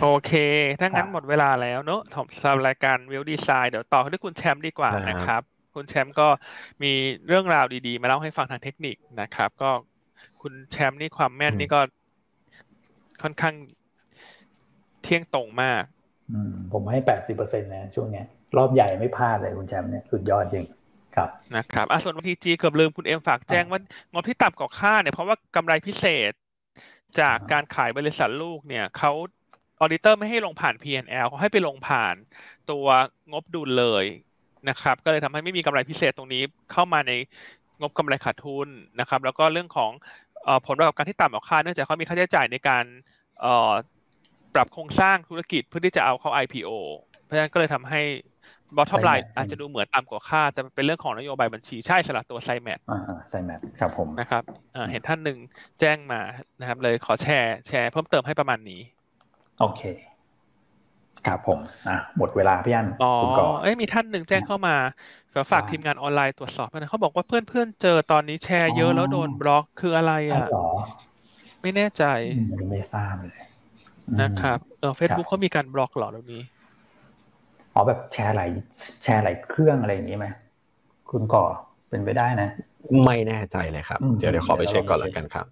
[0.00, 0.32] โอเค
[0.80, 2.00] ถ้างั้นหมดเวลาแล้วเนอะ
[2.42, 5.42] สำหรับรายการวิวดีไซน์เดี๋ยวต่อด้วยคุณแชมป์ดีกว่านะครับ
[5.74, 6.28] คุณแชมป์ก็
[6.82, 6.92] มี
[7.26, 9.70] เรื่องราวดีๆ มาเล่าให้ฟังทางเทคนิคนะครับ ก็
[10.42, 11.80] คุณแชมป์นี่ความแม่นนี่ก็
[13.22, 13.54] ค่อนข้าง
[15.02, 15.82] เที่ยงตรงมาก
[16.72, 18.22] ผมให้แปดสิบเปอร์เซ็นต์นะช่วงนี้
[18.56, 20.64] รอบใหญ่ไม่พลาดเลยคุณแชมป์เนี่ยสุดยอดจริง
[21.16, 23.80] ครับนะครับอะส่วนทีจีเกือบลืมคุณเอ็มฝากแจ้งว่า
[24.12, 26.32] งบที่ต่ำกว่าค่าเนี่ยเพราะว่ากำไรพิเศษ
[27.20, 29.12] จากการขายบริษัทลูกเนี่ยเขา
[29.80, 32.14] ออดิเตอร์ไม่ให้ลงผ่าน P&L เขาให้ไปลงผ่าน
[32.70, 32.86] ตัว
[33.32, 34.04] งบดุลเลย
[34.68, 37.12] นะครับ ก็เลยทำให้ไม่มีกำไรพิเศษตรงนี้เข้ามาใน
[37.80, 38.68] งบกำไรขาดทุน
[39.00, 39.90] นะครับ แล้วก็เรื่องของ
[40.66, 42.84] ผลประกอบการที่ต่ำกว่าคาดเนื่องจากเขามีค่าใช้จ่ายในการ
[44.54, 46.70] ปรับโครงสร้างธุรกิจเพื่อที่จะเอาเข้า IPO
[47.22, 48.02] เพราะฉะนั้นก็เลยทำให้
[48.76, 52.78] บอททอมไลน์อาจจะดูเหมือนต่ำกว่าคาดแต่เป็นเรื่องของนโยบายบัญชีใช่สลับตัวไซแมท
[53.28, 54.42] ไซแมทครับผมนะครับ
[54.90, 55.38] เห็นท่านหนึ่ง
[55.80, 56.20] แจ้งมา
[56.60, 58.80] นะครับเลยขอแชร์แชร์เพิ่มเติมให้ประมาณนี้
[59.60, 59.82] โอเค
[61.26, 61.58] ครับผม
[61.88, 63.06] อะหมดเวลาพี่อันอ๋อ
[63.60, 64.72] เอ้ยมีท่านหนึ่งแจ้งเข้ามา
[65.50, 70.42] ฝากทีมงานออนไลน์ตรวจสอบนะเขาบอกว่าเพื่อนๆเจอตอนนี้แชร์เยอะแล้วโดนบล็อกคืออะไรอะ
[71.62, 72.02] ไม่แน่ใจ
[72.68, 73.40] ไม่ทราบเลย
[74.20, 76.42] นะครับเออเฟซบุ๊กเขามีการบล็อกหรอตรงนี้
[77.74, 78.50] อ๋อแบบแชร์หลาย
[79.04, 80.26] แชร์หลายเครื่องอะไรอย่างนี้ไหม
[81.10, 81.44] คุณก่อ
[81.88, 82.48] เป็นไปได้นะ
[83.04, 85.46] ไม่แน่ใจเลยครับ เดี๋ยวเดี๋ยวขอไปเช็คก่อนแล้วกันครับ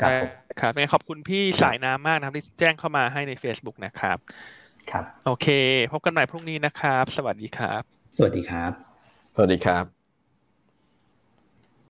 [0.00, 4.18] ครับ ครับขอบคุณพี่สายน้ำมากนะครับที่แจ้งเข้ามาให้ใน Facebook นะครับ
[4.90, 5.46] ครับ โอเค
[5.92, 7.82] พบกันใหม่พรุ่งนี้นะครับ สวัสดีครับ
[8.16, 8.72] สวัสดีครับ
[9.34, 9.99] สวัสดีครับ